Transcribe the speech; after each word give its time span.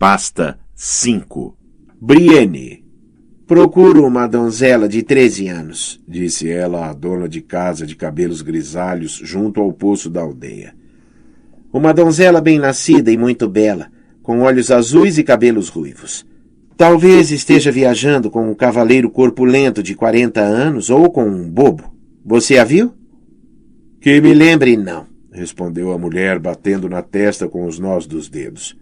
Pasta 0.00 0.58
5 0.74 1.54
Brienne. 2.00 2.82
Procuro 3.46 4.06
uma 4.06 4.26
donzela 4.26 4.88
de 4.88 5.02
13 5.02 5.48
anos, 5.48 6.00
disse 6.08 6.48
ela 6.48 6.88
à 6.88 6.94
dona 6.94 7.28
de 7.28 7.42
casa 7.42 7.86
de 7.86 7.94
cabelos 7.94 8.40
grisalhos 8.40 9.20
junto 9.22 9.60
ao 9.60 9.70
poço 9.74 10.08
da 10.08 10.22
aldeia. 10.22 10.74
Uma 11.70 11.92
donzela 11.92 12.40
bem 12.40 12.58
nascida 12.58 13.12
e 13.12 13.18
muito 13.18 13.46
bela, 13.46 13.88
com 14.22 14.40
olhos 14.40 14.70
azuis 14.70 15.18
e 15.18 15.22
cabelos 15.22 15.68
ruivos. 15.68 16.24
Talvez 16.78 17.30
esteja 17.30 17.70
viajando 17.70 18.30
com 18.30 18.50
um 18.50 18.54
cavaleiro 18.54 19.10
corpulento 19.10 19.82
de 19.82 19.94
40 19.94 20.40
anos 20.40 20.88
ou 20.88 21.10
com 21.10 21.28
um 21.28 21.46
bobo. 21.46 21.94
Você 22.24 22.56
a 22.56 22.64
viu? 22.64 22.94
Que 24.00 24.18
me 24.18 24.32
lembre, 24.32 24.78
não, 24.78 25.06
respondeu 25.30 25.92
a 25.92 25.98
mulher, 25.98 26.38
batendo 26.38 26.88
na 26.88 27.02
testa 27.02 27.46
com 27.46 27.66
os 27.66 27.78
nós 27.78 28.06
dos 28.06 28.30
dedos. 28.30 28.79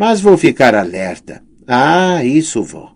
Mas 0.00 0.18
vou 0.18 0.38
ficar 0.38 0.74
alerta. 0.74 1.42
Ah, 1.66 2.24
isso 2.24 2.62
vou. 2.62 2.90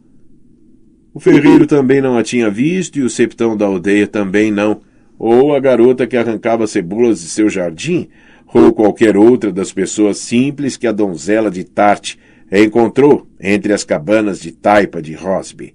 O 1.13 1.21
ferreiro 1.21 1.67
também 1.67 2.01
não 2.01 2.17
a 2.17 2.23
tinha 2.23 2.49
visto 2.49 2.99
e 2.99 3.03
o 3.03 3.11
septão 3.11 3.55
da 3.55 3.67
aldeia 3.67 4.07
também 4.07 4.51
não. 4.51 4.81
Ou 5.19 5.55
a 5.55 5.61
garota 5.61 6.07
que 6.07 6.17
arrancava 6.17 6.67
cebolas 6.67 7.21
de 7.21 7.27
seu 7.27 7.51
jardim, 7.51 8.09
ou 8.55 8.73
qualquer 8.73 9.19
outra 9.19 9.53
das 9.53 9.71
pessoas 9.71 10.17
simples 10.17 10.79
que 10.79 10.87
a 10.87 10.93
donzela 10.93 11.51
de 11.51 11.63
Tarte 11.63 12.19
encontrou 12.51 13.29
entre 13.39 13.75
as 13.75 13.85
cabanas 13.85 14.41
de 14.41 14.53
taipa 14.53 15.03
de 15.03 15.13
Rosby. 15.13 15.75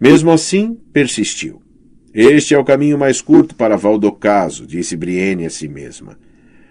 Mesmo 0.00 0.30
assim, 0.30 0.78
persistiu. 0.92 1.60
Este 2.14 2.54
é 2.54 2.58
o 2.60 2.64
caminho 2.64 2.96
mais 2.96 3.20
curto 3.20 3.56
para 3.56 3.76
Valdocaso, 3.76 4.68
disse 4.68 4.96
Brienne 4.96 5.46
a 5.46 5.50
si 5.50 5.66
mesma. 5.66 6.16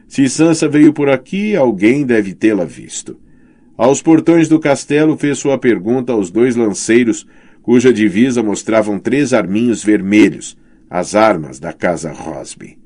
Se 0.08 0.30
Sansa 0.30 0.70
veio 0.70 0.94
por 0.94 1.10
aqui, 1.10 1.54
alguém 1.54 2.06
deve 2.06 2.34
tê-la 2.34 2.64
visto. 2.64 3.20
Aos 3.80 4.02
portões 4.02 4.50
do 4.50 4.60
castelo 4.60 5.16
fez 5.16 5.38
sua 5.38 5.58
pergunta 5.58 6.12
aos 6.12 6.30
dois 6.30 6.54
lanceiros, 6.58 7.26
cuja 7.62 7.94
divisa 7.94 8.44
mostravam 8.44 9.00
três 9.00 9.34
arminhos 9.34 9.82
vermelhos, 9.82 10.58
as 10.90 11.16
armas 11.16 11.62
da 11.62 11.72
casa 11.72 12.12
Rosby. 12.12 12.78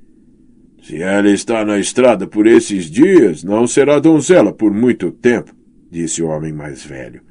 Se 0.84 1.02
ela 1.02 1.32
está 1.32 1.66
na 1.66 1.80
estrada 1.80 2.28
por 2.28 2.46
esses 2.46 2.92
dias, 2.92 3.44
não 3.44 3.66
será 3.66 3.98
donzela 3.98 4.54
por 4.54 4.72
muito 4.72 5.10
tempo, 5.10 5.52
disse 5.90 6.22
o 6.22 6.28
homem 6.28 6.54
mais 6.54 6.86
velho. 6.86 7.22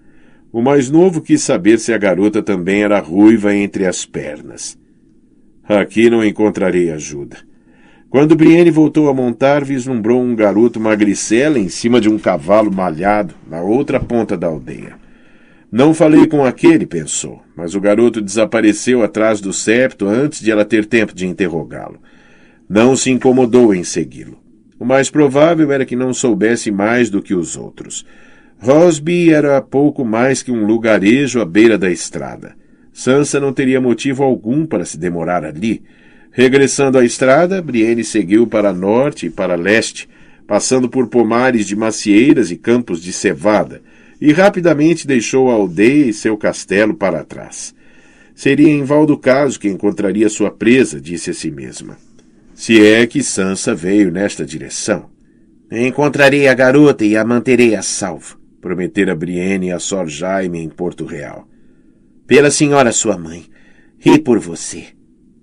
O 0.53 0.61
mais 0.61 0.91
novo 0.91 1.21
quis 1.21 1.41
saber 1.41 1.79
se 1.79 1.93
a 1.93 1.99
garota 1.99 2.43
também 2.43 2.83
era 2.83 2.99
ruiva 2.99 3.55
entre 3.55 3.87
as 3.87 4.05
pernas. 4.05 4.77
Aqui 5.63 6.11
não 6.11 6.25
encontrarei 6.25 6.91
ajuda. 6.91 7.37
Quando 8.13 8.37
Brienne 8.37 8.71
voltou 8.71 9.09
a 9.09 9.15
montar, 9.15 9.65
vislumbrou 9.65 10.23
um 10.23 10.37
garoto 10.37 10.79
magricela 10.79 11.59
em 11.59 11.71
cima 11.71 11.99
de 11.99 12.11
um 12.11 12.19
cavalo 12.19 12.71
malhado 12.71 13.35
na 13.49 13.63
outra 13.63 13.99
ponta 13.99 14.37
da 14.37 14.49
aldeia. 14.49 14.97
Não 15.73 15.95
falei 15.95 16.27
com 16.27 16.45
aquele, 16.45 16.85
pensou, 16.85 17.41
mas 17.57 17.75
o 17.75 17.81
garoto 17.81 18.21
desapareceu 18.21 19.03
atrás 19.03 19.41
do 19.41 19.51
septo 19.51 20.07
antes 20.07 20.43
de 20.43 20.51
ela 20.51 20.63
ter 20.63 20.85
tempo 20.85 21.15
de 21.15 21.27
interrogá-lo. 21.27 22.03
Não 22.69 22.95
se 22.97 23.11
incomodou 23.11 23.75
em 23.75 23.83
segui-lo. 23.83 24.39
O 24.79 24.85
mais 24.85 25.09
provável 25.09 25.73
era 25.73 25.87
que 25.87 25.97
não 25.97 26.13
soubesse 26.13 26.71
mais 26.71 27.09
do 27.09 27.23
que 27.23 27.33
os 27.33 27.57
outros. 27.57 28.05
Rosby 28.59 29.33
era 29.33 29.59
pouco 29.63 30.05
mais 30.05 30.43
que 30.43 30.53
um 30.53 30.67
lugarejo 30.67 31.41
à 31.41 31.47
beira 31.47 31.79
da 31.79 31.91
estrada. 31.91 32.55
Sansa 32.93 33.41
não 33.41 33.55
teria 33.55 33.81
motivo 33.81 34.23
algum 34.23 34.67
para 34.67 34.85
se 34.85 34.99
demorar 34.99 35.47
ali. 35.47 35.83
Regressando 36.33 36.99
à 36.99 37.05
estrada, 37.05 37.63
Brienne 37.63 38.03
seguiu 38.03 38.47
para 38.47 38.73
norte 38.73 39.27
e 39.27 39.31
para 39.31 39.55
leste, 39.55 40.09
passando 40.47 40.89
por 40.89 41.07
pomares 41.07 41.67
de 41.67 41.77
macieiras 41.77 42.51
e 42.51 42.57
campos 42.57 43.03
de 43.03 43.13
cevada, 43.13 43.83
e 44.21 44.33
rapidamente 44.33 45.07
deixou 45.07 45.51
a 45.51 45.55
aldeia 45.55 46.07
e 46.07 46.13
seu 46.13 46.37
castelo 46.37 46.95
para 46.95 47.25
trás. 47.25 47.75
Seria 48.35 48.71
em 48.71 48.83
Valdo-Caso 48.83 49.61
que 49.61 49.69
encontraria 49.69 50.29
sua 50.29 50.51
presa, 50.51 51.01
disse 51.01 51.31
a 51.31 51.35
si 51.35 51.51
mesma. 51.51 51.99
Se 52.55 52.85
é 52.85 53.07
que 53.07 53.23
Sansa 53.23 53.75
veio 53.75 54.11
nesta 54.11 54.45
direção. 54.45 55.11
Encontrarei 55.71 56.49
a 56.49 56.55
garota 56.55 57.05
e 57.05 57.17
a 57.17 57.25
manterei 57.25 57.75
a 57.75 57.83
salvo 57.83 58.43
prometera 58.63 59.17
Brienne 59.17 59.73
a 59.73 59.81
Sor 59.81 60.09
Jaime 60.09 60.61
em 60.61 60.69
Porto 60.69 61.05
Real. 61.05 61.49
Pela 62.27 62.51
senhora 62.51 62.93
sua 62.93 63.19
mãe, 63.19 63.45
e 64.05 64.19
por 64.19 64.39
você. 64.39 64.87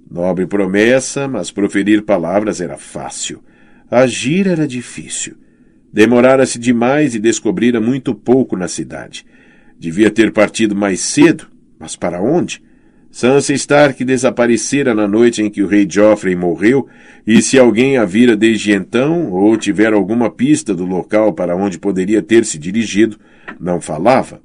Nobre 0.09 0.47
promessa, 0.47 1.27
mas 1.27 1.51
proferir 1.51 2.03
palavras 2.03 2.59
era 2.59 2.77
fácil. 2.77 3.43
Agir 3.91 4.47
era 4.47 4.67
difícil. 4.67 5.35
Demorara-se 5.93 6.57
demais 6.57 7.13
e 7.13 7.19
descobrira 7.19 7.79
muito 7.79 8.15
pouco 8.15 8.55
na 8.55 8.67
cidade. 8.67 9.25
Devia 9.77 10.09
ter 10.09 10.31
partido 10.31 10.75
mais 10.75 10.99
cedo, 11.01 11.47
mas 11.79 11.95
para 11.95 12.21
onde? 12.21 12.61
Sansa 13.11 13.53
Stark 13.53 14.03
desaparecera 14.03 14.93
na 14.93 15.07
noite 15.07 15.41
em 15.41 15.49
que 15.49 15.63
o 15.63 15.67
rei 15.67 15.87
Joffrey 15.89 16.35
morreu, 16.35 16.87
e 17.25 17.41
se 17.41 17.57
alguém 17.57 17.97
a 17.97 18.05
vira 18.05 18.35
desde 18.35 18.71
então, 18.71 19.31
ou 19.31 19.57
tiver 19.57 19.93
alguma 19.93 20.29
pista 20.29 20.75
do 20.75 20.85
local 20.85 21.33
para 21.33 21.55
onde 21.55 21.79
poderia 21.79 22.21
ter 22.21 22.45
se 22.45 22.59
dirigido, 22.59 23.17
não 23.59 23.81
falava. 23.81 24.41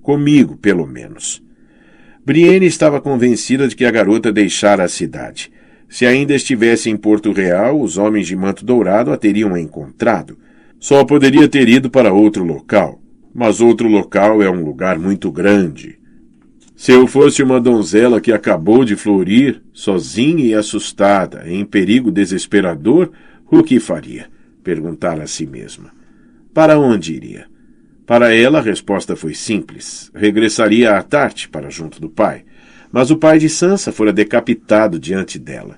Comigo, 0.00 0.56
pelo 0.56 0.86
menos. 0.86 1.43
Brienne 2.24 2.66
estava 2.66 3.00
convencida 3.00 3.68
de 3.68 3.76
que 3.76 3.84
a 3.84 3.90
garota 3.90 4.32
deixara 4.32 4.84
a 4.84 4.88
cidade. 4.88 5.52
Se 5.88 6.06
ainda 6.06 6.34
estivesse 6.34 6.90
em 6.90 6.96
Porto 6.96 7.32
Real, 7.32 7.80
os 7.80 7.98
homens 7.98 8.26
de 8.26 8.34
manto 8.34 8.64
dourado 8.64 9.12
a 9.12 9.16
teriam 9.16 9.56
encontrado. 9.56 10.38
Só 10.80 11.04
poderia 11.04 11.48
ter 11.48 11.68
ido 11.68 11.90
para 11.90 12.12
outro 12.12 12.44
local. 12.44 13.00
Mas 13.34 13.60
outro 13.60 13.88
local 13.88 14.42
é 14.42 14.50
um 14.50 14.64
lugar 14.64 14.98
muito 14.98 15.30
grande, 15.30 15.98
se 16.76 16.90
eu 16.90 17.06
fosse 17.06 17.42
uma 17.42 17.60
donzela 17.60 18.20
que 18.20 18.32
acabou 18.32 18.84
de 18.84 18.96
florir, 18.96 19.62
sozinha 19.72 20.44
e 20.44 20.54
assustada, 20.54 21.44
em 21.46 21.64
perigo 21.64 22.10
desesperador, 22.10 23.10
o 23.50 23.62
que 23.62 23.78
faria? 23.78 24.26
Perguntara 24.62 25.22
a 25.22 25.26
si 25.26 25.46
mesma. 25.46 25.92
Para 26.52 26.78
onde 26.78 27.14
iria? 27.14 27.46
Para 28.06 28.34
ela, 28.34 28.58
a 28.58 28.62
resposta 28.62 29.16
foi 29.16 29.34
simples. 29.34 30.10
Regressaria 30.14 30.96
à 30.96 31.02
Tarte 31.02 31.48
para 31.48 31.70
junto 31.70 32.00
do 32.00 32.10
pai. 32.10 32.44
Mas 32.92 33.10
o 33.10 33.16
pai 33.16 33.38
de 33.38 33.48
Sansa 33.48 33.90
fora 33.90 34.12
decapitado 34.12 34.98
diante 34.98 35.38
dela. 35.38 35.76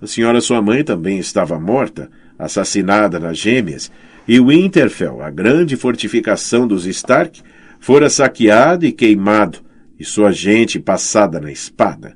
A 0.00 0.06
senhora 0.06 0.40
sua 0.40 0.60
mãe 0.60 0.84
também 0.84 1.18
estava 1.18 1.58
morta, 1.58 2.10
assassinada 2.38 3.18
nas 3.18 3.38
gêmeas, 3.38 3.90
e 4.26 4.38
Winterfell, 4.38 5.22
a 5.22 5.30
grande 5.30 5.76
fortificação 5.76 6.66
dos 6.66 6.86
Stark, 6.86 7.40
fora 7.80 8.10
saqueado 8.10 8.84
e 8.84 8.92
queimado, 8.92 9.58
e 9.98 10.04
sua 10.04 10.30
gente 10.30 10.78
passada 10.78 11.40
na 11.40 11.50
espada. 11.50 12.14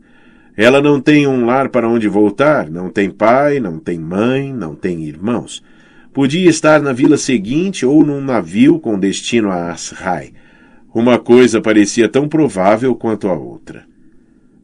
Ela 0.56 0.80
não 0.80 1.00
tem 1.00 1.26
um 1.26 1.44
lar 1.44 1.68
para 1.68 1.88
onde 1.88 2.08
voltar, 2.08 2.70
não 2.70 2.88
tem 2.88 3.10
pai, 3.10 3.60
não 3.60 3.78
tem 3.78 3.98
mãe, 3.98 4.52
não 4.52 4.74
tem 4.74 5.04
irmãos. 5.04 5.62
Podia 6.16 6.48
estar 6.48 6.80
na 6.80 6.94
vila 6.94 7.18
seguinte 7.18 7.84
ou 7.84 8.02
num 8.02 8.22
navio 8.22 8.80
com 8.80 8.98
destino 8.98 9.50
a 9.50 9.70
Ashrai. 9.70 10.32
Uma 10.94 11.18
coisa 11.18 11.60
parecia 11.60 12.08
tão 12.08 12.26
provável 12.26 12.94
quanto 12.94 13.28
a 13.28 13.34
outra. 13.34 13.84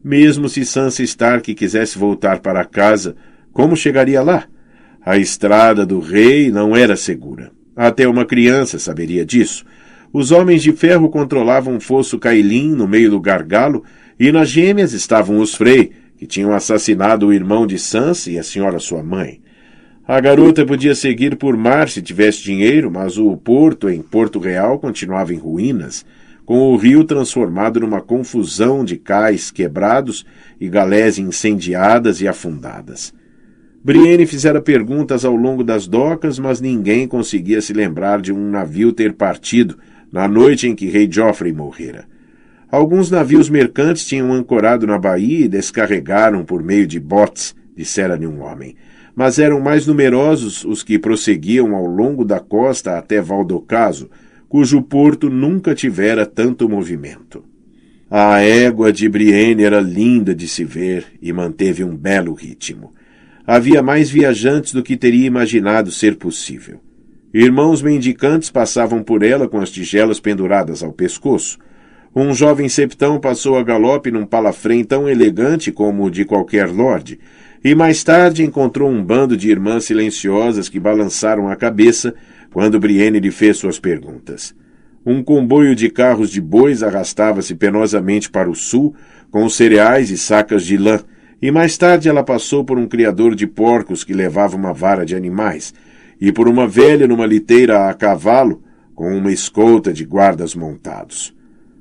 Mesmo 0.02 0.48
se 0.48 0.64
Sansa 0.64 1.02
Stark 1.02 1.54
quisesse 1.54 1.98
voltar 1.98 2.40
para 2.40 2.64
casa, 2.64 3.16
como 3.52 3.76
chegaria 3.76 4.22
lá? 4.22 4.46
A 5.04 5.18
estrada 5.18 5.84
do 5.84 6.00
rei 6.00 6.50
não 6.50 6.74
era 6.74 6.96
segura. 6.96 7.52
Até 7.76 8.08
uma 8.08 8.24
criança 8.24 8.78
saberia 8.78 9.22
disso. 9.22 9.66
Os 10.10 10.30
homens 10.30 10.62
de 10.62 10.72
ferro 10.72 11.10
controlavam 11.10 11.76
o 11.76 11.80
fosso 11.82 12.19
Cailin 12.19 12.74
no 12.74 12.88
meio 12.88 13.10
do 13.10 13.20
gargalo, 13.20 13.84
e 14.19 14.32
nas 14.32 14.48
gêmeas 14.48 14.94
estavam 14.94 15.36
os 15.36 15.54
Frey, 15.54 15.92
que 16.16 16.26
tinham 16.26 16.54
assassinado 16.54 17.26
o 17.26 17.32
irmão 17.34 17.66
de 17.66 17.78
Sansa 17.78 18.30
e 18.30 18.38
a 18.38 18.42
senhora 18.42 18.78
sua 18.78 19.02
mãe. 19.02 19.42
A 20.06 20.18
garota 20.20 20.66
podia 20.66 20.96
seguir 20.96 21.36
por 21.36 21.56
mar 21.56 21.88
se 21.88 22.02
tivesse 22.02 22.42
dinheiro, 22.42 22.90
mas 22.90 23.16
o 23.18 23.36
porto 23.36 23.88
em 23.88 24.02
Porto 24.02 24.40
Real 24.40 24.76
continuava 24.80 25.32
em 25.32 25.38
ruínas, 25.38 26.04
com 26.44 26.72
o 26.72 26.76
rio 26.76 27.04
transformado 27.04 27.78
numa 27.78 28.00
confusão 28.00 28.84
de 28.84 28.96
cais 28.96 29.52
quebrados 29.52 30.26
e 30.60 30.69
galés 30.69 31.19
incendiadas 31.19 32.20
e 32.20 32.26
afundadas. 32.26 33.14
Brienne 33.84 34.26
fizera 34.26 34.60
perguntas 34.60 35.25
ao 35.25 35.37
longo 35.37 35.62
das 35.62 35.87
docas, 35.87 36.37
mas 36.37 36.60
ninguém 36.60 37.06
conseguia 37.06 37.60
se 37.60 37.72
lembrar 37.72 38.20
de 38.20 38.32
um 38.32 38.50
navio 38.50 38.93
ter 38.93 39.12
partido 39.12 39.78
na 40.10 40.26
noite 40.26 40.66
em 40.66 40.75
que 40.75 40.90
rei 40.90 41.08
Joffrey 41.08 41.52
morrera. 41.52 42.06
Alguns 42.69 43.08
navios 43.08 43.48
mercantes 43.48 44.05
tinham 44.05 44.32
ancorado 44.32 44.84
na 44.84 44.98
baía 44.98 45.44
e 45.44 45.48
descarregaram 45.48 46.44
por 46.44 46.60
meio 46.60 46.88
de 46.88 46.98
botes, 46.98 47.55
dissera-lhe 47.76 48.26
um 48.26 48.43
homem. 48.43 48.75
Mas 49.14 49.38
eram 49.38 49.61
mais 49.61 49.87
numerosos 49.87 50.64
os 50.64 50.82
que 50.82 50.99
prosseguiam 50.99 51.75
ao 51.75 51.87
longo 51.87 52.25
da 52.25 52.41
costa 52.41 52.97
até 52.99 53.20
Valdocaso, 53.20 54.11
cujo 54.49 54.82
porto 54.82 55.31
nunca 55.31 55.75
tivera 55.75 56.26
tanto 56.26 56.69
movimento. 56.69 57.44
A 58.11 58.41
égua 58.41 58.93
de 58.93 59.09
Brienne 59.09 59.64
era 59.64 59.81
linda 59.81 60.35
de 60.35 60.47
se 60.47 60.64
ver 60.64 61.06
e 61.23 61.32
manteve 61.32 61.82
um 61.82 61.97
belo 61.97 62.35
ritmo. 62.35 62.93
Havia 63.47 63.82
mais 63.82 64.11
viajantes 64.11 64.75
do 64.75 64.82
que 64.82 64.97
teria 64.97 65.26
imaginado 65.26 65.91
ser 65.91 66.17
possível. 66.17 66.79
Irmãos 67.32 67.81
mendicantes 67.81 68.50
passavam 68.50 69.03
por 69.03 69.23
ela 69.23 69.49
com 69.49 69.58
as 69.58 69.70
tigelas 69.70 70.20
penduradas 70.20 70.82
ao 70.82 70.93
pescoço. 70.93 71.58
Um 72.15 72.35
jovem 72.35 72.69
septão 72.69 73.19
passou 73.19 73.56
a 73.56 73.62
galope 73.62 74.11
num 74.11 74.26
palafrém 74.26 74.85
tão 74.85 75.08
elegante 75.08 75.73
como 75.73 76.05
o 76.05 76.11
de 76.11 76.26
qualquer 76.26 76.69
lorde, 76.69 77.19
e 77.64 77.75
mais 77.75 78.03
tarde 78.03 78.43
encontrou 78.43 78.91
um 78.91 79.03
bando 79.03 79.37
de 79.37 79.50
irmãs 79.50 79.85
silenciosas 79.85 80.69
que 80.69 80.81
balançaram 80.81 81.49
a 81.49 81.56
cabeça 81.56 82.14
quando 82.53 82.81
Brienne 82.81 83.20
lhe 83.20 83.31
fez 83.31 83.56
suas 83.56 83.79
perguntas. 83.79 84.55
Um 85.05 85.23
comboio 85.23 85.75
de 85.75 85.88
carros 85.88 86.31
de 86.31 86.41
bois 86.41 86.82
arrastava-se 86.82 87.55
penosamente 87.55 88.31
para 88.31 88.50
o 88.50 88.55
sul, 88.55 88.94
com 89.31 89.49
cereais 89.49 90.11
e 90.11 90.19
sacas 90.19 90.64
de 90.64 90.76
lã, 90.76 91.00
e 91.41 91.50
mais 91.50 91.76
tarde 91.76 92.09
ela 92.09 92.23
passou 92.23 92.64
por 92.64 92.79
um 92.79 92.87
criador 92.87 93.35
de 93.35 93.47
porcos 93.47 94.05
que 94.05 94.12
levava 94.12 94.56
uma 94.56 94.73
vara 94.73 95.05
de 95.05 95.17
animais, 95.17 95.75
e 96.20 96.31
por 96.31 96.49
uma 96.49 96.69
velha 96.69 97.08
numa 97.08 97.26
liteira 97.26 97.88
a 97.88 97.94
cavalo, 97.94 98.62
com 98.94 99.17
uma 99.17 99.32
escolta 99.32 99.93
de 99.93 100.05
guardas 100.05 100.55
montados. 100.55 101.35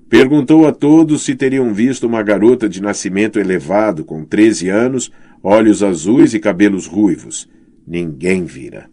Perguntou 0.09 0.67
a 0.67 0.71
todos 0.71 1.23
se 1.23 1.35
teriam 1.35 1.73
visto 1.73 2.07
uma 2.07 2.23
garota 2.23 2.67
de 2.67 2.81
nascimento 2.81 3.39
elevado, 3.39 4.03
com 4.03 4.25
treze 4.25 4.67
anos, 4.67 5.11
olhos 5.43 5.81
azuis 5.83 6.33
e 6.33 6.39
cabelos 6.39 6.85
ruivos. 6.85 7.49
Ninguém 7.87 8.45
vira. 8.45 8.89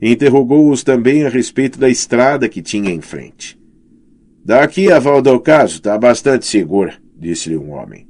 Interrogou-os 0.00 0.82
também 0.82 1.24
a 1.24 1.28
respeito 1.28 1.78
da 1.78 1.88
estrada 1.88 2.48
que 2.48 2.62
tinha 2.62 2.90
em 2.90 3.00
frente. 3.00 3.58
Daqui 4.44 4.90
a 4.90 4.98
Valdocasio 4.98 5.76
está 5.76 5.98
bastante 5.98 6.46
segura, 6.46 6.94
disse-lhe 7.18 7.56
um 7.56 7.70
homem. 7.72 8.06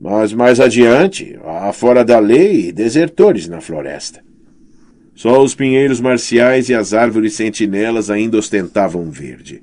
Mas 0.00 0.32
mais 0.32 0.60
adiante, 0.60 1.38
há 1.44 1.72
fora 1.72 2.04
da 2.04 2.18
lei, 2.18 2.72
desertores 2.72 3.48
na 3.48 3.60
floresta. 3.60 4.22
Só 5.14 5.42
os 5.42 5.54
pinheiros 5.54 6.00
marciais 6.00 6.68
e 6.68 6.74
as 6.74 6.92
árvores 6.92 7.34
sentinelas 7.34 8.10
ainda 8.10 8.36
ostentavam 8.36 9.10
verde. 9.10 9.62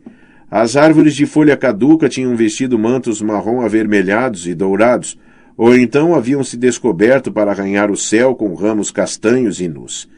As 0.49 0.75
árvores 0.75 1.15
de 1.15 1.25
folha 1.25 1.55
caduca 1.57 2.09
tinham 2.09 2.35
vestido 2.35 2.79
mantos 2.79 3.21
marrom 3.21 3.61
avermelhados 3.61 4.47
e 4.47 4.55
dourados, 4.55 5.17
ou 5.59 5.75
então 5.75 6.15
haviam 6.15 6.41
se 6.41 6.55
descoberto 6.55 7.33
para 7.33 7.51
arranhar 7.51 7.91
o 7.91 7.97
céu 7.97 8.33
com 8.33 8.53
ramos 8.53 8.91
castanhos 8.91 9.59
e 9.59 9.67
nus. 9.67 10.09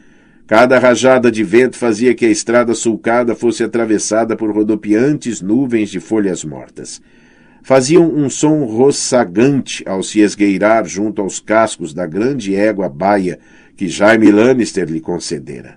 Cada 0.46 0.78
rajada 0.78 1.32
de 1.32 1.42
vento 1.42 1.76
fazia 1.76 2.14
que 2.14 2.24
a 2.24 2.30
estrada 2.30 2.72
sulcada 2.74 3.34
fosse 3.34 3.64
atravessada 3.64 4.36
por 4.36 4.54
rodopiantes 4.54 5.40
nuvens 5.40 5.90
de 5.90 5.98
folhas 5.98 6.44
mortas. 6.44 7.02
Faziam 7.60 8.08
um 8.08 8.30
som 8.30 8.62
roçagante 8.62 9.82
ao 9.84 10.00
se 10.00 10.20
esgueirar 10.20 10.86
junto 10.86 11.20
aos 11.20 11.40
cascos 11.40 11.92
da 11.92 12.06
grande 12.06 12.54
égua 12.54 12.88
baia 12.88 13.40
que 13.76 13.88
Jaime 13.88 14.30
Lannister 14.30 14.88
lhe 14.88 15.00
concedera. 15.00 15.74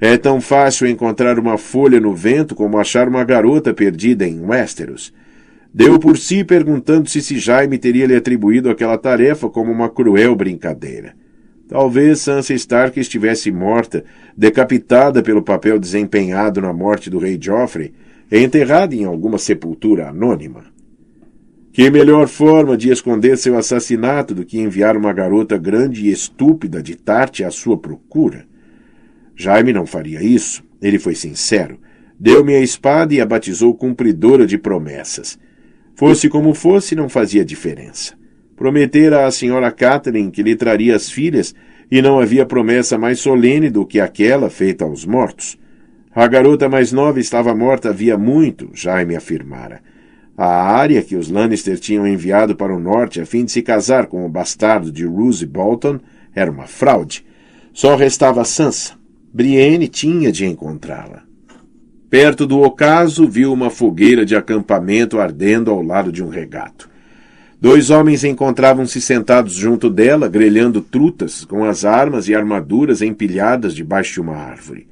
É 0.00 0.16
tão 0.16 0.40
fácil 0.40 0.86
encontrar 0.86 1.38
uma 1.38 1.58
folha 1.58 2.00
no 2.00 2.14
vento 2.14 2.54
como 2.54 2.78
achar 2.78 3.08
uma 3.08 3.24
garota 3.24 3.74
perdida 3.74 4.26
em 4.26 4.40
Westeros. 4.40 5.12
Deu 5.72 5.98
por 5.98 6.16
si 6.16 6.42
perguntando-se 6.44 7.20
se 7.20 7.38
Jaime 7.38 7.78
teria 7.78 8.06
lhe 8.06 8.16
atribuído 8.16 8.70
aquela 8.70 8.96
tarefa 8.96 9.48
como 9.48 9.70
uma 9.70 9.88
cruel 9.88 10.34
brincadeira. 10.34 11.14
Talvez 11.68 12.20
Sansa 12.20 12.54
Stark 12.54 12.98
estivesse 12.98 13.50
morta, 13.50 14.04
decapitada 14.36 15.22
pelo 15.22 15.42
papel 15.42 15.78
desempenhado 15.78 16.60
na 16.60 16.72
morte 16.72 17.10
do 17.10 17.18
rei 17.18 17.38
Joffrey, 17.40 17.92
e 18.30 18.38
enterrada 18.38 18.94
em 18.94 19.04
alguma 19.04 19.38
sepultura 19.38 20.08
anônima. 20.08 20.64
Que 21.72 21.90
melhor 21.90 22.26
forma 22.26 22.76
de 22.76 22.90
esconder 22.90 23.36
seu 23.36 23.56
assassinato 23.58 24.34
do 24.34 24.44
que 24.44 24.58
enviar 24.58 24.96
uma 24.96 25.12
garota 25.12 25.58
grande 25.58 26.06
e 26.06 26.10
estúpida 26.10 26.82
de 26.82 26.96
Tarte 26.96 27.44
à 27.44 27.50
sua 27.50 27.76
procura? 27.76 28.46
Jaime 29.36 29.72
não 29.74 29.84
faria 29.84 30.22
isso. 30.22 30.64
Ele 30.80 30.98
foi 30.98 31.14
sincero. 31.14 31.78
Deu-me 32.18 32.54
a 32.54 32.60
espada 32.60 33.12
e 33.12 33.20
a 33.20 33.26
batizou 33.26 33.74
cumpridora 33.74 34.46
de 34.46 34.56
promessas. 34.56 35.38
Fosse 35.96 36.28
como 36.28 36.52
fosse, 36.52 36.94
não 36.94 37.08
fazia 37.08 37.44
diferença. 37.44 38.14
Prometera 38.54 39.26
à 39.26 39.30
senhora 39.30 39.72
Catherine 39.72 40.30
que 40.30 40.42
lhe 40.42 40.54
traria 40.54 40.94
as 40.94 41.10
filhas, 41.10 41.54
e 41.90 42.02
não 42.02 42.18
havia 42.20 42.44
promessa 42.44 42.98
mais 42.98 43.18
solene 43.18 43.70
do 43.70 43.86
que 43.86 43.98
aquela 43.98 44.50
feita 44.50 44.84
aos 44.84 45.06
mortos. 45.06 45.58
A 46.14 46.26
garota 46.26 46.68
mais 46.68 46.92
nova 46.92 47.18
estava 47.18 47.54
morta 47.54 47.90
havia 47.90 48.18
muito, 48.18 48.70
Jaime 48.74 49.16
afirmara. 49.16 49.80
A 50.36 50.46
área 50.46 51.02
que 51.02 51.16
os 51.16 51.30
Lannister 51.30 51.78
tinham 51.78 52.06
enviado 52.06 52.54
para 52.54 52.74
o 52.74 52.80
norte 52.80 53.20
a 53.20 53.24
fim 53.24 53.44
de 53.44 53.52
se 53.52 53.62
casar 53.62 54.06
com 54.06 54.26
o 54.26 54.28
bastardo 54.28 54.92
de 54.92 55.06
Roose 55.06 55.46
Bolton 55.46 55.98
era 56.34 56.50
uma 56.50 56.66
fraude. 56.66 57.24
Só 57.72 57.96
restava 57.96 58.44
Sansa. 58.44 58.94
Brienne 59.32 59.88
tinha 59.88 60.30
de 60.30 60.44
encontrá-la. 60.44 61.25
Perto 62.08 62.46
do 62.46 62.60
ocaso, 62.60 63.26
viu 63.26 63.52
uma 63.52 63.68
fogueira 63.68 64.24
de 64.24 64.36
acampamento 64.36 65.18
ardendo 65.18 65.70
ao 65.70 65.82
lado 65.82 66.12
de 66.12 66.22
um 66.22 66.28
regato. 66.28 66.88
Dois 67.60 67.90
homens 67.90 68.22
encontravam-se 68.22 69.00
sentados 69.00 69.54
junto 69.54 69.90
dela, 69.90 70.28
grelhando 70.28 70.80
trutas, 70.80 71.44
com 71.44 71.64
as 71.64 71.84
armas 71.84 72.28
e 72.28 72.34
armaduras 72.34 73.02
empilhadas 73.02 73.74
debaixo 73.74 74.14
de 74.14 74.20
uma 74.20 74.36
árvore. 74.36 74.86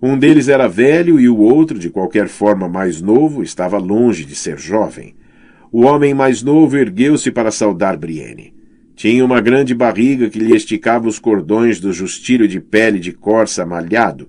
Um 0.00 0.16
deles 0.16 0.48
era 0.48 0.68
velho 0.68 1.20
e 1.20 1.28
o 1.28 1.36
outro, 1.36 1.78
de 1.78 1.90
qualquer 1.90 2.28
forma 2.28 2.68
mais 2.68 3.02
novo, 3.02 3.42
estava 3.42 3.76
longe 3.76 4.24
de 4.24 4.34
ser 4.34 4.58
jovem. 4.58 5.14
O 5.72 5.82
homem 5.82 6.14
mais 6.14 6.42
novo 6.42 6.78
ergueu-se 6.78 7.30
para 7.30 7.50
saudar 7.50 7.96
Brienne. 7.96 8.54
Tinha 8.94 9.24
uma 9.24 9.40
grande 9.40 9.74
barriga 9.74 10.30
que 10.30 10.38
lhe 10.38 10.54
esticava 10.54 11.08
os 11.08 11.18
cordões 11.18 11.80
do 11.80 11.92
justilho 11.92 12.46
de 12.46 12.60
pele 12.60 13.00
de 13.00 13.12
corça 13.12 13.66
malhado. 13.66 14.28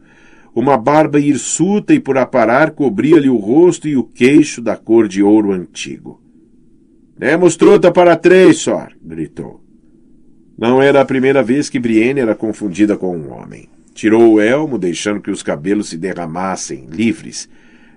Uma 0.55 0.77
barba 0.77 1.19
hirsuta 1.19 1.93
e 1.93 1.99
por 1.99 2.17
aparar 2.17 2.71
cobria-lhe 2.71 3.29
o 3.29 3.35
rosto 3.35 3.89
e 3.89 3.97
o 3.97 4.05
queixo 4.05 4.61
da 4.61 4.77
cor 4.77 5.05
de 5.05 5.21
ouro 5.21 5.51
antigo. 5.51 6.21
Demos 7.17 7.57
truta 7.57 7.91
para 7.91 8.15
três, 8.15 8.59
Sor! 8.59 8.93
gritou. 9.03 9.61
Não 10.57 10.81
era 10.81 11.01
a 11.01 11.05
primeira 11.05 11.43
vez 11.43 11.69
que 11.69 11.77
Brienne 11.77 12.21
era 12.21 12.33
confundida 12.33 12.95
com 12.95 13.17
um 13.17 13.33
homem. 13.33 13.67
Tirou 13.93 14.33
o 14.33 14.39
elmo, 14.39 14.77
deixando 14.77 15.19
que 15.19 15.29
os 15.29 15.43
cabelos 15.43 15.89
se 15.89 15.97
derramassem, 15.97 16.87
livres. 16.89 17.49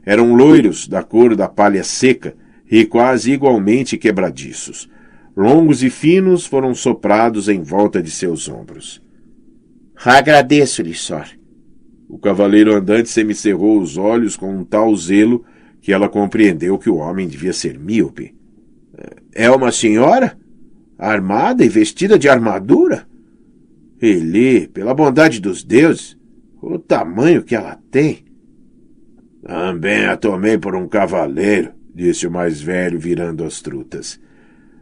Eram 0.05 0.35
loiros, 0.35 0.89
da 0.89 1.05
cor 1.05 1.37
da 1.37 1.49
palha 1.49 1.85
seca, 1.85 2.35
e 2.69 2.85
quase 2.85 3.31
igualmente 3.31 3.97
quebradiços. 3.97 4.91
Longos 5.37 5.85
e 5.85 5.91
finos 5.91 6.45
foram 6.45 6.75
soprados 6.75 7.49
em 7.49 7.63
volta 7.63 8.03
de 8.03 8.11
seus 8.11 8.49
ombros. 8.49 9.01
Agradeço-lhe, 10.05 10.95
Sor. 10.95 11.27
O 12.09 12.19
cavaleiro 12.19 12.75
andante 12.75 13.11
semicerrou 13.11 13.81
os 13.81 13.99
olhos 13.99 14.37
com 14.37 14.51
um 14.51 14.65
tal 14.65 14.95
zelo 14.97 15.45
que 15.81 15.93
ela 15.93 16.09
compreendeu 16.09 16.79
que 16.79 16.89
o 16.89 16.97
homem 16.97 17.29
devia 17.29 17.53
ser 17.53 17.79
míope. 17.79 18.35
É 19.35 19.51
uma 19.51 19.71
senhora? 19.71 20.37
Armada 20.99 21.65
e 21.65 21.69
vestida 21.69 22.19
de 22.19 22.29
armadura? 22.29 23.07
Ele, 24.01 24.67
pela 24.69 24.95
bondade 24.95 25.41
dos 25.41 25.63
deuses, 25.63 26.17
o 26.61 26.79
tamanho 26.79 27.43
que 27.43 27.55
ela 27.55 27.79
tem. 27.91 28.25
Também 29.43 30.07
a 30.07 30.17
tomei 30.17 30.59
por 30.59 30.75
um 30.75 30.89
cavaleiro, 30.89 31.73
disse 31.95 32.27
o 32.27 32.31
mais 32.31 32.61
velho, 32.61 32.99
virando 32.99 33.45
as 33.45 33.61
trutas. 33.61 34.21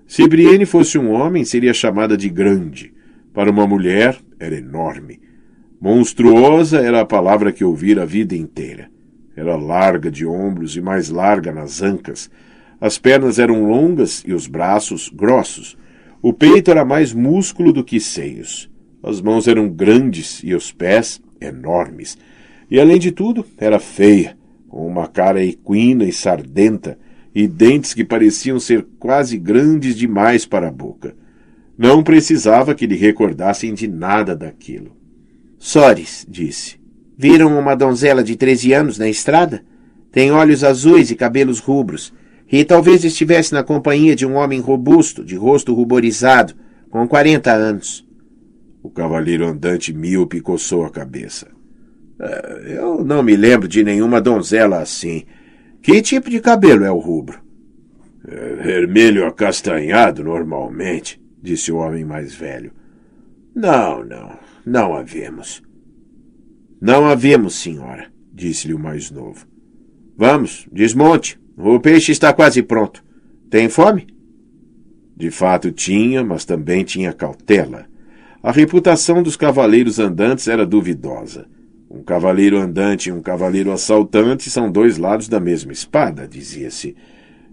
Se 0.07 0.27
Brienne 0.27 0.65
fosse 0.65 0.97
um 0.97 1.11
homem, 1.11 1.45
seria 1.45 1.75
chamada 1.75 2.17
de 2.17 2.29
grande. 2.29 2.95
Para 3.35 3.51
uma 3.51 3.67
mulher, 3.67 4.19
era 4.39 4.57
enorme. 4.57 5.21
Monstruosa 5.81 6.81
era 6.81 7.03
a 7.03 7.07
palavra 7.07 7.53
que 7.53 7.63
ouvira 7.63 8.03
a 8.03 8.07
vida 8.07 8.35
inteira. 8.35 8.91
Era 9.37 9.57
larga 9.57 10.11
de 10.11 10.25
ombros 10.25 10.75
e 10.75 10.81
mais 10.81 11.11
larga 11.11 11.53
nas 11.53 11.83
ancas. 11.83 12.31
As 12.81 12.99
pernas 12.99 13.39
eram 13.39 13.67
longas 13.67 14.25
e 14.27 14.33
os 14.33 14.47
braços 14.47 15.11
grossos. 15.11 15.77
O 16.23 16.33
peito 16.33 16.71
era 16.71 16.85
mais 16.85 17.13
músculo 17.13 17.73
do 17.73 17.85
que 17.85 18.01
seios. 18.01 18.71
As 19.03 19.21
mãos 19.21 19.47
eram 19.47 19.69
grandes 19.69 20.41
e 20.43 20.55
os 20.55 20.73
pés 20.73 21.21
enormes. 21.41 22.17
E 22.71 22.81
além 22.81 22.99
de 22.99 23.13
tudo, 23.13 23.45
era 23.59 23.79
feia, 23.79 24.37
com 24.69 24.87
uma 24.87 25.07
cara 25.07 25.45
equina 25.45 26.05
e 26.05 26.13
sardenta 26.13 26.99
e 27.35 27.47
dentes 27.47 27.93
que 27.93 28.03
pareciam 28.03 28.59
ser 28.59 28.87
quase 28.99 29.37
grandes 29.37 29.95
demais 29.95 30.47
para 30.47 30.69
a 30.69 30.73
boca. 30.73 31.15
Não 31.77 32.03
precisava 32.03 32.75
que 32.75 32.87
lhe 32.87 32.97
recordassem 32.97 33.75
de 33.75 33.87
nada 33.87 34.35
daquilo. 34.35 34.97
Sores, 35.67 36.25
disse. 36.29 36.79
Viram 37.19 37.59
uma 37.59 37.75
donzela 37.75 38.23
de 38.23 38.37
treze 38.37 38.73
anos 38.73 38.99
na 38.99 39.09
estrada? 39.09 39.65
Tem 40.13 40.31
olhos 40.31 40.63
azuis 40.63 41.11
e 41.11 41.17
cabelos 41.17 41.59
rubros, 41.59 42.15
e 42.51 42.65
talvez 42.65 43.05
estivesse 43.05 43.53
na 43.53 43.65
companhia 43.65 44.15
de 44.15 44.25
um 44.25 44.37
homem 44.37 44.61
robusto, 44.61 45.25
de 45.25 45.35
rosto 45.35 45.75
ruborizado, 45.75 46.55
com 46.89 47.09
quarenta 47.09 47.53
anos. 47.53 48.07
O 48.81 48.89
cavaleiro 48.89 49.45
andante 49.45 49.93
míope 49.93 50.41
coçou 50.41 50.85
a 50.85 50.91
cabeça. 50.91 51.49
É, 52.21 52.77
eu 52.79 53.05
não 53.05 53.21
me 53.21 53.35
lembro 53.35 53.67
de 53.67 53.83
nenhuma 53.83 54.21
donzela 54.21 54.79
assim. 54.79 55.25
Que 55.83 56.01
tipo 56.01 56.31
de 56.31 56.39
cabelo 56.39 56.85
é 56.85 56.93
o 56.93 57.01
rubro? 57.01 57.41
É, 58.25 58.55
vermelho 58.55 59.27
acastanhado, 59.27 60.23
normalmente, 60.23 61.21
disse 61.43 61.73
o 61.73 61.79
homem 61.79 62.05
mais 62.05 62.33
velho. 62.33 62.71
Não, 63.53 64.05
não, 64.05 64.46
não 64.67 64.97
havemos. 64.97 65.63
Não 66.81 67.07
havemos, 67.07 67.55
senhora, 67.55 68.11
disse-lhe 68.35 68.75
o 68.75 68.79
mais 68.79 69.13
novo. 69.13 69.47
Vamos, 70.17 70.67
desmonte. 70.73 71.39
O 71.57 71.79
peixe 71.79 72.11
está 72.11 72.33
quase 72.33 72.63
pronto. 72.63 73.03
Tem 73.49 73.69
fome? 73.69 74.09
De 75.17 75.31
fato 75.31 75.71
tinha, 75.71 76.25
mas 76.25 76.45
também 76.45 76.83
tinha 76.83 77.13
cautela. 77.13 77.87
A 78.43 78.51
reputação 78.51 79.23
dos 79.23 79.37
cavaleiros 79.37 80.01
andantes 80.01 80.49
era 80.49 80.67
duvidosa. 80.67 81.47
Um 81.89 82.03
cavaleiro 82.03 82.59
andante 82.59 83.09
e 83.09 83.13
um 83.13 83.23
cavaleiro 83.23 83.71
assaltante 83.71 84.51
são 84.51 84.71
dois 84.71 84.99
lados 84.99 85.29
da 85.29 85.39
mesma 85.39 85.73
espada, 85.73 86.27
dizia-se. 86.27 86.97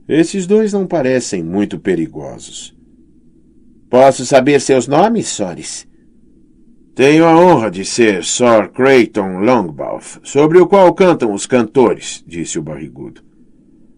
Esses 0.10 0.48
dois 0.48 0.74
não 0.74 0.88
parecem 0.88 1.43
muito 1.43 1.79
perigosos. 1.79 2.75
Posso 3.89 4.25
saber 4.25 4.60
seus 4.60 4.88
nomes, 4.88 5.27
Sores? 5.27 5.88
Tenho 6.95 7.25
a 7.25 7.35
honra 7.35 7.71
de 7.71 7.83
ser 7.83 8.23
Sir 8.23 8.69
Creighton 8.71 9.39
Longmouth, 9.39 10.19
sobre 10.21 10.59
o 10.59 10.67
qual 10.67 10.93
cantam 10.93 11.33
os 11.33 11.47
cantores, 11.47 12.23
disse 12.27 12.59
o 12.59 12.62
barrigudo. 12.62 13.21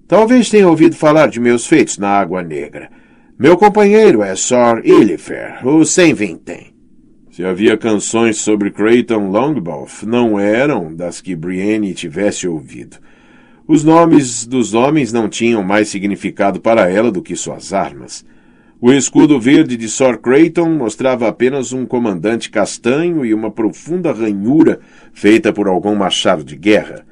Talvez 0.08 0.50
tenha 0.50 0.70
ouvido 0.70 0.96
falar 0.96 1.28
de 1.28 1.38
meus 1.38 1.68
feitos 1.68 1.98
na 1.98 2.08
Água 2.08 2.42
Negra. 2.42 2.90
Meu 3.38 3.58
companheiro 3.58 4.24
é 4.24 4.34
Sir 4.34 4.82
Ilifer, 4.86 5.68
o 5.68 5.84
Sem 5.84 6.14
Vintém. 6.14 6.74
Se 7.32 7.44
havia 7.44 7.76
canções 7.76 8.38
sobre 8.38 8.72
Creighton 8.72 9.30
Longmouth, 9.30 10.06
não 10.08 10.40
eram 10.40 10.96
das 10.96 11.20
que 11.20 11.36
Brienne 11.36 11.94
tivesse 11.94 12.48
ouvido. 12.48 12.96
Os 13.68 13.84
nomes 13.84 14.48
dos 14.48 14.74
homens 14.74 15.12
não 15.12 15.28
tinham 15.28 15.62
mais 15.62 15.90
significado 15.90 16.62
para 16.62 16.90
ela 16.90 17.12
do 17.12 17.22
que 17.22 17.36
suas 17.36 17.74
armas. 17.74 18.24
O 18.82 18.92
escudo 18.92 19.40
verde 19.40 19.78
de 19.78 19.88
Sir 19.88 20.18
Creighton 20.18 20.70
mostrava 20.70 21.30
apenas 21.30 21.72
um 21.72 21.86
comandante 21.86 22.50
castanho 22.50 23.26
e 23.26 23.34
uma 23.34 23.50
profunda 23.50 24.12
ranhura 24.12 24.82
feita 25.14 25.54
por 25.54 25.68
algum 25.68 25.96
machado 25.96 26.44
de 26.44 26.58
guerra. 26.58 27.06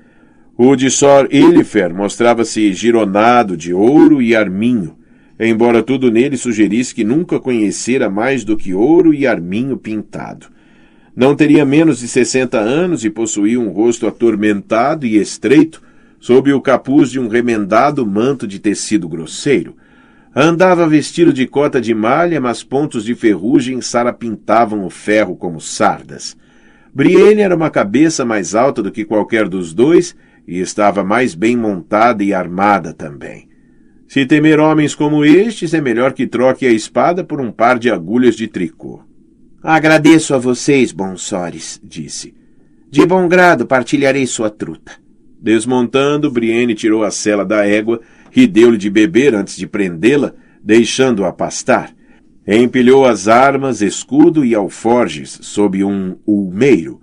O 0.58 0.76
de 0.76 0.92
Sir 0.92 1.30
Ilifer 1.32 1.94
mostrava-se 1.94 2.74
gironado 2.74 3.56
de 3.56 3.74
ouro 3.74 4.22
e 4.22 4.36
arminho, 4.36 4.98
embora 5.40 5.82
tudo 5.82 6.12
nele 6.12 6.36
sugerisse 6.36 6.94
que 6.94 7.06
nunca 7.06 7.40
conhecera 7.40 8.10
mais 8.10 8.44
do 8.44 8.58
que 8.58 8.74
ouro 8.74 9.14
e 9.14 9.26
arminho 9.26 9.78
pintado. 9.78 10.48
Não 11.16 11.34
teria 11.34 11.66
menos 11.66 12.00
de 12.00 12.10
sessenta 12.10 12.60
anos 12.60 13.06
e 13.06 13.10
possuía 13.10 13.60
um 13.60 13.70
rosto 13.70 14.06
atormentado 14.06 15.06
e 15.06 15.18
estreito, 15.18 15.82
sob 16.20 16.52
o 16.52 16.60
capuz 16.60 17.10
de 17.10 17.22
um 17.22 17.30
remendado 17.30 18.06
manto 18.06 18.46
de 18.46 18.60
tecido 18.60 19.08
grosseiro. 19.08 19.76
Andava 20.36 20.88
vestido 20.88 21.32
de 21.32 21.46
cota 21.46 21.80
de 21.80 21.94
malha, 21.94 22.42
mas 22.42 22.64
pontos 22.64 23.06
de 23.06 23.14
ferrugem 23.14 23.82
sarapintavam 23.82 24.84
o 24.84 24.90
ferro 24.90 25.36
como 25.36 25.62
sardas. 25.62 26.36
Brienne 26.92 27.42
era 27.42 27.56
uma 27.56 27.70
cabeça 27.70 28.26
mais 28.26 28.56
alta 28.56 28.82
do 28.82 28.92
que 28.92 29.06
qualquer 29.06 29.48
dos 29.48 29.74
dois 29.74 30.16
e 30.48 30.60
estava 30.60 31.04
mais 31.04 31.36
bem 31.36 31.56
montada 31.56 32.24
e 32.24 32.34
armada 32.34 32.94
também. 32.94 33.48
Se 34.08 34.26
temer 34.26 34.60
homens 34.60 34.96
como 34.96 35.24
estes, 35.24 35.74
é 35.74 35.82
melhor 35.82 36.14
que 36.14 36.28
troque 36.28 36.66
a 36.66 36.72
espada 36.72 37.24
por 37.24 37.40
um 37.40 37.52
par 37.52 37.78
de 37.78 37.90
agulhas 37.90 38.36
de 38.36 38.48
tricô. 38.48 39.02
Agradeço 39.62 40.34
a 40.34 40.38
vocês, 40.38 40.92
bonsores, 40.92 41.80
disse. 41.84 42.34
De 42.92 43.06
bom 43.06 43.28
grado 43.28 43.66
partilharei 43.66 44.28
sua 44.28 44.50
truta. 44.50 44.94
Desmontando, 45.42 46.30
Brienne 46.30 46.76
tirou 46.76 47.04
a 47.04 47.12
sela 47.12 47.46
da 47.46 47.66
égua 47.66 48.02
e 48.36 48.48
deu-lhe 48.48 48.78
de 48.78 48.90
beber 48.90 49.36
antes 49.36 49.56
de 49.56 49.68
prendê-la, 49.68 50.34
deixando-a 50.64 51.32
pastar. 51.32 51.94
Empilhou 52.48 53.06
as 53.06 53.28
armas, 53.28 53.82
escudo 53.82 54.44
e 54.44 54.54
alforges 54.54 55.40
sob 55.42 55.84
um 55.84 56.18
ulmeiro. 56.26 57.00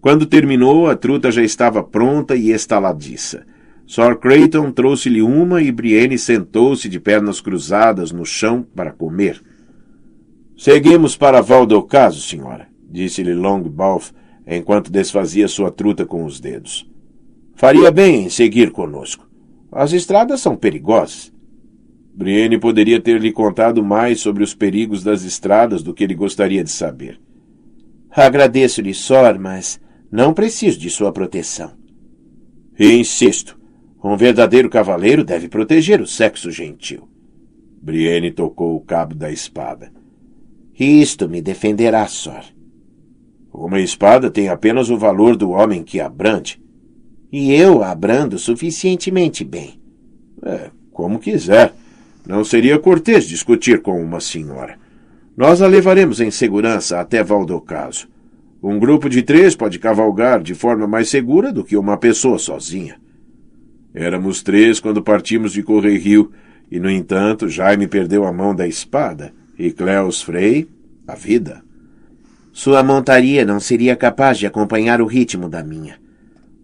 Quando 0.00 0.26
terminou, 0.26 0.88
a 0.88 0.94
truta 0.94 1.30
já 1.30 1.42
estava 1.42 1.82
pronta 1.82 2.36
e 2.36 2.50
estaladiça. 2.50 3.44
Sir 3.86 4.16
Creighton 4.18 4.70
trouxe-lhe 4.70 5.20
uma 5.20 5.60
e 5.60 5.72
Brienne 5.72 6.16
sentou-se 6.18 6.88
de 6.88 7.00
pernas 7.00 7.40
cruzadas 7.40 8.12
no 8.12 8.24
chão 8.24 8.66
para 8.74 8.92
comer. 8.92 9.42
Seguimos 10.56 11.16
para 11.16 11.40
Valdocaso, 11.40 12.20
senhora, 12.20 12.68
disse-lhe 12.88 13.34
Longmouth 13.34 14.12
enquanto 14.46 14.92
desfazia 14.92 15.48
sua 15.48 15.70
truta 15.70 16.06
com 16.06 16.24
os 16.24 16.38
dedos. 16.38 16.88
Faria 17.54 17.90
bem 17.90 18.26
em 18.26 18.30
seguir 18.30 18.70
conosco. 18.70 19.26
As 19.74 19.92
estradas 19.92 20.40
são 20.40 20.54
perigosas. 20.54 21.32
Brienne 22.14 22.60
poderia 22.60 23.00
ter 23.00 23.20
lhe 23.20 23.32
contado 23.32 23.82
mais 23.82 24.20
sobre 24.20 24.44
os 24.44 24.54
perigos 24.54 25.02
das 25.02 25.24
estradas 25.24 25.82
do 25.82 25.92
que 25.92 26.04
ele 26.04 26.14
gostaria 26.14 26.62
de 26.62 26.70
saber. 26.70 27.20
Agradeço-lhe, 28.08 28.94
Sor, 28.94 29.36
mas 29.36 29.80
não 30.12 30.32
preciso 30.32 30.78
de 30.78 30.88
sua 30.88 31.10
proteção. 31.10 31.72
E 32.78 32.92
insisto, 32.92 33.58
um 34.02 34.16
verdadeiro 34.16 34.70
cavaleiro 34.70 35.24
deve 35.24 35.48
proteger 35.48 36.00
o 36.00 36.06
sexo 36.06 36.52
gentil. 36.52 37.08
Brienne 37.82 38.30
tocou 38.30 38.76
o 38.76 38.80
cabo 38.80 39.16
da 39.16 39.32
espada. 39.32 39.90
Isto 40.78 41.28
me 41.28 41.42
defenderá, 41.42 42.06
Sor. 42.06 42.44
Uma 43.52 43.80
espada 43.80 44.30
tem 44.30 44.48
apenas 44.48 44.88
o 44.88 44.96
valor 44.96 45.34
do 45.34 45.50
homem 45.50 45.82
que 45.82 45.98
a 45.98 46.08
brande. 46.08 46.62
E 47.36 47.52
eu 47.52 47.82
a 47.82 47.92
brando 47.96 48.38
suficientemente 48.38 49.42
bem. 49.42 49.80
É, 50.40 50.70
como 50.92 51.18
quiser. 51.18 51.74
Não 52.24 52.44
seria 52.44 52.78
cortês 52.78 53.24
discutir 53.24 53.82
com 53.82 54.00
uma 54.00 54.20
senhora. 54.20 54.78
Nós 55.36 55.60
a 55.60 55.66
levaremos 55.66 56.20
em 56.20 56.30
segurança 56.30 57.00
até 57.00 57.24
Valdocaso. 57.24 58.06
Um 58.62 58.78
grupo 58.78 59.08
de 59.08 59.20
três 59.20 59.56
pode 59.56 59.80
cavalgar 59.80 60.44
de 60.44 60.54
forma 60.54 60.86
mais 60.86 61.08
segura 61.08 61.52
do 61.52 61.64
que 61.64 61.76
uma 61.76 61.96
pessoa 61.96 62.38
sozinha. 62.38 63.00
Éramos 63.92 64.40
três 64.40 64.78
quando 64.78 65.02
partimos 65.02 65.54
de 65.54 65.64
Correio, 65.64 66.30
e, 66.70 66.78
no 66.78 66.88
entanto, 66.88 67.48
Jaime 67.48 67.88
perdeu 67.88 68.24
a 68.24 68.32
mão 68.32 68.54
da 68.54 68.68
espada 68.68 69.34
e 69.58 69.72
Cleus 69.72 70.22
Frey 70.22 70.68
a 71.04 71.16
vida. 71.16 71.64
Sua 72.52 72.84
montaria 72.84 73.44
não 73.44 73.58
seria 73.58 73.96
capaz 73.96 74.38
de 74.38 74.46
acompanhar 74.46 75.00
o 75.00 75.06
ritmo 75.06 75.48
da 75.48 75.64
minha. 75.64 76.03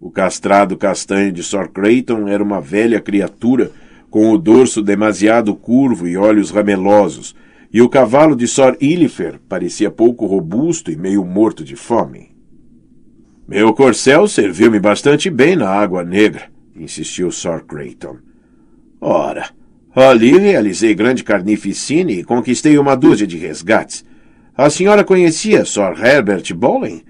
O 0.01 0.09
castrado 0.09 0.75
castanho 0.75 1.31
de 1.31 1.43
Sir 1.43 1.69
Creighton 1.69 2.27
era 2.27 2.43
uma 2.43 2.59
velha 2.59 2.99
criatura 2.99 3.71
com 4.09 4.31
o 4.31 4.37
dorso 4.37 4.81
demasiado 4.81 5.53
curvo 5.53 6.07
e 6.07 6.17
olhos 6.17 6.49
ramelosos, 6.49 7.35
e 7.71 7.83
o 7.83 7.87
cavalo 7.87 8.35
de 8.35 8.47
Sir 8.47 8.75
Ilifer 8.81 9.39
parecia 9.47 9.91
pouco 9.91 10.25
robusto 10.25 10.91
e 10.91 10.97
meio 10.97 11.23
morto 11.23 11.63
de 11.63 11.75
fome. 11.75 12.35
Meu 13.47 13.73
corcel 13.75 14.27
serviu-me 14.27 14.79
bastante 14.79 15.29
bem 15.29 15.55
na 15.55 15.69
Água 15.69 16.03
Negra, 16.03 16.45
insistiu 16.75 17.31
Sir 17.31 17.63
Creighton. 17.65 18.17
Ora, 18.99 19.49
ali 19.95 20.35
realizei 20.35 20.95
grande 20.95 21.23
carnificina 21.23 22.11
e 22.11 22.23
conquistei 22.23 22.75
uma 22.79 22.95
dúzia 22.95 23.27
de 23.27 23.37
resgates. 23.37 24.03
A 24.57 24.67
senhora 24.67 25.03
conhecia 25.03 25.63
Sir 25.63 25.93
Herbert 26.03 26.51
Boleyn? 26.55 27.03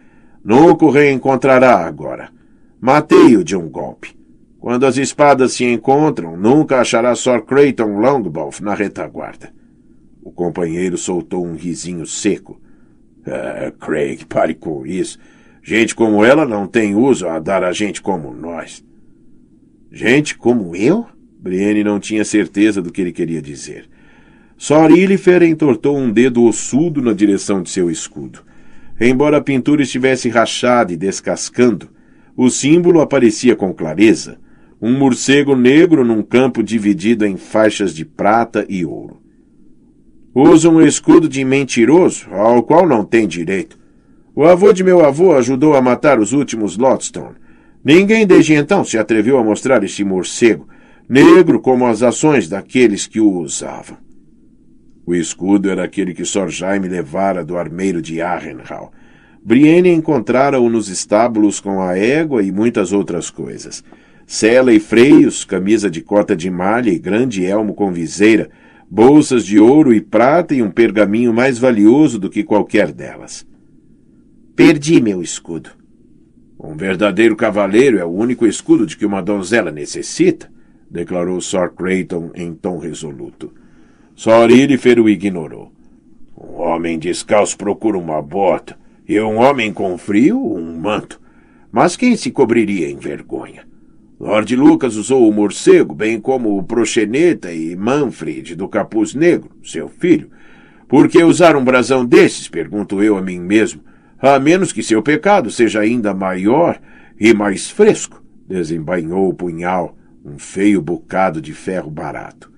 Nunca 0.43 0.83
o 0.83 0.91
reencontrará 0.91 1.85
agora. 1.85 2.40
Matei-o 2.81 3.43
de 3.43 3.55
um 3.55 3.69
golpe. 3.69 4.17
Quando 4.59 4.87
as 4.87 4.97
espadas 4.97 5.53
se 5.53 5.63
encontram, 5.63 6.35
nunca 6.35 6.81
achará 6.81 7.15
Sir 7.15 7.43
Creighton 7.43 7.99
Longbow 7.99 8.49
na 8.59 8.73
retaguarda. 8.73 9.53
O 10.23 10.31
companheiro 10.31 10.97
soltou 10.97 11.45
um 11.45 11.53
risinho 11.53 12.07
seco. 12.07 12.59
Ah, 13.23 13.71
Craig, 13.79 14.25
pare 14.25 14.55
com 14.55 14.83
isso. 14.83 15.19
Gente 15.61 15.93
como 15.93 16.25
ela 16.25 16.43
não 16.43 16.65
tem 16.65 16.95
uso 16.95 17.27
a 17.27 17.37
dar 17.37 17.63
a 17.63 17.71
gente 17.71 18.01
como 18.01 18.33
nós. 18.33 18.83
Gente 19.91 20.35
como 20.35 20.75
eu? 20.75 21.05
Brienne 21.39 21.83
não 21.83 21.99
tinha 21.99 22.25
certeza 22.25 22.81
do 22.81 22.91
que 22.91 23.01
ele 23.01 23.11
queria 23.11 23.43
dizer. 23.43 23.87
Sor 24.57 24.89
Ilifer 24.89 25.43
entortou 25.43 25.95
um 25.95 26.11
dedo 26.11 26.43
ossudo 26.45 26.99
na 26.99 27.13
direção 27.13 27.61
de 27.61 27.69
seu 27.69 27.91
escudo. 27.91 28.39
Embora 28.99 29.37
a 29.37 29.41
pintura 29.41 29.83
estivesse 29.83 30.29
rachada 30.29 30.91
e 30.91 30.97
descascando, 30.97 31.89
o 32.43 32.49
símbolo 32.49 33.01
aparecia 33.01 33.55
com 33.55 33.71
clareza, 33.71 34.39
um 34.81 34.97
morcego 34.97 35.55
negro 35.55 36.03
num 36.03 36.23
campo 36.23 36.63
dividido 36.63 37.23
em 37.23 37.37
faixas 37.37 37.93
de 37.93 38.03
prata 38.03 38.65
e 38.67 38.83
ouro. 38.83 39.21
Usa 40.33 40.67
um 40.67 40.81
escudo 40.81 41.29
de 41.29 41.45
mentiroso, 41.45 42.25
ao 42.31 42.63
qual 42.63 42.87
não 42.87 43.05
tem 43.05 43.27
direito. 43.27 43.77
O 44.35 44.43
avô 44.43 44.73
de 44.73 44.83
meu 44.83 45.05
avô 45.05 45.35
ajudou 45.35 45.75
a 45.75 45.83
matar 45.83 46.19
os 46.19 46.33
últimos 46.33 46.79
Lotstone. 46.79 47.35
Ninguém 47.85 48.25
desde 48.25 48.55
então 48.55 48.83
se 48.83 48.97
atreveu 48.97 49.37
a 49.37 49.43
mostrar 49.43 49.83
este 49.83 50.03
morcego, 50.03 50.67
negro 51.07 51.59
como 51.59 51.85
as 51.85 52.01
ações 52.01 52.49
daqueles 52.49 53.05
que 53.05 53.19
o 53.19 53.31
usavam. 53.31 53.99
O 55.05 55.13
escudo 55.13 55.69
era 55.69 55.83
aquele 55.83 56.11
que 56.11 56.25
Sor 56.25 56.49
Jaime 56.49 56.87
levara 56.87 57.45
do 57.45 57.55
armeiro 57.55 58.01
de 58.01 58.19
Arrenhal, 58.19 58.91
Brienne 59.43 59.89
encontrara-o 59.89 60.69
nos 60.69 60.87
estábulos 60.87 61.59
com 61.59 61.81
a 61.81 61.97
égua 61.97 62.43
e 62.43 62.51
muitas 62.51 62.93
outras 62.93 63.31
coisas. 63.31 63.83
Sela 64.27 64.71
e 64.71 64.79
freios, 64.79 65.43
camisa 65.43 65.89
de 65.89 66.01
cota 66.01 66.35
de 66.35 66.49
malha 66.49 66.91
e 66.91 66.99
grande 66.99 67.43
elmo 67.43 67.73
com 67.73 67.91
viseira, 67.91 68.49
bolsas 68.89 69.43
de 69.43 69.59
ouro 69.59 69.93
e 69.93 69.99
prata 69.99 70.53
e 70.53 70.61
um 70.61 70.69
pergaminho 70.69 71.33
mais 71.33 71.57
valioso 71.57 72.19
do 72.19 72.29
que 72.29 72.43
qualquer 72.43 72.91
delas. 72.91 73.45
Perdi 74.55 75.01
meu 75.01 75.23
escudo. 75.23 75.71
Um 76.59 76.77
verdadeiro 76.77 77.35
cavaleiro 77.35 77.97
é 77.97 78.05
o 78.05 78.11
único 78.11 78.45
escudo 78.45 78.85
de 78.85 78.95
que 78.95 79.05
uma 79.05 79.23
donzela 79.23 79.71
necessita, 79.71 80.51
declarou 80.89 81.41
Sir 81.41 81.71
Creighton 81.71 82.29
em 82.35 82.53
tom 82.53 82.77
resoluto. 82.77 83.51
Sir 84.15 84.51
Ilifer 84.51 84.99
o 84.99 85.09
ignorou. 85.09 85.71
Um 86.37 86.61
homem 86.61 86.99
descalço 86.99 87.57
procura 87.57 87.97
uma 87.97 88.21
bota, 88.21 88.77
e 89.11 89.19
um 89.19 89.39
homem 89.39 89.73
com 89.73 89.97
frio, 89.97 90.41
um 90.41 90.79
manto. 90.79 91.19
Mas 91.69 91.97
quem 91.97 92.15
se 92.15 92.31
cobriria 92.31 92.89
em 92.89 92.95
vergonha? 92.95 93.67
Lord 94.17 94.55
Lucas 94.55 94.95
usou 94.95 95.27
o 95.27 95.33
morcego, 95.33 95.93
bem 95.93 96.17
como 96.17 96.57
o 96.57 96.63
proxeneta 96.63 97.51
e 97.51 97.75
Manfred 97.75 98.55
do 98.55 98.69
capuz 98.69 99.13
negro, 99.13 99.51
seu 99.65 99.89
filho. 99.89 100.29
Por 100.87 101.09
que 101.09 101.21
usar 101.21 101.57
um 101.57 101.63
brasão 101.63 102.05
desses, 102.05 102.47
pergunto 102.47 103.03
eu 103.03 103.17
a 103.17 103.21
mim 103.21 103.37
mesmo, 103.41 103.81
a 104.17 104.39
menos 104.39 104.71
que 104.71 104.81
seu 104.81 105.03
pecado 105.03 105.51
seja 105.51 105.81
ainda 105.81 106.13
maior 106.13 106.79
e 107.19 107.33
mais 107.33 107.69
fresco, 107.69 108.23
desembainhou 108.47 109.27
o 109.27 109.33
punhal, 109.33 109.97
um 110.23 110.39
feio 110.39 110.81
bocado 110.81 111.41
de 111.41 111.53
ferro 111.53 111.91
barato. 111.91 112.49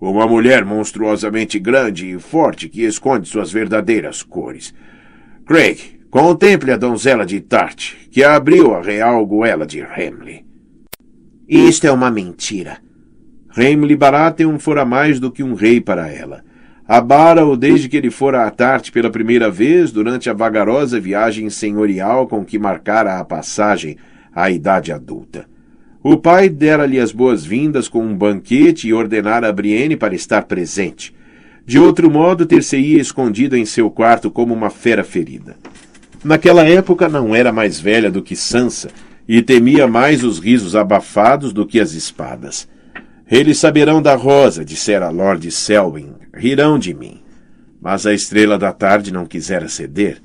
Uma 0.00 0.26
mulher 0.26 0.64
monstruosamente 0.64 1.58
grande 1.58 2.06
e 2.06 2.18
forte 2.18 2.66
que 2.66 2.82
esconde 2.82 3.28
suas 3.28 3.52
verdadeiras 3.52 4.22
cores. 4.22 4.72
Craig, 5.44 5.98
contemple 6.08 6.70
a 6.70 6.76
donzela 6.76 7.26
de 7.26 7.40
Tart, 7.40 7.94
que 8.10 8.22
abriu 8.22 8.74
a 8.74 8.80
real 8.80 9.26
goela 9.26 9.66
de 9.66 9.80
Hamley. 9.80 10.44
Isto 11.48 11.86
é 11.86 11.92
uma 11.92 12.10
mentira. 12.10 12.78
Hamley 13.56 13.96
Baratheon 13.96 14.58
fora 14.58 14.84
mais 14.84 15.18
do 15.18 15.32
que 15.32 15.42
um 15.42 15.54
rei 15.54 15.80
para 15.80 16.08
ela. 16.08 16.44
Abara-o 16.86 17.56
desde 17.56 17.88
que 17.88 17.96
ele 17.96 18.10
fora 18.10 18.46
a 18.46 18.50
Tarte 18.50 18.92
pela 18.92 19.10
primeira 19.10 19.50
vez 19.50 19.90
durante 19.90 20.30
a 20.30 20.32
vagarosa 20.32 21.00
viagem 21.00 21.50
senhorial 21.50 22.28
com 22.28 22.44
que 22.44 22.58
marcara 22.58 23.18
a 23.18 23.24
passagem 23.24 23.96
à 24.32 24.48
idade 24.48 24.92
adulta. 24.92 25.46
O 26.02 26.16
pai 26.16 26.48
dera-lhe 26.48 27.00
as 27.00 27.12
boas-vindas 27.12 27.88
com 27.88 28.04
um 28.04 28.16
banquete 28.16 28.88
e 28.88 28.94
ordenara 28.94 29.48
a 29.48 29.52
Brienne 29.52 29.96
para 29.96 30.14
estar 30.14 30.42
presente. 30.44 31.14
De 31.64 31.78
outro 31.78 32.10
modo, 32.10 32.44
ter-se-ia 32.44 33.00
escondido 33.00 33.56
em 33.56 33.64
seu 33.64 33.90
quarto 33.90 34.30
como 34.30 34.52
uma 34.52 34.70
fera 34.70 35.04
ferida. 35.04 35.56
Naquela 36.24 36.64
época 36.64 37.08
não 37.08 37.34
era 37.34 37.52
mais 37.52 37.80
velha 37.80 38.10
do 38.10 38.22
que 38.22 38.36
Sansa 38.36 38.90
e 39.28 39.40
temia 39.42 39.86
mais 39.86 40.24
os 40.24 40.38
risos 40.38 40.74
abafados 40.74 41.52
do 41.52 41.66
que 41.66 41.80
as 41.80 41.92
espadas. 41.92 42.68
Eles 43.30 43.58
saberão 43.58 44.02
da 44.02 44.14
rosa, 44.14 44.64
dissera 44.64 45.08
Lord 45.08 45.50
Selwyn, 45.50 46.12
rirão 46.34 46.78
de 46.78 46.92
mim. 46.92 47.20
Mas 47.80 48.06
a 48.06 48.12
estrela 48.12 48.58
da 48.58 48.72
tarde 48.72 49.12
não 49.12 49.24
quisera 49.24 49.68
ceder. 49.68 50.20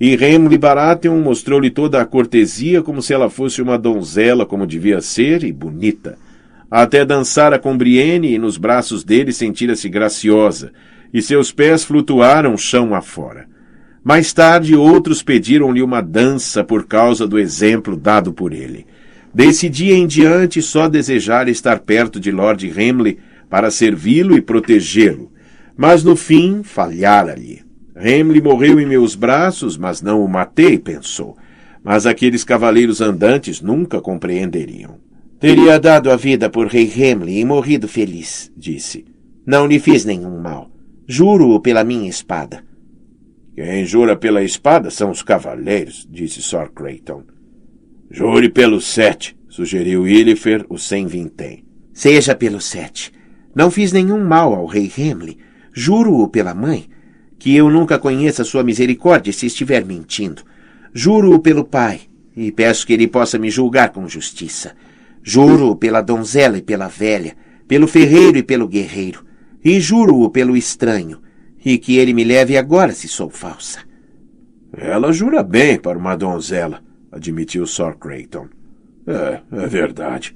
E 0.00 0.16
Remly 0.16 0.56
Baratheon 0.56 1.20
mostrou-lhe 1.20 1.70
toda 1.70 2.00
a 2.00 2.06
cortesia 2.06 2.82
como 2.82 3.02
se 3.02 3.12
ela 3.12 3.28
fosse 3.28 3.60
uma 3.60 3.76
donzela 3.76 4.46
como 4.46 4.66
devia 4.66 5.00
ser 5.00 5.44
e 5.44 5.52
bonita. 5.52 6.16
Até 6.70 7.04
dançara 7.04 7.58
com 7.58 7.76
Brienne 7.76 8.32
e 8.32 8.38
nos 8.38 8.56
braços 8.56 9.02
dele 9.02 9.32
sentira-se 9.32 9.88
graciosa, 9.88 10.72
e 11.12 11.20
seus 11.20 11.50
pés 11.50 11.82
flutuaram 11.82 12.56
chão 12.56 12.94
afora. 12.94 13.48
Mais 14.04 14.32
tarde 14.32 14.76
outros 14.76 15.22
pediram-lhe 15.22 15.82
uma 15.82 16.00
dança 16.00 16.62
por 16.62 16.86
causa 16.86 17.26
do 17.26 17.38
exemplo 17.38 17.96
dado 17.96 18.32
por 18.32 18.52
ele. 18.52 18.86
Desse 19.34 19.68
dia 19.68 19.94
em 19.94 20.06
diante 20.06 20.62
só 20.62 20.88
desejara 20.88 21.50
estar 21.50 21.80
perto 21.80 22.20
de 22.20 22.30
Lord 22.30 22.70
Hamley 22.70 23.18
para 23.48 23.70
servi-lo 23.70 24.36
e 24.36 24.40
protegê-lo. 24.40 25.32
Mas 25.76 26.04
no 26.04 26.14
fim 26.14 26.62
falhara-lhe. 26.62 27.62
Hamley 27.96 28.40
morreu 28.40 28.80
em 28.80 28.86
meus 28.86 29.14
braços, 29.14 29.76
mas 29.76 30.00
não 30.00 30.24
o 30.24 30.28
matei, 30.28 30.78
pensou. 30.78 31.36
Mas 31.82 32.06
aqueles 32.06 32.44
cavaleiros 32.44 33.00
andantes 33.00 33.60
nunca 33.60 34.00
compreenderiam. 34.00 35.09
Teria 35.40 35.80
dado 35.80 36.10
a 36.10 36.16
vida 36.16 36.50
por 36.50 36.66
Rei 36.66 36.84
Hamley 36.84 37.40
e 37.40 37.44
morrido 37.46 37.88
feliz, 37.88 38.52
disse. 38.54 39.06
Não 39.46 39.66
lhe 39.66 39.80
fiz 39.80 40.04
nenhum 40.04 40.38
mal. 40.38 40.70
Juro-o 41.08 41.58
pela 41.58 41.82
minha 41.82 42.10
espada. 42.10 42.62
Quem 43.54 43.86
jura 43.86 44.14
pela 44.14 44.42
espada 44.44 44.90
são 44.90 45.10
os 45.10 45.22
cavaleiros, 45.22 46.06
disse 46.10 46.42
Sir 46.42 46.70
Creighton. 46.74 47.24
Jure 48.10 48.50
pelo 48.50 48.82
sete, 48.82 49.34
sugeriu 49.48 50.06
Illifer, 50.06 50.66
o 50.68 50.76
sem 50.76 51.06
vintém. 51.06 51.64
Seja 51.90 52.34
pelo 52.34 52.60
sete. 52.60 53.10
Não 53.54 53.70
fiz 53.70 53.92
nenhum 53.92 54.22
mal 54.22 54.54
ao 54.54 54.66
rei 54.66 54.92
Hamley. 54.98 55.38
Juro-o 55.72 56.28
pela 56.28 56.54
mãe, 56.54 56.86
que 57.38 57.56
eu 57.56 57.70
nunca 57.70 57.98
conheça 57.98 58.44
sua 58.44 58.62
misericórdia 58.62 59.32
se 59.32 59.46
estiver 59.46 59.86
mentindo. 59.86 60.42
Juro-o 60.92 61.38
pelo 61.38 61.64
pai, 61.64 62.02
e 62.36 62.52
peço 62.52 62.86
que 62.86 62.92
ele 62.92 63.08
possa 63.08 63.38
me 63.38 63.48
julgar 63.48 63.88
com 63.90 64.06
justiça. 64.06 64.76
Juro-o 65.32 65.76
pela 65.76 66.00
donzela 66.00 66.58
e 66.58 66.60
pela 66.60 66.88
velha, 66.88 67.36
pelo 67.68 67.86
ferreiro 67.86 68.36
e 68.36 68.42
pelo 68.42 68.66
guerreiro. 68.66 69.24
E 69.64 69.78
juro-o 69.78 70.28
pelo 70.28 70.56
estranho, 70.56 71.20
e 71.64 71.78
que 71.78 71.98
ele 71.98 72.12
me 72.12 72.24
leve 72.24 72.56
agora 72.56 72.90
se 72.90 73.06
sou 73.06 73.30
falsa. 73.30 73.78
Ela 74.76 75.12
jura 75.12 75.44
bem 75.44 75.78
para 75.78 75.96
uma 75.96 76.16
donzela, 76.16 76.82
admitiu 77.12 77.64
Sir 77.64 77.96
Creighton. 77.96 78.48
É, 79.06 79.40
é 79.52 79.66
verdade. 79.68 80.34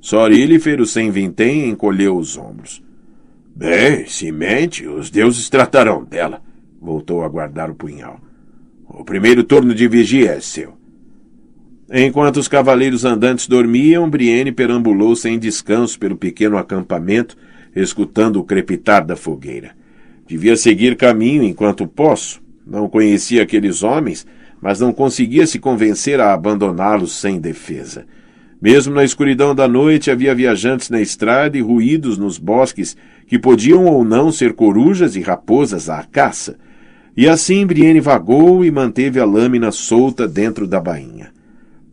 Sor 0.00 0.30
Illifer, 0.30 0.80
o 0.80 0.86
sem 0.86 1.10
vintém, 1.10 1.68
encolheu 1.68 2.16
os 2.16 2.38
ombros. 2.38 2.80
Bem, 3.52 4.06
se 4.06 4.30
mente, 4.30 4.86
os 4.86 5.10
deuses 5.10 5.50
tratarão 5.50 6.04
dela. 6.04 6.40
Voltou 6.80 7.24
a 7.24 7.28
guardar 7.28 7.68
o 7.68 7.74
punhal. 7.74 8.20
O 8.86 9.04
primeiro 9.04 9.42
turno 9.42 9.74
de 9.74 9.88
vigia 9.88 10.30
é 10.30 10.40
seu. 10.40 10.75
Enquanto 11.92 12.38
os 12.38 12.48
cavaleiros 12.48 13.04
andantes 13.04 13.46
dormiam, 13.46 14.10
Brienne 14.10 14.50
perambulou 14.50 15.14
sem 15.14 15.38
descanso 15.38 15.98
pelo 15.98 16.16
pequeno 16.16 16.58
acampamento, 16.58 17.36
escutando 17.76 18.40
o 18.40 18.44
crepitar 18.44 19.06
da 19.06 19.14
fogueira. 19.14 19.70
Devia 20.26 20.56
seguir 20.56 20.96
caminho 20.96 21.44
enquanto 21.44 21.86
posso. 21.86 22.42
Não 22.66 22.88
conhecia 22.88 23.44
aqueles 23.44 23.84
homens, 23.84 24.26
mas 24.60 24.80
não 24.80 24.92
conseguia 24.92 25.46
se 25.46 25.60
convencer 25.60 26.18
a 26.18 26.32
abandoná-los 26.32 27.12
sem 27.12 27.38
defesa. 27.38 28.04
Mesmo 28.60 28.92
na 28.92 29.04
escuridão 29.04 29.54
da 29.54 29.68
noite 29.68 30.10
havia 30.10 30.34
viajantes 30.34 30.90
na 30.90 31.00
estrada 31.00 31.56
e 31.56 31.60
ruídos 31.60 32.18
nos 32.18 32.36
bosques 32.36 32.96
que 33.28 33.38
podiam 33.38 33.84
ou 33.84 34.04
não 34.04 34.32
ser 34.32 34.54
corujas 34.54 35.14
e 35.14 35.20
raposas 35.20 35.88
à 35.88 36.02
caça. 36.02 36.56
E 37.16 37.28
assim 37.28 37.64
Brienne 37.64 38.00
vagou 38.00 38.64
e 38.64 38.70
manteve 38.72 39.20
a 39.20 39.24
lâmina 39.24 39.70
solta 39.70 40.26
dentro 40.26 40.66
da 40.66 40.80
bainha. 40.80 41.35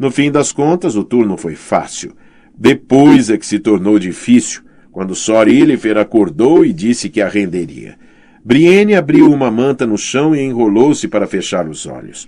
No 0.03 0.11
fim 0.11 0.29
das 0.29 0.51
contas, 0.51 0.97
o 0.97 1.03
turno 1.05 1.37
foi 1.37 1.55
fácil. 1.55 2.11
Depois 2.53 3.29
é 3.29 3.37
que 3.37 3.45
se 3.45 3.57
tornou 3.57 3.97
difícil, 3.97 4.61
quando 4.91 5.15
Sor 5.15 5.47
Illifer 5.47 5.97
acordou 5.97 6.65
e 6.65 6.73
disse 6.73 7.09
que 7.09 7.21
a 7.21 7.29
renderia. 7.29 7.95
Brienne 8.43 8.95
abriu 8.95 9.31
uma 9.31 9.49
manta 9.49 9.87
no 9.87 9.97
chão 9.97 10.35
e 10.35 10.41
enrolou-se 10.41 11.07
para 11.07 11.25
fechar 11.25 11.69
os 11.69 11.85
olhos. 11.85 12.27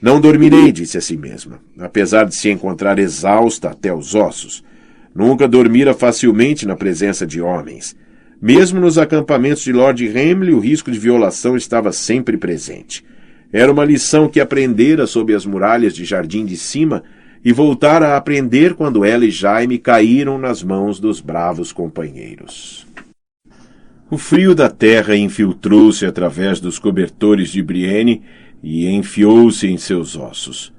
Não 0.00 0.20
dormirei, 0.20 0.70
disse 0.70 0.98
a 0.98 1.00
si 1.00 1.16
mesma, 1.16 1.58
apesar 1.80 2.26
de 2.26 2.36
se 2.36 2.48
encontrar 2.48 2.96
exausta 2.96 3.70
até 3.70 3.92
os 3.92 4.14
ossos. 4.14 4.62
Nunca 5.12 5.48
dormira 5.48 5.92
facilmente 5.94 6.64
na 6.64 6.76
presença 6.76 7.26
de 7.26 7.40
homens. 7.40 7.96
Mesmo 8.40 8.78
nos 8.78 8.98
acampamentos 8.98 9.64
de 9.64 9.72
Lord 9.72 10.06
Hamley, 10.10 10.54
o 10.54 10.60
risco 10.60 10.92
de 10.92 10.98
violação 11.00 11.56
estava 11.56 11.90
sempre 11.90 12.36
presente. 12.36 13.04
Era 13.52 13.72
uma 13.72 13.84
lição 13.84 14.28
que 14.28 14.40
aprendera 14.40 15.06
sob 15.06 15.34
as 15.34 15.46
muralhas 15.46 15.94
de 15.94 16.04
Jardim 16.04 16.44
de 16.44 16.56
Cima 16.56 17.02
e 17.44 17.52
voltara 17.52 18.08
a 18.08 18.16
aprender 18.16 18.74
quando 18.74 19.04
ela 19.04 19.24
e 19.24 19.30
Jaime 19.30 19.78
caíram 19.78 20.36
nas 20.36 20.62
mãos 20.62 20.98
dos 20.98 21.20
bravos 21.20 21.72
companheiros. 21.72 22.86
O 24.10 24.18
frio 24.18 24.54
da 24.54 24.68
terra 24.68 25.16
infiltrou-se 25.16 26.04
através 26.06 26.60
dos 26.60 26.78
cobertores 26.78 27.50
de 27.50 27.62
Brienne 27.62 28.22
e 28.62 28.88
enfiou-se 28.88 29.66
em 29.66 29.76
seus 29.76 30.16
ossos. 30.16 30.72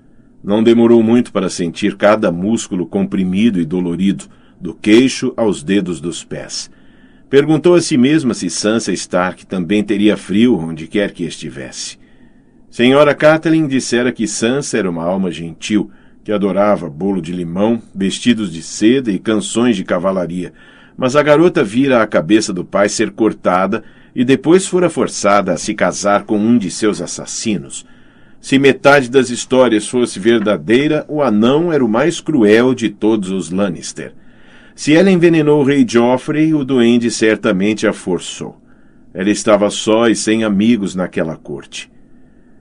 Não 0.43 0.63
demorou 0.63 1.01
muito 1.03 1.31
para 1.31 1.49
sentir 1.49 1.95
cada 1.95 2.31
músculo 2.31 2.85
comprimido 2.85 3.59
e 3.59 3.65
dolorido, 3.65 4.25
do 4.59 4.73
queixo 4.73 5.33
aos 5.37 5.61
dedos 5.61 6.01
dos 6.01 6.23
pés. 6.23 6.69
Perguntou 7.29 7.75
a 7.75 7.81
si 7.81 7.97
mesma 7.97 8.33
se 8.33 8.49
Sansa 8.49 8.91
Stark 8.91 9.45
também 9.45 9.83
teria 9.83 10.17
frio 10.17 10.57
onde 10.57 10.87
quer 10.87 11.11
que 11.11 11.23
estivesse. 11.23 11.97
Senhora 12.77 13.15
Catelyn 13.15 13.65
dissera 13.65 14.11
que 14.11 14.27
Sansa 14.27 14.77
era 14.77 14.87
uma 14.87 15.03
alma 15.03 15.31
gentil, 15.31 15.89
que 16.23 16.31
adorava 16.31 16.87
bolo 16.87 17.19
de 17.19 17.31
limão, 17.31 17.81
vestidos 17.95 18.53
de 18.53 18.61
seda 18.61 19.11
e 19.11 19.17
canções 19.17 19.75
de 19.75 19.83
cavalaria, 19.83 20.53
mas 20.95 21.15
a 21.15 21.23
garota 21.23 21.63
vira 21.63 22.03
a 22.03 22.05
cabeça 22.05 22.53
do 22.53 22.63
pai 22.63 22.87
ser 22.87 23.09
cortada 23.09 23.83
e 24.15 24.23
depois 24.23 24.67
fora 24.67 24.91
forçada 24.91 25.53
a 25.53 25.57
se 25.57 25.73
casar 25.73 26.25
com 26.25 26.37
um 26.37 26.55
de 26.55 26.69
seus 26.69 27.01
assassinos. 27.01 27.83
Se 28.39 28.59
metade 28.59 29.09
das 29.09 29.31
histórias 29.31 29.87
fosse 29.87 30.19
verdadeira, 30.19 31.03
o 31.07 31.23
anão 31.23 31.73
era 31.73 31.83
o 31.83 31.89
mais 31.89 32.21
cruel 32.21 32.75
de 32.75 32.91
todos 32.91 33.31
os 33.31 33.49
Lannister. 33.49 34.13
Se 34.75 34.93
ela 34.93 35.09
envenenou 35.09 35.61
o 35.61 35.65
rei 35.65 35.83
Joffrey, 35.83 36.53
o 36.53 36.63
duende 36.63 37.09
certamente 37.09 37.87
a 37.87 37.91
forçou. 37.91 38.61
Ela 39.15 39.31
estava 39.31 39.67
só 39.71 40.07
e 40.07 40.15
sem 40.15 40.43
amigos 40.43 40.93
naquela 40.93 41.35
corte. 41.35 41.89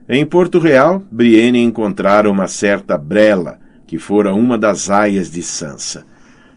Em 0.09 0.25
Porto 0.25 0.57
Real, 0.57 1.03
Brienne 1.11 1.61
encontrara 1.61 2.31
uma 2.31 2.47
certa 2.47 2.97
Brela, 2.97 3.59
que 3.85 3.97
fora 3.97 4.33
uma 4.33 4.57
das 4.57 4.89
aias 4.89 5.29
de 5.29 5.43
Sansa. 5.43 6.05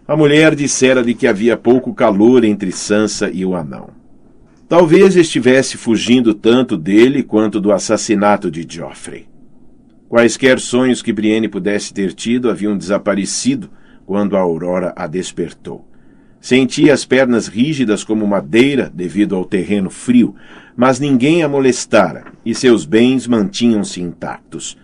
A 0.07 0.17
mulher 0.17 0.55
dissera-lhe 0.55 1.15
que 1.15 1.27
havia 1.27 1.57
pouco 1.57 1.93
calor 1.93 2.45
entre 2.45 2.71
Sansa 2.71 3.29
e 3.29 3.45
o 3.45 3.57
anão. 3.57 3.91
Talvez 4.69 5.17
estivesse 5.17 5.77
fugindo 5.77 6.33
tanto 6.33 6.77
dele 6.77 7.25
quanto 7.25 7.61
do 7.61 7.73
assassinato 7.73 8.53
de 8.53 8.65
Joffrey. 8.69 9.27
Quaisquer 10.09 10.61
sonhos 10.61 11.03
que 11.03 11.13
Brienne 11.13 11.49
pudesse 11.49 11.93
ter 11.93 12.13
tido 12.13 12.51
haviam 12.51 12.79
desaparecido 12.79 13.69
quando 14.07 14.37
a 14.37 14.41
aurora 14.41 14.93
a 14.97 15.09
despertou. 15.09 15.90
Sentia 16.41 16.95
as 16.95 17.05
pernas 17.05 17.47
rígidas 17.47 18.03
como 18.03 18.27
madeira 18.27 18.91
devido 18.93 19.37
ao 19.37 19.45
terreno 19.45 19.91
frio, 19.91 20.35
mas 20.75 20.99
ninguém 20.99 21.43
a 21.43 21.49
molestara 21.49 22.25
e 22.45 22.55
seus 22.55 22.87
bens 22.87 23.27
mantinham-se 23.27 24.01
intactos. 24.01 24.77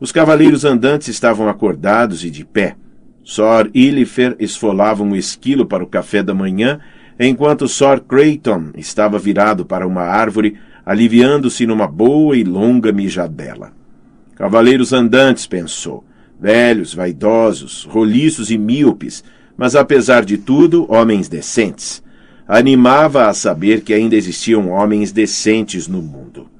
Os 0.00 0.10
cavaleiros 0.10 0.64
andantes 0.64 1.08
estavam 1.08 1.48
acordados 1.48 2.24
e 2.24 2.30
de 2.30 2.44
pé. 2.44 2.76
Sor 3.22 3.70
Illifer 3.74 4.34
esfolava 4.40 5.02
um 5.02 5.14
esquilo 5.14 5.66
para 5.66 5.84
o 5.84 5.86
café 5.86 6.22
da 6.22 6.34
manhã, 6.34 6.80
enquanto 7.20 7.68
Sor 7.68 8.00
Creighton 8.00 8.70
estava 8.76 9.18
virado 9.18 9.64
para 9.64 9.86
uma 9.86 10.02
árvore, 10.02 10.56
aliviando-se 10.84 11.66
numa 11.66 11.86
boa 11.86 12.36
e 12.36 12.42
longa 12.42 12.90
mijadela. 12.90 13.72
Cavaleiros 14.34 14.92
andantes, 14.92 15.46
pensou, 15.46 16.04
velhos, 16.40 16.94
vaidosos, 16.94 17.84
roliços 17.84 18.50
e 18.50 18.58
míopes, 18.58 19.22
mas 19.62 19.76
apesar 19.76 20.24
de 20.24 20.38
tudo, 20.38 20.92
homens 20.92 21.28
decentes. 21.28 22.02
Animava 22.48 23.28
a 23.28 23.32
saber 23.32 23.82
que 23.82 23.94
ainda 23.94 24.16
existiam 24.16 24.70
homens 24.70 25.12
decentes 25.12 25.86
no 25.86 26.02
mundo. 26.02 26.50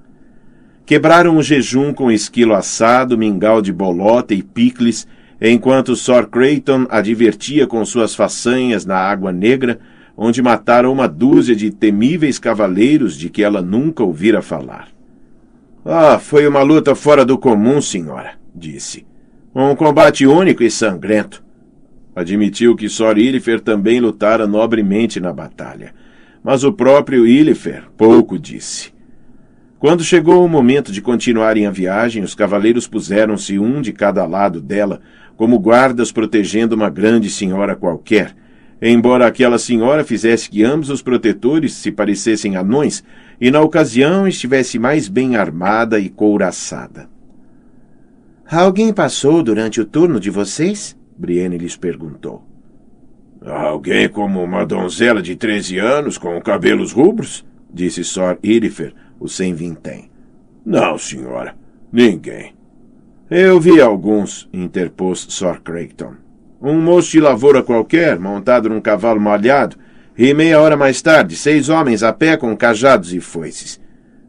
Quebraram 0.86 1.36
o 1.36 1.42
jejum 1.42 1.92
com 1.92 2.12
esquilo 2.12 2.54
assado, 2.54 3.18
mingau 3.18 3.60
de 3.60 3.72
bolota 3.72 4.34
e 4.34 4.40
picles, 4.40 5.04
enquanto 5.40 5.96
Sor 5.96 6.28
Creighton 6.28 6.86
a 6.88 7.00
divertia 7.00 7.66
com 7.66 7.84
suas 7.84 8.14
façanhas 8.14 8.86
na 8.86 8.98
Água 8.98 9.32
Negra, 9.32 9.80
onde 10.16 10.40
mataram 10.40 10.92
uma 10.92 11.08
dúzia 11.08 11.56
de 11.56 11.72
temíveis 11.72 12.38
cavaleiros 12.38 13.18
de 13.18 13.28
que 13.28 13.42
ela 13.42 13.60
nunca 13.60 14.04
ouvira 14.04 14.40
falar. 14.40 14.86
Ah, 15.84 16.20
foi 16.20 16.46
uma 16.46 16.62
luta 16.62 16.94
fora 16.94 17.24
do 17.24 17.36
comum, 17.36 17.82
senhora, 17.82 18.34
disse. 18.54 19.04
Um 19.52 19.74
combate 19.74 20.24
único 20.24 20.62
e 20.62 20.70
sangrento. 20.70 21.42
Admitiu 22.14 22.76
que 22.76 22.88
Sor 22.88 23.16
Ilifer 23.16 23.60
também 23.60 23.98
lutara 23.98 24.46
nobremente 24.46 25.18
na 25.18 25.32
batalha. 25.32 25.94
Mas 26.44 26.62
o 26.64 26.72
próprio 26.72 27.26
Ilifer 27.26 27.84
pouco 27.96 28.38
disse. 28.38 28.92
Quando 29.78 30.04
chegou 30.04 30.44
o 30.44 30.48
momento 30.48 30.92
de 30.92 31.00
continuarem 31.00 31.66
a 31.66 31.70
viagem, 31.70 32.22
os 32.22 32.34
cavaleiros 32.34 32.86
puseram-se 32.86 33.58
um 33.58 33.80
de 33.80 33.92
cada 33.92 34.24
lado 34.26 34.60
dela, 34.60 35.00
como 35.36 35.58
guardas 35.58 36.12
protegendo 36.12 36.76
uma 36.76 36.88
grande 36.88 37.28
senhora 37.28 37.74
qualquer, 37.74 38.32
embora 38.80 39.26
aquela 39.26 39.58
senhora 39.58 40.04
fizesse 40.04 40.48
que 40.50 40.62
ambos 40.62 40.88
os 40.88 41.02
protetores 41.02 41.72
se 41.72 41.90
parecessem 41.90 42.56
anões 42.56 43.02
e, 43.40 43.50
na 43.50 43.60
ocasião, 43.60 44.28
estivesse 44.28 44.78
mais 44.78 45.08
bem 45.08 45.34
armada 45.34 45.98
e 45.98 46.08
couraçada. 46.08 47.08
Alguém 48.48 48.92
passou 48.92 49.42
durante 49.42 49.80
o 49.80 49.84
turno 49.84 50.20
de 50.20 50.30
vocês? 50.30 50.96
Brienne 51.22 51.56
lhes 51.56 51.76
perguntou. 51.76 52.42
Alguém 53.46 54.08
como 54.08 54.42
uma 54.42 54.66
donzela 54.66 55.22
de 55.22 55.36
treze 55.36 55.78
anos 55.78 56.18
com 56.18 56.40
cabelos 56.40 56.90
rubros? 56.90 57.46
Disse 57.72 58.02
Sor 58.02 58.40
Irifer, 58.42 58.92
o 59.20 59.28
sem 59.28 59.54
vintém. 59.54 60.10
Não, 60.66 60.98
senhora. 60.98 61.54
Ninguém. 61.92 62.54
Eu 63.30 63.60
vi 63.60 63.80
alguns, 63.80 64.48
interpôs 64.52 65.24
Sor 65.30 65.60
Creighton. 65.60 66.14
Um 66.60 66.80
moço 66.80 67.12
de 67.12 67.20
lavoura 67.20 67.62
qualquer, 67.62 68.18
montado 68.18 68.68
num 68.68 68.80
cavalo 68.80 69.20
malhado, 69.20 69.76
e 70.18 70.34
meia 70.34 70.60
hora 70.60 70.76
mais 70.76 71.00
tarde, 71.00 71.36
seis 71.36 71.68
homens 71.68 72.02
a 72.02 72.12
pé 72.12 72.36
com 72.36 72.56
cajados 72.56 73.14
e 73.14 73.20
foices. 73.20 73.80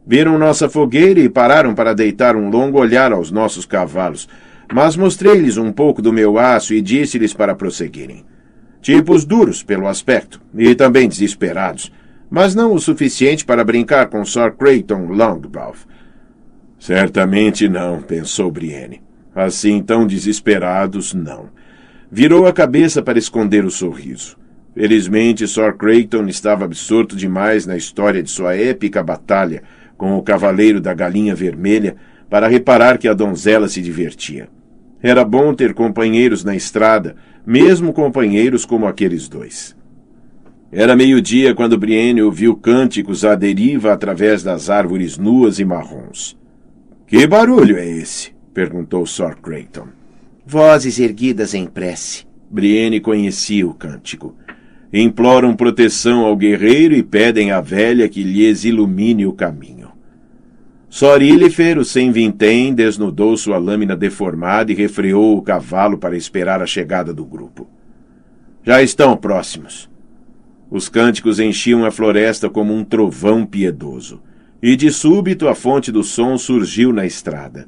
Viram 0.06 0.38
nossa 0.38 0.68
fogueira 0.68 1.18
e 1.18 1.28
pararam 1.28 1.74
para 1.74 1.92
deitar 1.92 2.36
um 2.36 2.50
longo 2.50 2.78
olhar 2.78 3.12
aos 3.12 3.32
nossos 3.32 3.66
cavalos, 3.66 4.28
mas 4.72 4.96
mostrei-lhes 4.96 5.56
um 5.56 5.72
pouco 5.72 6.00
do 6.00 6.12
meu 6.12 6.38
aço 6.38 6.74
e 6.74 6.80
disse-lhes 6.80 7.34
para 7.34 7.54
prosseguirem. 7.54 8.24
Tipos 8.80 9.24
duros 9.24 9.62
pelo 9.62 9.86
aspecto, 9.86 10.40
e 10.54 10.74
também 10.74 11.08
desesperados, 11.08 11.90
mas 12.30 12.54
não 12.54 12.74
o 12.74 12.78
suficiente 12.78 13.44
para 13.44 13.64
brincar 13.64 14.08
com 14.08 14.24
Sir 14.24 14.52
Creighton 14.52 15.06
Longmouth. 15.06 15.86
Certamente 16.78 17.68
não, 17.68 18.02
pensou 18.02 18.50
Brienne. 18.50 19.00
Assim 19.34 19.82
tão 19.82 20.06
desesperados, 20.06 21.14
não. 21.14 21.48
Virou 22.10 22.46
a 22.46 22.52
cabeça 22.52 23.02
para 23.02 23.18
esconder 23.18 23.64
o 23.64 23.70
sorriso. 23.70 24.36
Felizmente, 24.74 25.48
Sir 25.48 25.76
Creighton 25.76 26.26
estava 26.26 26.64
absorto 26.64 27.16
demais 27.16 27.64
na 27.64 27.76
história 27.76 28.22
de 28.22 28.30
sua 28.30 28.54
épica 28.56 29.02
batalha 29.02 29.62
com 29.96 30.16
o 30.16 30.22
Cavaleiro 30.22 30.80
da 30.80 30.92
Galinha 30.92 31.34
Vermelha 31.34 31.96
para 32.34 32.48
reparar 32.48 32.98
que 32.98 33.06
a 33.06 33.14
donzela 33.14 33.68
se 33.68 33.80
divertia. 33.80 34.48
Era 35.00 35.24
bom 35.24 35.54
ter 35.54 35.72
companheiros 35.72 36.42
na 36.42 36.56
estrada, 36.56 37.14
mesmo 37.46 37.92
companheiros 37.92 38.64
como 38.66 38.88
aqueles 38.88 39.28
dois. 39.28 39.76
Era 40.72 40.96
meio-dia 40.96 41.54
quando 41.54 41.78
Brienne 41.78 42.22
ouviu 42.22 42.56
cânticos 42.56 43.24
à 43.24 43.36
deriva 43.36 43.92
através 43.92 44.42
das 44.42 44.68
árvores 44.68 45.16
nuas 45.16 45.60
e 45.60 45.64
marrons. 45.64 46.36
Que 47.06 47.24
barulho 47.24 47.76
é 47.76 47.86
esse? 47.86 48.32
perguntou 48.52 49.06
Sir 49.06 49.36
Creighton. 49.40 49.86
Vozes 50.44 50.98
erguidas 50.98 51.54
em 51.54 51.66
prece. 51.66 52.26
Brienne 52.50 52.98
conhecia 52.98 53.64
o 53.64 53.72
cântico. 53.72 54.34
Imploram 54.92 55.54
proteção 55.54 56.24
ao 56.24 56.36
guerreiro 56.36 56.96
e 56.96 57.02
pedem 57.04 57.52
à 57.52 57.60
velha 57.60 58.08
que 58.08 58.24
lhes 58.24 58.64
ilumine 58.64 59.24
o 59.24 59.32
caminho. 59.32 59.83
Sorílifer, 60.94 61.76
o 61.76 61.84
sem 61.84 62.12
vintém, 62.12 62.72
desnudou 62.72 63.36
sua 63.36 63.58
lâmina 63.58 63.96
deformada 63.96 64.70
e 64.70 64.76
refreou 64.76 65.36
o 65.36 65.42
cavalo 65.42 65.98
para 65.98 66.16
esperar 66.16 66.62
a 66.62 66.66
chegada 66.66 67.12
do 67.12 67.24
grupo. 67.24 67.68
Já 68.62 68.80
estão 68.80 69.16
próximos. 69.16 69.90
Os 70.70 70.88
cânticos 70.88 71.40
enchiam 71.40 71.84
a 71.84 71.90
floresta 71.90 72.48
como 72.48 72.72
um 72.72 72.84
trovão 72.84 73.44
piedoso. 73.44 74.22
E 74.62 74.76
de 74.76 74.88
súbito 74.92 75.48
a 75.48 75.54
fonte 75.56 75.90
do 75.90 76.04
som 76.04 76.38
surgiu 76.38 76.92
na 76.92 77.04
estrada. 77.04 77.66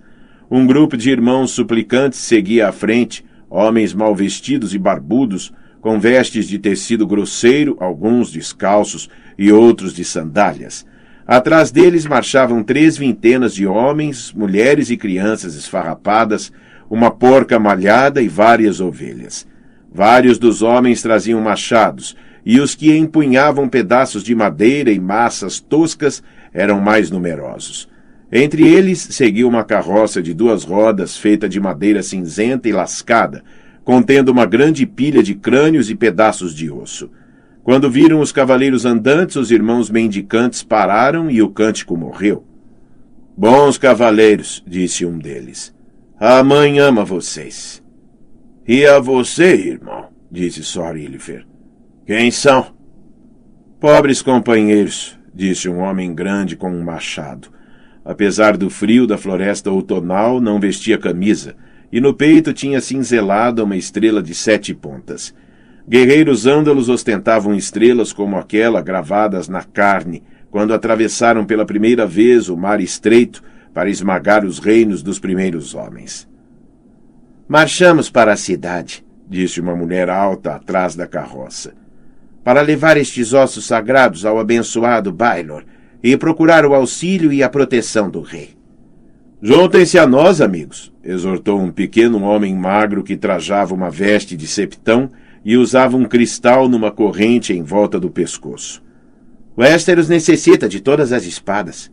Um 0.49 0.65
grupo 0.65 0.97
de 0.97 1.11
irmãos 1.11 1.51
suplicantes 1.51 2.21
seguia 2.21 2.69
à 2.69 2.73
frente, 2.73 3.27
homens 3.51 3.93
mal 3.93 4.15
vestidos 4.15 4.73
e 4.73 4.79
barbudos, 4.79 5.53
com 5.81 5.99
vestes 5.99 6.47
de 6.47 6.61
tecido 6.61 7.05
grosseiro, 7.05 7.77
alguns 7.81 8.31
descalços 8.31 9.11
e 9.37 9.51
outros 9.51 9.93
de 9.93 10.05
sandálias. 10.05 10.87
Atrás 11.27 11.73
deles 11.73 12.07
marchavam 12.07 12.63
três 12.63 12.97
vintenas 12.97 13.53
de 13.53 13.67
homens, 13.67 14.33
mulheres 14.33 14.91
e 14.91 14.97
crianças 14.97 15.57
esfarrapadas, 15.57 16.53
uma 16.89 17.11
porca 17.11 17.59
malhada 17.59 18.23
e 18.23 18.29
várias 18.29 18.81
ovelhas. 18.81 19.45
Vários 19.93 20.39
dos 20.39 20.63
homens 20.63 21.03
traziam 21.03 21.41
machados, 21.41 22.17
e 22.45 22.61
os 22.61 22.77
que 22.77 22.97
empunhavam 22.97 23.69
pedaços 23.69 24.23
de 24.23 24.37
madeira 24.37 24.93
e 24.93 25.01
massas 25.01 25.59
toscas 25.59 26.23
eram 26.55 26.81
mais 26.81 27.11
numerosos. 27.11 27.89
Entre 28.31 28.63
eles 28.69 29.01
seguia 29.11 29.49
uma 29.49 29.65
carroça 29.65 30.23
de 30.23 30.33
duas 30.33 30.63
rodas 30.63 31.17
feita 31.17 31.49
de 31.49 31.59
madeira 31.59 32.05
cinzenta 32.05 32.69
e 32.69 32.73
lascada, 32.73 33.43
contendo 33.83 34.31
uma 34.31 34.47
grande 34.47 34.87
pilha 34.87 35.25
de 35.25 35.35
crânios 35.35 35.91
e 35.91 35.97
pedaços 35.97 36.55
de 36.55 36.71
osso. 36.71 37.11
Quando 37.67 37.91
viram 37.91 38.21
os 38.21 38.31
cavaleiros 38.31 38.87
andantes, 38.87 39.35
os 39.35 39.51
irmãos 39.51 39.91
mendicantes 39.91 40.63
pararam 40.63 41.29
e 41.29 41.43
o 41.43 41.49
cântico 41.49 41.97
morreu. 41.97 42.47
Bons 43.37 43.77
cavaleiros, 43.77 44.63
disse 44.65 45.05
um 45.05 45.19
deles. 45.19 45.75
A 46.17 46.45
mãe 46.45 46.79
ama 46.79 47.05
vocês. 47.05 47.83
E 48.69 48.87
a 48.87 49.01
você, 49.01 49.57
irmão, 49.57 50.11
disse 50.31 50.63
Sor 50.63 50.97
Ilifer. 50.97 51.45
Quem 52.07 52.31
são? 52.31 52.69
Pobres 53.81 54.23
companheiros, 54.23 55.19
disse 55.35 55.69
um 55.69 55.81
homem 55.81 56.15
grande 56.15 56.55
com 56.55 56.71
um 56.71 56.85
machado. 56.85 57.49
Apesar 58.05 58.57
do 58.57 58.71
frio 58.71 59.09
da 59.09 59.19
floresta 59.19 59.73
outonal, 59.73 60.41
não 60.41 60.61
vestia 60.61 60.99
camisa, 60.99 61.57
e 61.91 62.01
no 62.01 62.15
peito 62.15 62.53
tinha 62.53 62.81
cinzelada 62.81 63.65
uma 63.65 63.77
estrela 63.77 64.23
de 64.23 64.37
sete 64.37 64.73
pontas. 64.73 65.35
Guerreiros 65.89 66.47
ândalos 66.47 66.89
ostentavam 66.89 67.55
estrelas 67.55 68.13
como 68.13 68.37
aquela 68.37 68.83
gravadas 68.83 69.49
na 69.49 69.63
carne, 69.63 70.25
quando 70.51 70.75
atravessaram 70.75 71.45
pela 71.45 71.65
primeira 71.65 72.05
vez 72.05 72.49
o 72.49 72.57
mar 72.57 72.81
estreito 72.81 73.43
para 73.73 73.89
esmagar 73.89 74.45
os 74.45 74.59
reinos 74.59 75.01
dos 75.01 75.21
primeiros 75.21 75.75
homens. 75.75 76.29
Marchamos 77.47 78.11
para 78.11 78.33
a 78.33 78.37
cidade, 78.37 79.05
disse 79.29 79.61
uma 79.61 79.77
mulher 79.77 80.11
alta 80.11 80.55
atrás 80.55 80.97
da 80.97 81.07
carroça, 81.07 81.73
para 82.43 82.63
levar 82.63 82.97
estes 82.97 83.33
ossos 83.33 83.65
sagrados 83.65 84.25
ao 84.25 84.41
abençoado 84.41 85.13
Bailor 85.13 85.65
e 86.03 86.17
procurar 86.17 86.67
o 86.67 86.75
auxílio 86.75 87.33
e 87.33 87.45
a 87.45 87.49
proteção 87.49 88.11
do 88.11 88.21
rei. 88.21 88.57
Juntem-se 89.41 89.99
a 89.99 90.07
nós, 90.07 90.41
amigos, 90.41 90.93
exortou 91.05 91.61
um 91.61 91.71
pequeno 91.71 92.23
homem 92.23 92.57
magro 92.57 93.05
que 93.05 93.17
trajava 93.17 93.75
uma 93.75 93.91
veste 93.91 94.37
de 94.37 94.49
septão 94.49 95.11
e 95.47 95.57
usava 95.57 95.97
um 95.97 96.05
cristal 96.05 96.69
numa 96.69 96.91
corrente 96.91 97.53
em 97.53 97.63
volta 97.63 98.01
do 98.01 98.11
pescoço. 98.11 98.83
Westeros 99.57 100.09
necessita 100.09 100.69
de 100.69 100.81
todas 100.81 101.13
as 101.13 101.25
espadas. 101.25 101.89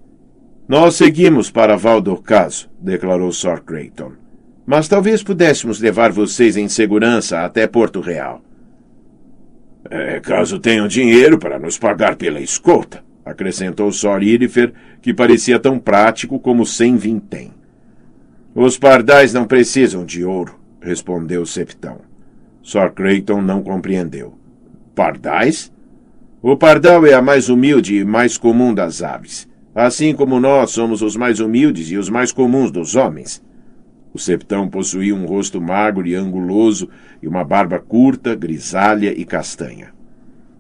Nós 0.68 0.96
seguimos 0.96 1.52
para 1.52 1.78
Valdocaso, 1.78 2.68
declarou 2.82 3.32
Sir 3.32 3.62
Creighton. 3.62 4.14
Mas 4.66 4.88
talvez 4.88 5.22
pudéssemos 5.22 5.80
levar 5.80 6.12
vocês 6.12 6.58
em 6.58 6.68
segurança 6.68 7.42
até 7.42 7.68
Porto 7.68 8.02
Real. 8.02 8.42
É, 9.88 10.20
caso 10.20 10.58
tenham 10.58 10.88
dinheiro 10.88 11.38
para 11.38 11.60
nos 11.60 11.78
pagar 11.78 12.16
pela 12.16 12.40
escolta, 12.40 13.04
acrescentou 13.24 13.92
Sor 13.92 14.24
Irifer, 14.24 14.74
que 15.00 15.14
parecia 15.14 15.60
tão 15.60 15.78
prático 15.78 16.40
como 16.40 16.66
sem 16.66 16.98
vintém. 16.98 17.54
Os 18.56 18.80
pardais 18.80 19.32
não 19.32 19.46
precisam 19.46 20.04
de 20.04 20.26
ouro, 20.26 20.60
respondeu 20.82 21.46
Septão. 21.46 22.13
Sir 22.64 22.94
Creighton 22.94 23.42
não 23.42 23.62
compreendeu. 23.62 24.34
Pardais? 24.96 25.72
O 26.42 26.56
pardal 26.56 27.06
é 27.06 27.14
a 27.14 27.22
mais 27.22 27.50
humilde 27.50 27.98
e 27.98 28.06
mais 28.06 28.38
comum 28.38 28.74
das 28.74 29.04
aves. 29.04 29.48
Assim 29.76 30.16
como 30.16 30.40
nós 30.40 30.72
somos 30.72 31.02
os 31.02 31.18
mais 31.18 31.42
humildes 31.42 31.92
e 31.92 31.98
os 31.98 32.10
mais 32.10 32.32
comuns 32.32 32.72
dos 32.72 32.96
homens. 32.96 33.44
O 34.14 34.20
septão 34.20 34.70
possuía 34.70 35.14
um 35.14 35.26
rosto 35.26 35.60
magro 35.60 36.08
e 36.08 36.16
anguloso 36.16 36.88
e 37.22 37.28
uma 37.28 37.44
barba 37.44 37.80
curta, 37.80 38.34
grisalha 38.34 39.12
e 39.12 39.26
castanha. 39.26 39.94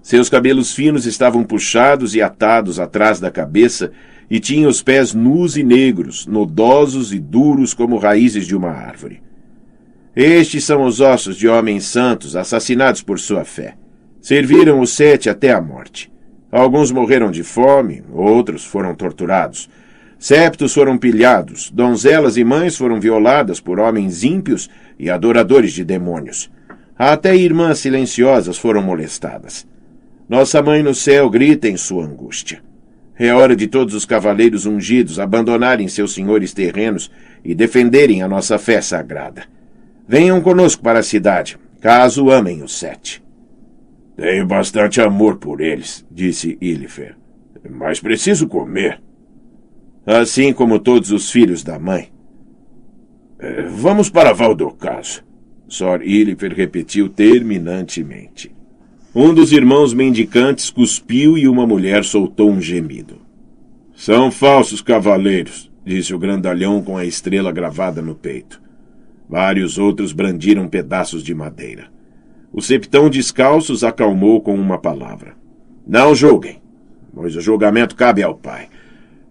Seus 0.01 0.27
cabelos 0.27 0.73
finos 0.73 1.05
estavam 1.05 1.43
puxados 1.43 2.15
e 2.15 2.21
atados 2.21 2.79
atrás 2.79 3.21
da 3.21 3.31
cabeça 3.31 3.91
e 4.29 4.39
tinha 4.39 4.67
os 4.67 4.81
pés 4.81 5.13
nus 5.13 5.55
e 5.55 5.63
negros, 5.63 6.27
nodosos 6.27 7.13
e 7.13 7.19
duros 7.19 7.73
como 7.73 7.97
raízes 7.97 8.45
de 8.45 8.55
uma 8.55 8.71
árvore. 8.71 9.21
Estes 10.15 10.63
são 10.63 10.84
os 10.84 10.99
ossos 10.99 11.36
de 11.36 11.47
homens 11.47 11.86
santos 11.86 12.36
assassinados 12.36 13.02
por 13.02 13.19
sua 13.19 13.43
fé. 13.43 13.76
Serviram 14.21 14.80
os 14.80 14.91
sete 14.91 15.28
até 15.28 15.52
a 15.52 15.60
morte. 15.60 16.12
Alguns 16.52 16.91
morreram 16.91 17.32
de 17.32 17.41
fome, 17.41 18.04
outros 18.13 18.63
foram 18.63 18.93
torturados. 18.93 19.67
Septos 20.19 20.71
foram 20.73 20.99
pilhados, 20.99 21.71
donzelas 21.71 22.38
e 22.38 22.43
mães 22.43 22.78
foram 22.78 22.99
violadas 22.99 23.60
por 23.60 23.80
homens 23.80 24.23
ímpios 24.23 24.69
e 24.99 25.10
adoradores 25.10 25.73
de 25.73 25.84
demônios. 25.84 26.49
Até 26.95 27.36
irmãs 27.36 27.80
silenciosas 27.80 28.56
foram 28.56 28.84
molestadas. 28.84 29.67
Nossa 30.30 30.62
mãe 30.62 30.84
no 30.84 30.93
céu 30.93 31.28
grita 31.28 31.67
em 31.67 31.76
sua 31.76 32.06
angústia. 32.06 32.62
É 33.17 33.34
hora 33.34 33.56
de 33.56 33.67
todos 33.67 33.95
os 33.95 34.06
cavaleiros 34.06 34.67
ungidos 34.67 35.19
abandonarem 35.19 35.88
seus 35.88 36.13
senhores 36.13 36.54
terrenos 36.54 37.10
e 37.43 37.56
defenderem 37.56 38.21
a 38.21 38.28
nossa 38.28 38.60
fé 38.60 38.80
sagrada. 38.80 39.43
Venham 40.07 40.41
conosco 40.41 40.83
para 40.83 40.99
a 40.99 41.03
cidade, 41.03 41.57
caso 41.79 42.29
amem 42.29 42.61
os 42.61 42.77
sete. 42.77 43.23
Tenho 44.15 44.45
bastante 44.45 45.01
amor 45.01 45.37
por 45.37 45.61
eles, 45.61 46.05
disse 46.11 46.57
Ilifer. 46.61 47.15
Mas 47.69 47.99
preciso 47.99 48.47
comer. 48.47 49.01
Assim 50.05 50.53
como 50.53 50.79
todos 50.79 51.11
os 51.11 51.31
filhos 51.31 51.63
da 51.63 51.79
mãe. 51.79 52.11
É, 53.39 53.63
vamos 53.63 54.09
para 54.09 54.33
Valdocaso. 54.33 55.23
Sor 55.67 56.03
Ilifer 56.03 56.53
repetiu 56.53 57.09
terminantemente. 57.09 58.53
Um 59.15 59.33
dos 59.33 59.51
irmãos 59.51 59.93
mendicantes 59.93 60.69
cuspiu 60.69 61.37
e 61.37 61.47
uma 61.47 61.65
mulher 61.65 62.03
soltou 62.03 62.49
um 62.49 62.61
gemido. 62.61 63.21
São 63.95 64.31
falsos 64.31 64.81
cavaleiros, 64.81 65.71
disse 65.85 66.13
o 66.13 66.19
grandalhão 66.19 66.81
com 66.81 66.97
a 66.97 67.05
estrela 67.05 67.51
gravada 67.51 68.01
no 68.01 68.15
peito. 68.15 68.62
Vários 69.29 69.77
outros 69.77 70.12
brandiram 70.12 70.67
pedaços 70.67 71.23
de 71.23 71.33
madeira. 71.33 71.88
O 72.51 72.62
septão 72.62 73.09
descalço 73.09 73.73
os 73.73 73.83
acalmou 73.83 74.41
com 74.41 74.53
uma 74.53 74.77
palavra. 74.77 75.36
Não 75.88 76.13
julguem, 76.13 76.62
pois 77.13 77.36
o 77.36 77.41
julgamento 77.41 77.95
cabe 77.95 78.21
ao 78.21 78.36
Pai. 78.36 78.69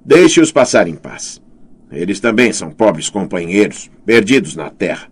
Deixe-os 0.05 0.50
passar 0.50 0.88
em 0.88 0.96
paz. 0.96 1.40
Eles 1.90 2.18
também 2.18 2.52
são 2.52 2.70
pobres 2.70 3.09
companheiros, 3.09 3.90
perdidos 4.05 4.57
na 4.57 4.70
terra. 4.70 5.09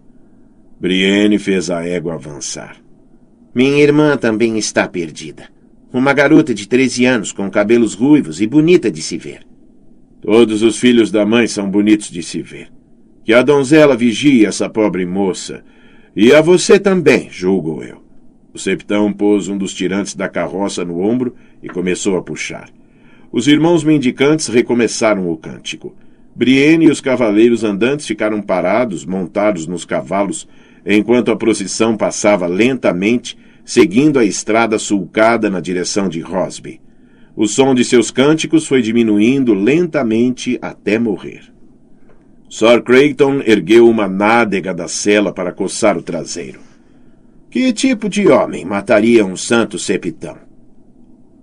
Brienne 0.81 1.39
fez 1.39 1.71
a 1.71 1.87
égua 1.87 2.15
avançar. 2.15 2.77
Minha 3.55 3.83
irmã 3.83 4.17
também 4.17 4.59
está 4.59 4.89
perdida. 4.89 5.49
Uma 5.93 6.13
garota 6.13 6.55
de 6.55 6.67
13 6.67 7.05
anos 7.05 7.33
com 7.33 7.51
cabelos 7.51 7.95
ruivos 7.95 8.41
e 8.41 8.47
bonita 8.47 8.91
de 8.91 9.03
se 9.03 9.19
ver. 9.19 9.47
Todos 10.21 10.63
os 10.63 10.79
filhos 10.79 11.11
da 11.11 11.27
mãe 11.27 11.47
são 11.47 11.71
bonitos 11.71 12.11
de 12.11 12.23
se 12.23 12.41
ver. 12.43 12.71
Que 13.31 13.35
a 13.35 13.43
donzela 13.43 13.97
vigie 13.97 14.45
essa 14.45 14.69
pobre 14.69 15.07
moça. 15.07 15.63
E 16.17 16.33
a 16.33 16.41
você 16.41 16.81
também, 16.81 17.29
julgo 17.31 17.81
eu. 17.81 18.03
O 18.53 18.59
septão 18.59 19.13
pôs 19.13 19.47
um 19.47 19.57
dos 19.57 19.73
tirantes 19.73 20.17
da 20.17 20.29
carroça 20.29 20.85
no 20.85 21.01
ombro 21.01 21.37
e 21.63 21.69
começou 21.69 22.17
a 22.17 22.23
puxar. 22.23 22.69
Os 23.31 23.47
irmãos 23.47 23.85
mendicantes 23.85 24.49
recomeçaram 24.49 25.31
o 25.31 25.37
cântico. 25.37 25.95
Brienne 26.35 26.87
e 26.87 26.91
os 26.91 27.01
cavaleiros 27.01 27.63
andantes 27.63 28.05
ficaram 28.05 28.43
parados, 28.43 29.07
montados 29.07 29.65
nos 29.65 29.85
cavalos, 29.85 30.49
enquanto 30.85 31.31
a 31.31 31.37
procissão 31.37 31.97
passava 31.97 32.49
lentamente, 32.49 33.39
seguindo 33.65 34.19
a 34.19 34.25
estrada 34.25 34.77
sulcada 34.77 35.49
na 35.49 35.61
direção 35.61 36.09
de 36.09 36.19
Rosby. 36.19 36.81
O 37.37 37.47
som 37.47 37.77
de 37.77 37.85
seus 37.85 38.11
cânticos 38.11 38.67
foi 38.67 38.83
diminuindo 38.83 39.55
lentamente 39.55 40.59
até 40.61 40.99
morrer. 40.99 41.50
Sir 42.53 42.83
Creighton 42.83 43.43
ergueu 43.47 43.89
uma 43.89 44.09
nádega 44.09 44.75
da 44.75 44.89
cela 44.89 45.33
para 45.33 45.53
coçar 45.53 45.97
o 45.97 46.03
traseiro. 46.03 46.59
Que 47.49 47.73
tipo 47.73 48.09
de 48.09 48.27
homem 48.27 48.65
mataria 48.65 49.25
um 49.25 49.37
santo 49.37 49.79
septão? 49.79 50.37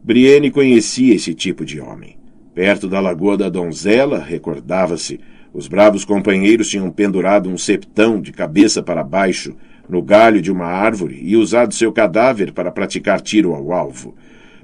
Brienne 0.04 0.52
conhecia 0.52 1.16
esse 1.16 1.34
tipo 1.34 1.64
de 1.64 1.80
homem. 1.80 2.18
Perto 2.54 2.90
da 2.90 3.00
Lagoa 3.00 3.38
da 3.38 3.48
Donzela, 3.48 4.20
recordava-se, 4.20 5.18
os 5.54 5.70
bravos 5.70 6.04
companheiros 6.04 6.68
tinham 6.68 6.92
pendurado 6.92 7.50
um 7.50 7.58
septão 7.58 8.20
de 8.20 8.34
cabeça 8.34 8.84
para 8.84 9.02
baixo 9.02 9.56
no 9.88 10.02
galho 10.02 10.42
de 10.42 10.52
uma 10.52 10.66
árvore 10.66 11.22
e 11.24 11.38
usado 11.38 11.74
seu 11.74 11.94
cadáver 11.94 12.52
para 12.52 12.70
praticar 12.70 13.22
tiro 13.22 13.54
ao 13.54 13.72
alvo. 13.72 14.14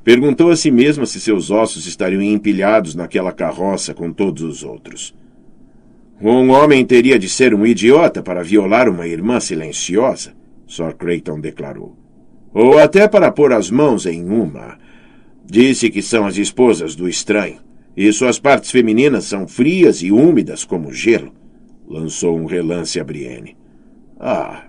Perguntou 0.04 0.52
a 0.52 0.58
si 0.58 0.70
mesma 0.70 1.06
se 1.06 1.22
seus 1.22 1.50
ossos 1.50 1.88
estariam 1.88 2.22
empilhados 2.22 2.96
naquela 2.96 3.32
carroça 3.32 3.94
com 3.94 4.12
todos 4.12 4.42
os 4.44 4.62
outros. 4.62 5.16
Um 6.26 6.52
homem 6.52 6.86
teria 6.86 7.20
de 7.20 7.28
ser 7.28 7.54
um 7.54 7.66
idiota 7.66 8.24
para 8.24 8.42
violar 8.42 8.88
uma 8.88 9.06
irmã 9.06 9.42
silenciosa, 9.42 10.34
Sir 10.66 10.96
Creighton 10.96 11.38
declarou. 11.42 11.98
Ou 12.54 12.80
até 12.80 13.10
para 13.10 13.30
pôr 13.30 13.52
as 13.52 13.70
mãos 13.70 14.06
em 14.06 14.24
uma. 14.24 14.78
Disse 15.46 15.90
que 15.90 16.02
são 16.02 16.26
as 16.26 16.38
esposas 16.38 16.96
do 16.96 17.10
estranho, 17.10 17.58
e 17.98 18.10
suas 18.14 18.40
partes 18.40 18.72
femininas 18.72 19.26
são 19.26 19.46
frias 19.46 20.02
e 20.02 20.14
úmidas 20.14 20.64
como 20.64 20.94
gelo. 20.94 21.34
Lançou 21.86 22.38
um 22.38 22.46
relance 22.46 22.98
a 23.02 23.04
Brienne. 23.04 23.58
Ah, 24.18 24.64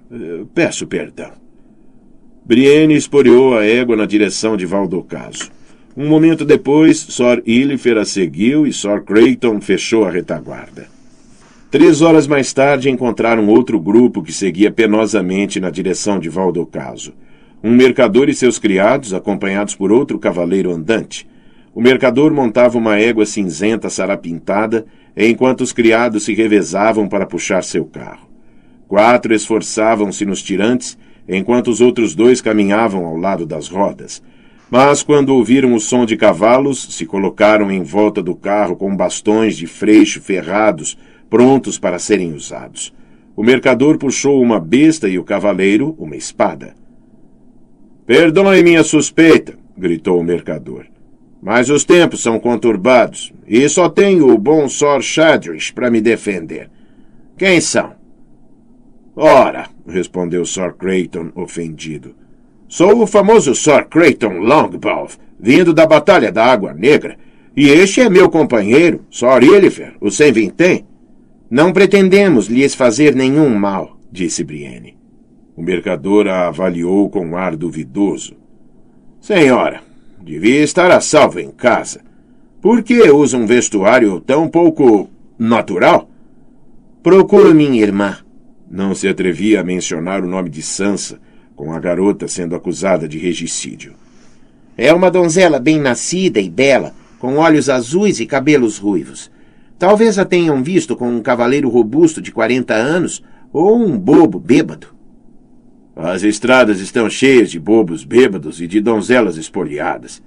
peço 0.56 0.88
perdão. 0.88 1.30
Brienne 2.44 2.96
esporeou 2.96 3.56
a 3.56 3.64
égua 3.64 3.94
na 3.94 4.06
direção 4.06 4.56
de 4.56 4.66
Valdocaso. 4.66 5.52
Um 5.96 6.08
momento 6.08 6.44
depois, 6.44 6.98
Sor 6.98 7.40
Ilifer 7.46 7.96
a 7.96 8.04
seguiu 8.04 8.66
e 8.66 8.72
Sir 8.72 9.04
Creighton 9.04 9.60
fechou 9.60 10.04
a 10.04 10.10
retaguarda. 10.10 10.92
Três 11.74 12.02
horas 12.02 12.28
mais 12.28 12.52
tarde 12.52 12.88
encontraram 12.88 13.48
outro 13.48 13.80
grupo 13.80 14.22
que 14.22 14.32
seguia 14.32 14.70
penosamente 14.70 15.58
na 15.58 15.70
direção 15.70 16.20
de 16.20 16.28
Valdocaso. 16.28 17.12
Um 17.64 17.72
mercador 17.72 18.28
e 18.28 18.32
seus 18.32 18.60
criados, 18.60 19.12
acompanhados 19.12 19.74
por 19.74 19.90
outro 19.90 20.16
cavaleiro 20.16 20.70
andante. 20.70 21.26
O 21.74 21.80
mercador 21.82 22.32
montava 22.32 22.78
uma 22.78 22.96
égua 23.00 23.26
cinzenta 23.26 23.90
sarapintada, 23.90 24.86
enquanto 25.16 25.62
os 25.62 25.72
criados 25.72 26.22
se 26.22 26.32
revezavam 26.32 27.08
para 27.08 27.26
puxar 27.26 27.64
seu 27.64 27.84
carro. 27.84 28.28
Quatro 28.86 29.34
esforçavam-se 29.34 30.24
nos 30.24 30.44
tirantes, 30.44 30.96
enquanto 31.28 31.72
os 31.72 31.80
outros 31.80 32.14
dois 32.14 32.40
caminhavam 32.40 33.04
ao 33.04 33.16
lado 33.16 33.44
das 33.44 33.66
rodas. 33.66 34.22
Mas 34.70 35.02
quando 35.02 35.30
ouviram 35.30 35.74
o 35.74 35.80
som 35.80 36.06
de 36.06 36.16
cavalos, 36.16 36.86
se 36.96 37.04
colocaram 37.04 37.68
em 37.68 37.82
volta 37.82 38.22
do 38.22 38.36
carro 38.36 38.76
com 38.76 38.94
bastões 38.94 39.56
de 39.56 39.66
freixo 39.66 40.20
ferrados, 40.20 40.96
prontos 41.34 41.80
para 41.80 41.98
serem 41.98 42.32
usados. 42.32 42.94
O 43.34 43.42
mercador 43.42 43.98
puxou 43.98 44.40
uma 44.40 44.60
besta 44.60 45.08
e 45.08 45.18
o 45.18 45.24
cavaleiro 45.24 45.92
uma 45.98 46.14
espada. 46.14 46.76
Perdoe 48.06 48.62
minha 48.62 48.84
suspeita, 48.84 49.58
gritou 49.76 50.20
o 50.20 50.22
mercador. 50.22 50.86
Mas 51.42 51.68
os 51.70 51.82
tempos 51.82 52.22
são 52.22 52.38
conturbados 52.38 53.32
e 53.48 53.68
só 53.68 53.88
tenho 53.88 54.32
o 54.32 54.38
bom 54.38 54.68
Sor 54.68 55.02
Shadrish 55.02 55.72
para 55.72 55.90
me 55.90 56.00
defender. 56.00 56.70
Quem 57.36 57.60
são? 57.60 57.94
Ora, 59.16 59.68
respondeu 59.88 60.46
Sir 60.46 60.72
Creighton, 60.74 61.32
ofendido. 61.34 62.14
Sou 62.68 63.02
o 63.02 63.08
famoso 63.08 63.56
Sir 63.56 63.88
Creighton 63.88 64.38
Longbow, 64.38 65.08
vindo 65.40 65.74
da 65.74 65.84
Batalha 65.84 66.30
da 66.30 66.44
Água 66.44 66.72
Negra, 66.72 67.16
e 67.56 67.68
este 67.70 68.02
é 68.02 68.08
meu 68.08 68.30
companheiro, 68.30 69.04
Sir 69.10 69.42
Ilifer, 69.42 69.96
o 70.00 70.12
Sem 70.12 70.30
Vintém. 70.30 70.93
Não 71.50 71.72
pretendemos 71.72 72.46
lhes 72.46 72.74
fazer 72.74 73.14
nenhum 73.14 73.54
mal, 73.54 73.98
disse 74.10 74.42
Brienne. 74.42 74.96
O 75.56 75.62
mercador 75.62 76.26
a 76.26 76.48
avaliou 76.48 77.08
com 77.08 77.36
ar 77.36 77.54
duvidoso. 77.54 78.34
Senhora, 79.20 79.82
devia 80.22 80.62
estar 80.62 80.90
a 80.90 81.00
salvo 81.00 81.38
em 81.38 81.50
casa. 81.50 82.00
Por 82.60 82.82
que 82.82 83.10
usa 83.10 83.36
um 83.36 83.46
vestuário 83.46 84.20
tão 84.20 84.48
pouco 84.48 85.08
natural? 85.38 86.08
Procuro 87.02 87.54
minha 87.54 87.82
irmã. 87.82 88.18
Não 88.70 88.94
se 88.94 89.06
atrevia 89.06 89.60
a 89.60 89.64
mencionar 89.64 90.24
o 90.24 90.26
nome 90.26 90.48
de 90.48 90.62
Sansa, 90.62 91.20
com 91.54 91.72
a 91.72 91.78
garota 91.78 92.26
sendo 92.26 92.56
acusada 92.56 93.06
de 93.06 93.18
regicídio. 93.18 93.92
É 94.76 94.92
uma 94.92 95.10
donzela 95.10 95.60
bem 95.60 95.78
nascida 95.78 96.40
e 96.40 96.48
bela, 96.48 96.94
com 97.18 97.36
olhos 97.36 97.68
azuis 97.68 98.18
e 98.18 98.26
cabelos 98.26 98.78
ruivos. 98.78 99.30
Talvez 99.78 100.18
a 100.18 100.24
tenham 100.24 100.62
visto 100.62 100.96
com 100.96 101.08
um 101.08 101.22
cavaleiro 101.22 101.68
robusto 101.68 102.20
de 102.20 102.30
40 102.30 102.74
anos 102.74 103.22
ou 103.52 103.76
um 103.76 103.98
bobo 103.98 104.38
bêbado. 104.38 104.88
As 105.96 106.22
estradas 106.22 106.80
estão 106.80 107.08
cheias 107.08 107.50
de 107.50 107.60
bobos 107.60 108.04
bêbados 108.04 108.60
e 108.60 108.66
de 108.66 108.80
donzelas 108.80 109.36
espoliadas. 109.36 110.22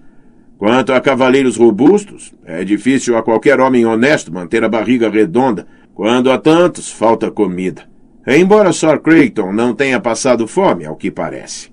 Quanto 0.57 0.93
a 0.93 1.01
cavaleiros 1.01 1.57
robustos, 1.57 2.33
é 2.45 2.63
difícil 2.63 3.17
a 3.17 3.21
qualquer 3.21 3.59
homem 3.59 3.85
honesto 3.85 4.33
manter 4.33 4.63
a 4.63 4.69
barriga 4.69 5.09
redonda 5.09 5.67
quando 5.93 6.31
a 6.31 6.37
tantos 6.37 6.91
falta 6.91 7.29
comida. 7.29 7.83
Embora 8.25 8.73
Sir 8.73 8.99
Creighton 8.99 9.53
não 9.53 9.73
tenha 9.73 9.99
passado 9.99 10.47
fome, 10.47 10.85
ao 10.85 10.95
que 10.95 11.11
parece. 11.11 11.71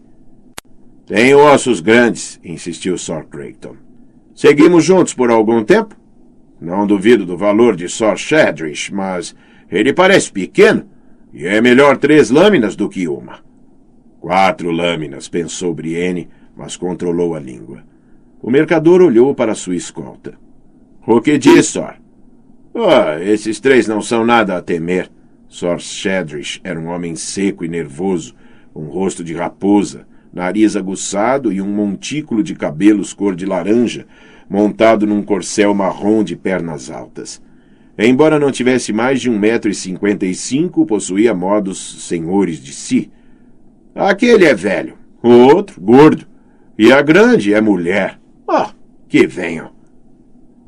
Tenho 1.07 1.39
ossos 1.39 1.81
grandes, 1.81 2.41
insistiu 2.45 2.97
Sir 2.99 3.27
Creighton. 3.31 3.77
Seguimos 4.35 4.85
juntos 4.85 5.15
por 5.15 5.31
algum 5.31 5.65
tempo? 5.65 5.97
Não 6.65 6.87
duvido 6.87 7.27
do 7.27 7.37
valor 7.37 7.77
de 7.77 7.91
Sir 7.91 8.17
Shadrish, 8.17 8.91
mas 8.91 9.37
ele 9.71 9.93
parece 9.93 10.33
pequeno, 10.33 10.89
e 11.31 11.47
é 11.47 11.61
melhor 11.61 11.99
três 11.99 12.31
lâminas 12.31 12.75
do 12.75 12.89
que 12.89 13.07
uma. 13.07 13.41
Quatro 14.19 14.71
lâminas, 14.71 15.29
pensou 15.29 15.75
Brienne, 15.75 16.27
mas 16.57 16.75
controlou 16.75 17.35
a 17.35 17.39
língua. 17.39 17.85
O 18.41 18.51
mercador 18.51 19.03
olhou 19.03 19.35
para 19.35 19.55
sua 19.55 19.77
escolta. 19.77 20.39
O 21.07 21.21
que 21.21 21.37
diz, 21.37 21.67
Sor? 21.67 21.97
Ah, 22.75 23.23
esses 23.23 23.61
três 23.61 23.87
não 23.87 24.01
são 24.01 24.25
nada 24.25 24.57
a 24.57 24.63
temer. 24.63 25.11
Sor 25.47 25.79
Shadrish 25.79 26.63
era 26.65 26.81
um 26.81 26.87
homem 26.87 27.15
seco 27.15 27.63
e 27.63 27.69
nervoso, 27.69 28.35
um 28.75 28.87
rosto 28.87 29.23
de 29.23 29.35
raposa, 29.35 30.07
nariz 30.33 30.77
aguçado 30.77 31.53
e 31.53 31.61
um 31.61 31.69
montículo 31.69 32.43
de 32.43 32.55
cabelos 32.55 33.13
cor 33.13 33.37
de 33.37 33.45
laranja, 33.45 34.07
montado 34.49 35.07
num 35.07 35.23
corcel 35.23 35.75
marrom 35.75 36.23
de 36.23 36.37
pernas 36.37 36.91
altas. 36.91 37.43
Embora 37.99 38.39
não 38.39 38.51
tivesse 38.51 38.93
mais 38.93 39.21
de 39.21 39.31
um 39.31 39.39
metro 39.39 39.71
e 39.71 39.75
cinquenta 39.75 40.27
e 40.27 40.35
cinco, 40.35 40.85
possuía 40.85 41.35
modos 41.35 42.07
senhores 42.07 42.59
de 42.59 42.73
si. 42.73 43.11
Aquele 43.95 44.45
é 44.45 44.55
velho, 44.55 44.95
o 45.23 45.31
outro, 45.31 45.81
gordo, 45.81 46.27
e 46.77 46.93
a 46.93 47.01
grande 47.01 47.55
é 47.55 47.61
mulher. 47.61 48.19
Ah, 48.49 48.73
que 49.09 49.27
venham. 49.27 49.71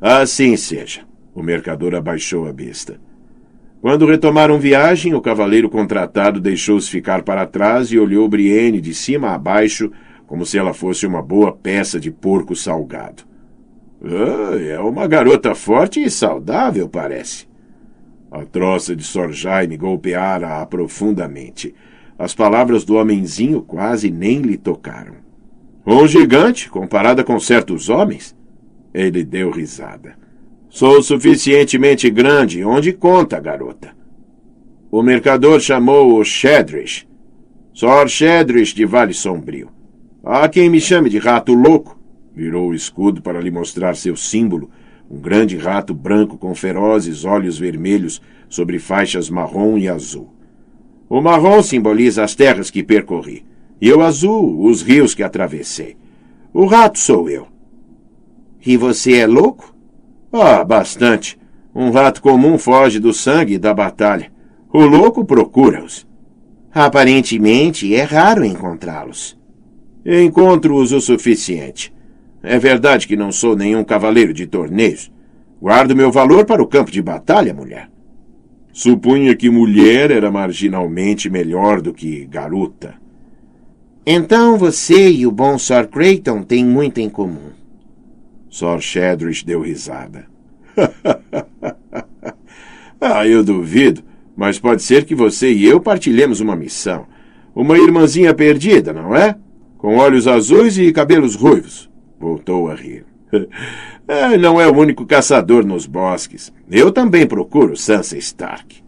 Assim 0.01 0.57
seja. 0.57 1.01
O 1.35 1.43
mercador 1.43 1.95
abaixou 1.95 2.49
a 2.49 2.53
besta. 2.53 2.99
Quando 3.83 4.07
retomaram 4.07 4.59
viagem, 4.59 5.15
o 5.15 5.21
cavaleiro 5.21 5.69
contratado 5.69 6.41
deixou-se 6.41 6.89
ficar 6.89 7.23
para 7.23 7.47
trás 7.47 7.93
e 7.93 7.99
olhou 7.99 8.27
Brienne 8.29 8.81
de 8.81 8.95
cima 8.95 9.33
a 9.33 9.39
baixo, 9.39 9.93
como 10.27 10.47
se 10.47 10.57
ela 10.57 10.73
fosse 10.73 11.07
uma 11.07 11.21
boa 11.21 11.53
peça 11.53 12.01
de 12.01 12.11
porco 12.11 12.57
salgado. 12.57 13.25
Ah, 14.04 14.56
é 14.59 14.78
uma 14.78 15.06
garota 15.06 15.54
forte 15.54 16.02
e 16.02 16.11
saudável, 16.11 16.88
parece. 16.88 17.46
A 18.30 18.44
troça 18.44 18.94
de 18.94 19.02
Sor 19.02 19.32
Jaime 19.32 19.76
golpeara-a 19.76 20.64
profundamente. 20.66 21.74
As 22.18 22.35
palavras 22.35 22.85
do 22.85 22.96
homenzinho 22.96 23.62
quase 23.62 24.11
nem 24.11 24.40
lhe 24.40 24.56
tocaram. 24.56 25.14
Um 25.87 26.06
gigante, 26.06 26.68
comparada 26.68 27.22
com 27.22 27.38
certos 27.38 27.88
homens? 27.88 28.37
Ele 28.92 29.22
deu 29.22 29.50
risada. 29.50 30.16
Sou 30.68 31.02
suficientemente 31.02 32.11
grande, 32.11 32.64
onde 32.64 32.92
conta, 32.92 33.38
garota. 33.38 33.94
O 34.90 35.02
mercador 35.02 35.61
chamou-o 35.61 36.24
Shedrish. 36.24 37.06
Sor 37.72 38.09
Shedrish 38.09 38.74
de 38.74 38.85
Vale 38.85 39.14
Sombrio. 39.14 39.70
Há 40.24 40.48
quem 40.48 40.68
me 40.68 40.80
chame 40.80 41.09
de 41.09 41.18
rato 41.18 41.54
louco. 41.54 41.95
Virou 42.37 42.68
o 42.68 42.75
escudo 42.75 43.22
para 43.22 43.40
lhe 43.40 43.51
mostrar 43.51 43.96
seu 43.96 44.14
símbolo, 44.14 44.68
um 45.11 45.18
grande 45.18 45.57
rato 45.57 45.94
branco 45.94 46.37
com 46.37 46.55
ferozes 46.55 47.25
olhos 47.25 47.59
vermelhos 47.59 48.20
sobre 48.46 48.79
faixas 48.79 49.31
marrom 49.31 49.79
e 49.79 49.88
azul. 49.88 50.29
O 51.09 51.22
marrom 51.22 51.62
simboliza 51.62 52.22
as 52.22 52.35
terras 52.35 52.70
que 52.70 52.83
percorri, 52.83 53.42
e 53.81 53.90
o 53.90 54.03
azul, 54.03 54.66
os 54.66 54.83
rios 54.83 55.14
que 55.14 55.22
atravessei. 55.22 55.96
O 56.53 56.66
rato 56.66 56.99
sou 56.99 57.31
eu. 57.31 57.46
E 58.66 58.77
você 58.77 59.14
é 59.14 59.27
louco? 59.27 59.75
Ah, 60.31 60.62
bastante. 60.62 61.38
Um 61.75 61.90
rato 61.90 62.20
comum 62.20 62.59
foge 62.59 62.99
do 62.99 63.14
sangue 63.14 63.55
e 63.55 63.59
da 63.59 63.72
batalha. 63.72 64.31
O 64.70 64.85
louco 64.85 65.25
procura-os. 65.25 66.07
Aparentemente 66.70 67.94
é 67.94 68.03
raro 68.03 68.44
encontrá-los. 68.44 69.38
Encontro-os 70.05 70.92
o 70.92 71.01
suficiente. 71.01 71.95
É 72.42 72.59
verdade 72.59 73.09
que 73.09 73.16
não 73.16 73.33
sou 73.33 73.57
nenhum 73.57 73.83
cavaleiro 73.83 74.33
de 74.33 74.46
torneios. 74.46 75.11
Guardo 75.61 75.96
meu 75.96 76.12
valor 76.12 76.44
para 76.44 76.62
o 76.62 76.66
campo 76.66 76.90
de 76.90 77.03
batalha, 77.03 77.55
mulher. 77.55 77.88
Supunha 78.72 79.35
que 79.35 79.49
mulher 79.49 80.11
era 80.11 80.31
marginalmente 80.31 81.31
melhor 81.31 81.81
do 81.81 81.94
que 81.94 82.27
garota. 82.27 82.94
Então 84.07 84.59
você 84.59 85.11
e 85.11 85.27
o 85.27 85.33
bom 85.33 85.59
Sir 85.59 85.88
Creighton 85.88 86.42
têm 86.42 86.64
muito 86.64 86.99
em 86.99 87.09
comum. 87.09 87.51
Sir 88.51 88.81
Shadrish 88.81 89.44
deu 89.44 89.62
risada. 89.62 90.27
ah, 93.01 93.27
eu 93.27 93.42
duvido, 93.42 94.03
mas 94.37 94.59
pode 94.59 94.83
ser 94.83 95.05
que 95.05 95.14
você 95.14 95.53
e 95.53 95.64
eu 95.64 95.81
partilhemos 95.81 96.40
uma 96.40 96.55
missão. 96.55 97.07
Uma 97.55 97.79
irmãzinha 97.79 98.35
perdida, 98.35 98.92
não 98.92 99.16
é? 99.16 99.35
Com 99.79 99.96
olhos 99.96 100.29
azuis 100.29 100.77
e 100.77 100.92
cabelos 100.92 101.35
ruivos. 101.35 101.90
Voltou 102.18 102.68
a 102.68 102.74
rir. 102.74 103.05
É, 104.09 104.37
não 104.37 104.61
é 104.61 104.68
o 104.68 104.72
único 104.72 105.05
caçador 105.05 105.66
nos 105.66 105.85
bosques. 105.85 106.52
Eu 106.70 106.92
também 106.92 107.26
procuro 107.26 107.76
Sansa 107.76 108.16
Stark. 108.16 108.85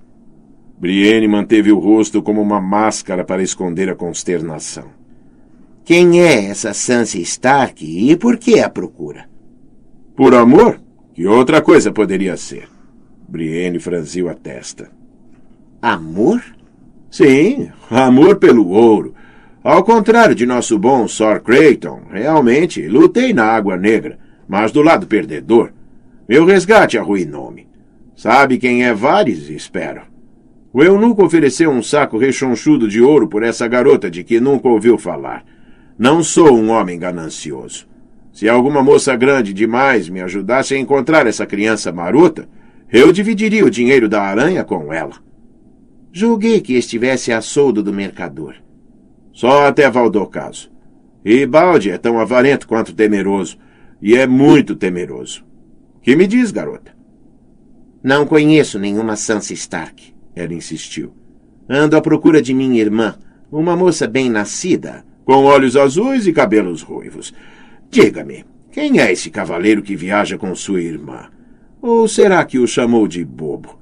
Brienne 0.78 1.26
manteve 1.26 1.72
o 1.72 1.78
rosto 1.80 2.22
como 2.22 2.40
uma 2.40 2.60
máscara 2.60 3.24
para 3.24 3.42
esconder 3.42 3.90
a 3.90 3.96
consternação. 3.96 4.84
Quem 5.84 6.22
é 6.22 6.44
essa 6.44 6.72
Sansa 6.72 7.18
Stark 7.18 7.84
e 7.84 8.16
por 8.16 8.36
que 8.36 8.60
a 8.60 8.70
procura? 8.70 9.28
Por 10.14 10.36
amor? 10.36 10.80
Que 11.14 11.26
outra 11.26 11.60
coisa 11.60 11.90
poderia 11.90 12.36
ser? 12.36 12.68
Brienne 13.28 13.80
franziu 13.80 14.28
a 14.28 14.34
testa. 14.34 14.88
Amor? 15.82 16.40
Sim, 17.10 17.70
amor 17.90 18.36
pelo 18.36 18.68
ouro. 18.68 19.14
Ao 19.62 19.82
contrário 19.82 20.34
de 20.34 20.46
nosso 20.46 20.78
bom 20.78 21.06
Sir 21.08 21.40
Creighton, 21.40 22.02
realmente 22.10 22.86
lutei 22.88 23.32
na 23.32 23.44
Água 23.44 23.76
Negra 23.76 24.18
mas 24.48 24.72
do 24.72 24.80
lado 24.80 25.06
perdedor. 25.06 25.70
Meu 26.26 26.46
resgate 26.46 26.96
arruinou-me. 26.96 27.68
Sabe 28.16 28.58
quem 28.58 28.84
é 28.84 28.94
Vares, 28.94 29.50
espero. 29.50 30.02
O 30.72 30.82
eunuco 30.82 31.24
ofereceu 31.24 31.70
um 31.70 31.82
saco 31.82 32.18
rechonchudo 32.18 32.88
de 32.88 33.00
ouro 33.00 33.28
por 33.28 33.42
essa 33.42 33.68
garota 33.68 34.10
de 34.10 34.24
que 34.24 34.40
nunca 34.40 34.68
ouviu 34.68 34.96
falar. 34.96 35.44
Não 35.98 36.22
sou 36.22 36.56
um 36.56 36.70
homem 36.70 36.98
ganancioso. 36.98 37.86
Se 38.32 38.48
alguma 38.48 38.82
moça 38.82 39.14
grande 39.16 39.52
demais 39.52 40.08
me 40.08 40.20
ajudasse 40.20 40.74
a 40.74 40.78
encontrar 40.78 41.26
essa 41.26 41.46
criança 41.46 41.92
maruta, 41.92 42.48
eu 42.90 43.12
dividiria 43.12 43.64
o 43.64 43.70
dinheiro 43.70 44.08
da 44.08 44.22
aranha 44.22 44.64
com 44.64 44.92
ela. 44.92 45.16
Julguei 46.12 46.60
que 46.60 46.74
estivesse 46.74 47.32
a 47.32 47.40
soldo 47.40 47.82
do 47.82 47.92
mercador. 47.92 48.54
Só 49.38 49.68
até 49.68 49.88
Valdocaso. 49.88 50.68
E 51.24 51.46
Balde 51.46 51.92
é 51.92 51.96
tão 51.96 52.18
avarento 52.18 52.66
quanto 52.66 52.92
temeroso 52.92 53.56
e 54.02 54.16
é 54.16 54.26
muito 54.26 54.74
temeroso. 54.74 55.44
Que 56.02 56.16
me 56.16 56.26
diz, 56.26 56.50
garota? 56.50 56.90
Não 58.02 58.26
conheço 58.26 58.80
nenhuma 58.80 59.14
Sansa 59.14 59.52
Stark, 59.52 60.12
ela 60.34 60.52
insistiu. 60.52 61.14
Ando 61.68 61.96
à 61.96 62.00
procura 62.00 62.42
de 62.42 62.52
minha 62.52 62.80
irmã, 62.80 63.16
uma 63.48 63.76
moça 63.76 64.08
bem 64.08 64.28
nascida, 64.28 65.04
com 65.24 65.44
olhos 65.44 65.76
azuis 65.76 66.26
e 66.26 66.32
cabelos 66.32 66.82
ruivos. 66.82 67.32
Diga-me, 67.88 68.44
quem 68.72 68.98
é 68.98 69.12
esse 69.12 69.30
cavaleiro 69.30 69.82
que 69.82 69.94
viaja 69.94 70.36
com 70.36 70.52
sua 70.56 70.82
irmã? 70.82 71.28
Ou 71.80 72.08
será 72.08 72.44
que 72.44 72.58
o 72.58 72.66
chamou 72.66 73.06
de 73.06 73.24
bobo? 73.24 73.78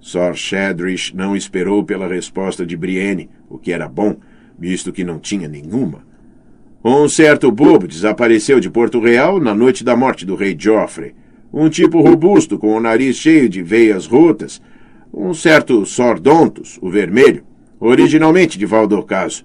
Sor 0.00 0.36
Shadrish 0.36 1.14
não 1.14 1.34
esperou 1.34 1.82
pela 1.82 2.06
resposta 2.06 2.66
de 2.66 2.76
Brienne, 2.76 3.30
o 3.48 3.56
que 3.56 3.72
era 3.72 3.88
bom, 3.88 4.14
visto 4.58 4.92
que 4.92 5.04
não 5.04 5.18
tinha 5.18 5.48
nenhuma. 5.48 6.06
Um 6.84 7.08
certo 7.08 7.50
bobo 7.50 7.86
desapareceu 7.86 8.60
de 8.60 8.70
Porto 8.70 9.00
Real 9.00 9.40
na 9.40 9.54
noite 9.54 9.84
da 9.84 9.96
morte 9.96 10.24
do 10.24 10.34
rei 10.34 10.56
Joffrey. 10.58 11.14
Um 11.52 11.68
tipo 11.68 12.00
robusto 12.00 12.58
com 12.58 12.74
o 12.74 12.80
nariz 12.80 13.16
cheio 13.16 13.48
de 13.48 13.62
veias 13.62 14.06
rotas. 14.06 14.60
Um 15.12 15.32
certo 15.34 15.84
Sordontos, 15.86 16.78
o 16.80 16.90
vermelho, 16.90 17.42
originalmente 17.80 18.58
de 18.58 18.66
Valdocaso. 18.66 19.44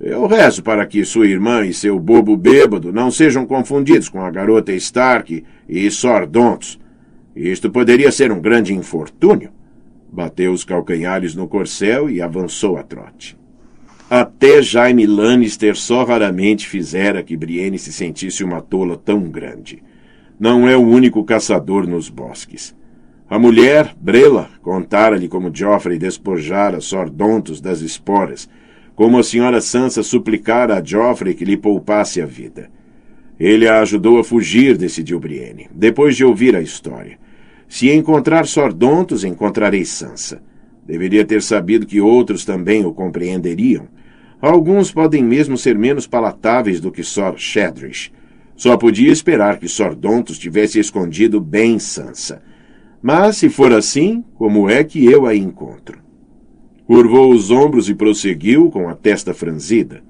Eu 0.00 0.26
rezo 0.26 0.62
para 0.62 0.84
que 0.86 1.04
sua 1.04 1.26
irmã 1.26 1.64
e 1.64 1.72
seu 1.72 1.98
bobo 1.98 2.36
bêbado 2.36 2.92
não 2.92 3.10
sejam 3.10 3.46
confundidos 3.46 4.08
com 4.08 4.20
a 4.20 4.30
garota 4.30 4.72
Stark 4.72 5.44
e 5.68 5.90
Sordontos. 5.90 6.78
Isto 7.36 7.70
poderia 7.70 8.10
ser 8.10 8.32
um 8.32 8.40
grande 8.40 8.74
infortúnio. 8.74 9.50
Bateu 10.12 10.52
os 10.52 10.64
calcanhares 10.64 11.34
no 11.34 11.48
corcel 11.48 12.10
e 12.10 12.20
avançou 12.20 12.76
a 12.76 12.82
trote. 12.82 13.36
Até 14.08 14.60
Jaime 14.60 15.06
Lannister 15.06 15.74
só 15.76 16.04
raramente 16.04 16.68
fizera 16.68 17.22
que 17.22 17.36
Brienne 17.36 17.78
se 17.78 17.90
sentisse 17.90 18.44
uma 18.44 18.60
tola 18.60 18.98
tão 18.98 19.22
grande. 19.30 19.82
Não 20.38 20.68
é 20.68 20.76
o 20.76 20.82
único 20.82 21.24
caçador 21.24 21.86
nos 21.86 22.10
bosques. 22.10 22.76
A 23.30 23.38
mulher, 23.38 23.94
Brela, 23.98 24.50
contara-lhe 24.60 25.26
como 25.26 25.50
Joffrey 25.54 25.98
despojara 25.98 26.82
Sordontos 26.82 27.62
das 27.62 27.80
esporas, 27.80 28.48
como 28.94 29.18
a 29.18 29.22
senhora 29.22 29.62
Sansa 29.62 30.02
suplicara 30.02 30.76
a 30.76 30.84
Joffrey 30.84 31.34
que 31.34 31.44
lhe 31.44 31.56
poupasse 31.56 32.20
a 32.20 32.26
vida. 32.26 32.70
Ele 33.40 33.66
a 33.66 33.80
ajudou 33.80 34.18
a 34.18 34.24
fugir, 34.24 34.76
decidiu 34.76 35.18
Brienne, 35.18 35.68
depois 35.74 36.14
de 36.14 36.24
ouvir 36.24 36.54
a 36.54 36.60
história. 36.60 37.18
Se 37.66 37.90
encontrar 37.90 38.46
Sordontos, 38.46 39.24
encontrarei 39.24 39.84
Sansa. 39.86 40.42
Deveria 40.86 41.24
ter 41.24 41.42
sabido 41.42 41.86
que 41.86 42.00
outros 42.00 42.44
também 42.44 42.84
o 42.84 42.92
compreenderiam. 42.92 43.88
Alguns 44.40 44.92
podem 44.92 45.24
mesmo 45.24 45.56
ser 45.56 45.78
menos 45.78 46.06
palatáveis 46.06 46.80
do 46.80 46.92
que 46.92 47.02
Sor 47.02 47.38
Shedrish. 47.38 48.12
Só 48.56 48.76
podia 48.76 49.10
esperar 49.10 49.58
que 49.58 49.66
Sordontos 49.68 50.38
tivesse 50.38 50.78
escondido 50.78 51.40
bem 51.40 51.78
Sansa. 51.78 52.42
Mas, 53.02 53.38
se 53.38 53.48
for 53.48 53.72
assim, 53.72 54.24
como 54.34 54.68
é 54.68 54.84
que 54.84 55.04
eu 55.04 55.26
a 55.26 55.34
encontro? 55.34 55.98
Curvou 56.86 57.32
os 57.32 57.50
ombros 57.50 57.88
e 57.88 57.94
prosseguiu 57.94 58.70
com 58.70 58.88
a 58.88 58.94
testa 58.94 59.32
franzida. 59.32 60.02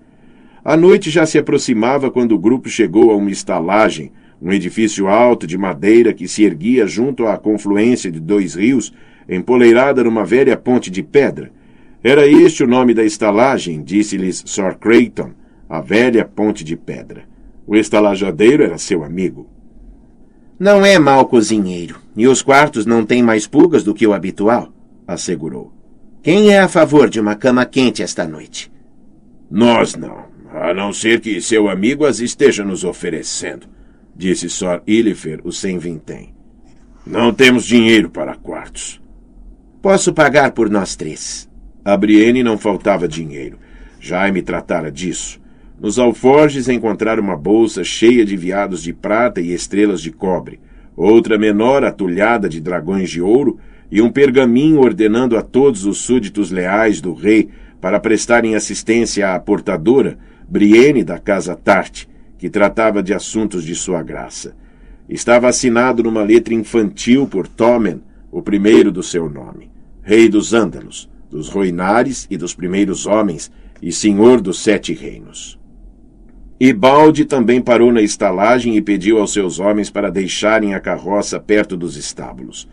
A 0.65 0.77
noite 0.77 1.11
já 1.11 1.25
se 1.25 1.39
aproximava 1.39 2.11
quando 2.11 2.33
o 2.33 2.39
grupo 2.39 2.69
chegou 2.69 3.11
a 3.11 3.17
uma 3.17 3.31
estalagem, 3.31 4.11
um 4.43 4.53
edifício 4.53 5.07
alto 5.07 5.47
de 5.47 5.57
madeira 5.57 6.13
que 6.13 6.27
se 6.27 6.43
erguia 6.43 6.87
junto 6.87 7.27
à 7.27 7.39
confluência 7.39 8.11
de 8.11 8.19
dois 8.19 8.55
rios, 8.55 8.93
empoleirada 9.29 10.05
numa 10.05 10.25
velha 10.25 10.57
ponte 10.57 10.91
de 10.91 11.03
pedra. 11.03 11.51
Era 12.03 12.27
este 12.27 12.63
o 12.63 12.67
nome 12.67 12.93
da 12.93 13.05
estalagem, 13.05 13.83
disse-lhes 13.83 14.43
Sir 14.47 14.77
Creighton, 14.79 15.33
a 15.69 15.81
velha 15.81 16.25
ponte 16.25 16.63
de 16.63 16.77
pedra. 16.77 17.25
O 17.67 17.75
estalajadeiro 17.75 18.63
era 18.63 18.79
seu 18.79 19.03
amigo. 19.03 19.49
Não 20.59 20.85
é 20.85 20.99
mau 20.99 21.27
cozinheiro, 21.27 21.97
e 22.17 22.29
os 22.29 22.43
quartos 22.43 22.87
não 22.87 23.05
têm 23.05 23.23
mais 23.23 23.47
pulgas 23.47 23.83
do 23.83 23.95
que 23.95 24.07
o 24.07 24.13
habitual, 24.13 24.73
assegurou. 25.07 25.73
Quem 26.23 26.51
é 26.51 26.61
a 26.61 26.69
favor 26.69 27.09
de 27.09 27.19
uma 27.19 27.35
cama 27.35 27.67
quente 27.67 28.03
esta 28.03 28.27
noite? 28.27 28.71
Nós 29.51 29.95
não, 29.95 30.25
a 30.53 30.73
não 30.73 30.93
ser 30.93 31.21
que 31.21 31.41
seu 31.41 31.69
amigo 31.69 32.07
as 32.07 32.21
esteja 32.21 32.65
nos 32.65 32.85
oferecendo, 32.85 33.67
disse 34.15 34.49
Sor 34.49 34.83
Ilifer, 34.87 35.41
o 35.45 35.51
sem 35.51 35.79
vintém. 35.79 36.35
Não 37.07 37.33
temos 37.35 37.67
dinheiro 37.67 38.09
para 38.09 38.35
quartos. 38.35 39.03
Posso 39.85 40.15
pagar 40.15 40.53
por 40.53 40.71
nós 40.71 40.97
três. 40.97 41.47
A 41.85 41.95
Brienne 41.95 42.43
não 42.43 42.57
faltava 42.57 43.07
dinheiro. 43.07 43.59
Jaime 44.01 44.41
tratara 44.41 44.91
disso. 44.91 45.39
Nos 45.79 45.99
alforjes 45.99 46.71
encontraram 46.71 47.23
uma 47.23 47.37
bolsa 47.37 47.85
cheia 47.85 48.25
de 48.25 48.35
viados 48.35 48.83
de 48.83 48.95
prata 48.95 49.43
e 49.43 49.53
estrelas 49.53 50.01
de 50.01 50.11
cobre, 50.11 50.59
outra 50.97 51.37
menor 51.37 51.85
atulhada 51.85 52.49
de 52.49 52.63
dragões 52.63 53.11
de 53.11 53.21
ouro 53.21 53.59
e 53.91 54.01
um 54.01 54.11
pergaminho 54.11 54.81
ordenando 54.81 55.37
a 55.37 55.43
todos 55.43 55.85
os 55.85 55.99
súditos 55.99 56.51
leais 56.51 57.03
do 57.03 57.13
rei 57.13 57.51
para 57.79 58.01
prestarem 58.01 58.55
assistência 58.55 59.35
à 59.35 59.39
portadora, 59.39 60.17
Brienne 60.49 61.05
da 61.05 61.19
Casa 61.19 61.55
Tarte, 61.55 62.09
que 62.39 62.49
tratava 62.49 63.03
de 63.03 63.13
assuntos 63.13 63.63
de 63.63 63.75
sua 63.75 64.03
graça. 64.03 64.57
Estava 65.11 65.47
assinado 65.47 66.03
numa 66.03 66.23
letra 66.23 66.55
infantil 66.55 67.27
por 67.27 67.47
Tommen, 67.47 68.01
o 68.33 68.41
primeiro 68.41 68.91
do 68.91 69.03
seu 69.03 69.29
nome, 69.29 69.74
rei 70.07 70.29
dos 70.29 70.53
Ândalos, 70.53 71.09
dos 71.31 71.49
Roinares 71.49 72.27
e 72.31 72.37
dos 72.37 72.55
primeiros 72.55 73.07
homens, 73.07 73.51
e 73.81 73.91
senhor 73.91 74.39
dos 74.39 74.59
sete 74.59 74.93
reinos. 74.93 75.59
Ibalde 76.61 77.25
também 77.25 77.61
parou 77.61 77.91
na 77.91 78.03
estalagem 78.03 78.77
e 78.77 78.83
pediu 78.83 79.19
aos 79.19 79.33
seus 79.33 79.59
homens 79.59 79.89
para 79.89 80.11
deixarem 80.11 80.75
a 80.75 80.81
carroça 80.81 81.41
perto 81.41 81.75
dos 81.75 81.97
estábulos. 81.97 82.69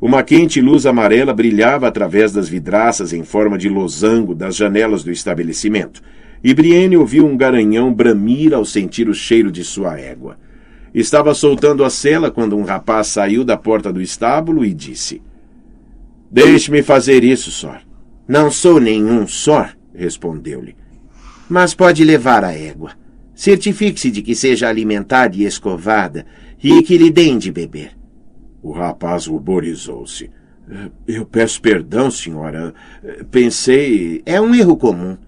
Uma 0.00 0.22
quente 0.22 0.62
luz 0.62 0.86
amarela 0.86 1.34
brilhava 1.34 1.86
através 1.86 2.32
das 2.32 2.48
vidraças 2.48 3.12
em 3.12 3.22
forma 3.22 3.58
de 3.58 3.68
losango 3.68 4.34
das 4.34 4.56
janelas 4.56 5.04
do 5.04 5.12
estabelecimento, 5.12 6.02
e 6.42 6.54
Brienne 6.54 6.96
ouviu 6.96 7.26
um 7.26 7.36
garanhão 7.36 7.92
bramir 7.92 8.54
ao 8.54 8.64
sentir 8.64 9.10
o 9.10 9.14
cheiro 9.14 9.52
de 9.52 9.62
sua 9.62 10.00
égua. 10.00 10.38
Estava 10.94 11.34
soltando 11.34 11.84
a 11.84 11.90
sela 11.90 12.30
quando 12.30 12.56
um 12.56 12.64
rapaz 12.64 13.08
saiu 13.08 13.44
da 13.44 13.58
porta 13.58 13.92
do 13.92 14.00
estábulo 14.00 14.64
e 14.64 14.72
disse: 14.72 15.22
Deixe-me 16.32 16.82
fazer 16.82 17.22
isso, 17.22 17.50
Sor. 17.50 17.82
Não 18.26 18.50
sou 18.50 18.80
nenhum 18.80 19.26
Sor, 19.26 19.76
respondeu-lhe. 19.94 20.74
Mas 21.46 21.74
pode 21.74 22.02
levar 22.02 22.42
a 22.42 22.54
égua. 22.54 22.92
Certifique-se 23.34 24.10
de 24.10 24.22
que 24.22 24.34
seja 24.34 24.66
alimentada 24.66 25.36
e 25.36 25.44
escovada 25.44 26.24
e 26.64 26.82
que 26.82 26.96
lhe 26.96 27.10
deem 27.10 27.36
de 27.36 27.52
beber. 27.52 27.90
O 28.62 28.72
rapaz 28.72 29.26
ruborizou-se. 29.26 30.30
Eu 31.06 31.26
peço 31.26 31.60
perdão, 31.60 32.10
senhora. 32.10 32.72
Pensei. 33.30 34.22
É 34.24 34.40
um 34.40 34.54
erro 34.54 34.78
comum. 34.78 35.18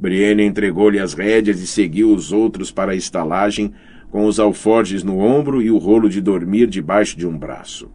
Brienne 0.00 0.44
entregou-lhe 0.44 0.98
as 0.98 1.12
rédeas 1.12 1.60
e 1.60 1.66
seguiu 1.66 2.10
os 2.14 2.32
outros 2.32 2.70
para 2.70 2.92
a 2.92 2.96
estalagem, 2.96 3.70
com 4.10 4.24
os 4.24 4.40
alforjes 4.40 5.02
no 5.02 5.18
ombro 5.18 5.60
e 5.60 5.70
o 5.70 5.76
rolo 5.76 6.08
de 6.08 6.22
dormir 6.22 6.68
debaixo 6.68 7.18
de 7.18 7.26
um 7.26 7.36
braço. 7.36 7.90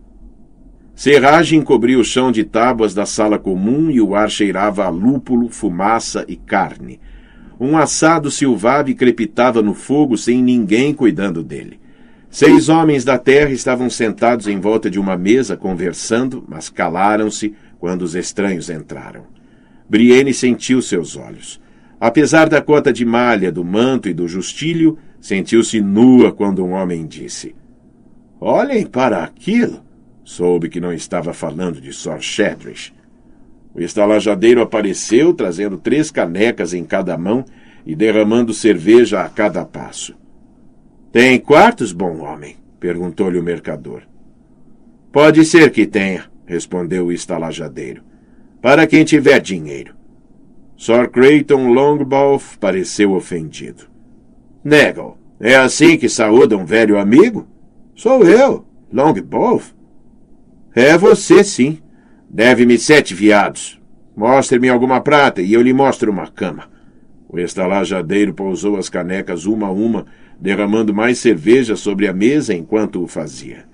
Serragem 1.00 1.62
cobria 1.62 1.98
o 1.98 2.04
chão 2.04 2.30
de 2.30 2.44
tábuas 2.44 2.94
da 2.94 3.06
sala 3.06 3.40
comum 3.40 3.90
e 3.90 4.02
o 4.02 4.14
ar 4.14 4.30
cheirava 4.30 4.84
a 4.84 4.90
lúpulo, 4.90 5.48
fumaça 5.48 6.26
e 6.28 6.36
carne. 6.36 7.00
Um 7.58 7.78
assado 7.78 8.30
silvava 8.30 8.92
e 8.92 8.94
crepitava 8.94 9.62
no 9.62 9.74
fogo 9.74 10.18
sem 10.18 10.44
ninguém 10.44 10.94
cuidando 10.94 11.42
dele. 11.42 11.80
Seis 12.30 12.68
homens 12.68 13.06
da 13.06 13.18
terra 13.18 13.50
estavam 13.50 13.90
sentados 13.90 14.46
em 14.46 14.60
volta 14.60 14.90
de 14.92 15.00
uma 15.00 15.16
mesa 15.16 15.56
conversando, 15.56 16.44
mas 16.46 16.68
calaram-se 16.68 17.54
quando 17.80 18.02
os 18.02 18.14
estranhos 18.14 18.70
entraram. 18.70 19.24
Brienne 19.90 20.34
sentiu 20.34 20.82
seus 20.82 21.16
olhos. 21.16 21.62
Apesar 21.98 22.50
da 22.50 22.62
cota 22.62 22.92
de 22.92 23.06
malha, 23.06 23.54
do 23.54 23.64
manto 23.64 24.10
e 24.10 24.14
do 24.14 24.28
justilho, 24.28 24.98
sentiu-se 25.22 25.80
nua 25.80 26.34
quando 26.34 26.62
um 26.62 26.72
homem 26.72 27.08
disse: 27.08 27.56
Olhem 28.42 28.86
para 28.86 29.24
aquilo! 29.24 29.88
Soube 30.30 30.70
que 30.70 30.80
não 30.80 30.94
estava 30.94 31.34
falando 31.34 31.82
de 31.82 31.92
Sor 31.92 32.22
Shedrish. 32.22 32.94
O 33.74 33.82
estalajadeiro 33.82 34.62
apareceu, 34.62 35.34
trazendo 35.34 35.76
três 35.76 36.12
canecas 36.12 36.72
em 36.72 36.84
cada 36.84 37.18
mão 37.18 37.44
e 37.84 37.96
derramando 37.96 38.54
cerveja 38.54 39.22
a 39.24 39.28
cada 39.28 39.66
passo. 39.66 40.16
Tem 41.12 41.40
quartos, 41.40 41.92
bom 41.92 42.20
homem? 42.20 42.58
perguntou-lhe 42.80 43.40
o 43.40 43.44
mercador. 43.44 44.04
Pode 45.12 45.44
ser 45.44 45.72
que 45.72 45.88
tenha, 45.88 46.26
respondeu 46.46 47.08
o 47.08 47.12
estalajadeiro. 47.12 48.04
Para 48.62 48.86
quem 48.86 49.04
tiver 49.04 49.40
dinheiro. 49.40 49.96
Sir 50.78 51.10
Creighton 51.10 51.70
Longbow 51.74 52.40
pareceu 52.60 53.14
ofendido. 53.14 53.86
Negam, 54.64 55.18
é 55.40 55.56
assim 55.56 55.98
que 55.98 56.08
saúda 56.08 56.56
um 56.56 56.66
velho 56.66 57.00
amigo? 57.00 57.48
Sou 57.96 58.24
eu, 58.24 58.64
Longbow. 58.94 59.79
É 60.76 60.98
você, 60.98 61.44
sim. 61.44 61.80
Deve-me 62.30 62.78
sete 62.78 63.14
viados. 63.14 63.80
Mostre-me 64.16 64.70
alguma 64.70 65.02
prata 65.02 65.42
e 65.42 65.54
eu 65.54 65.62
lhe 65.62 65.74
mostro 65.74 66.12
uma 66.12 66.28
cama. 66.28 66.70
O 67.28 67.40
estalajadeiro 67.40 68.34
pousou 68.34 68.78
as 68.78 68.90
canecas 68.90 69.46
uma 69.46 69.68
a 69.68 69.72
uma 69.72 70.06
derramando 70.40 70.94
mais 70.94 71.18
cerveja 71.18 71.76
sobre 71.76 72.08
a 72.08 72.14
mesa 72.14 72.54
enquanto 72.54 73.04
o 73.04 73.08
fazia. 73.08 73.66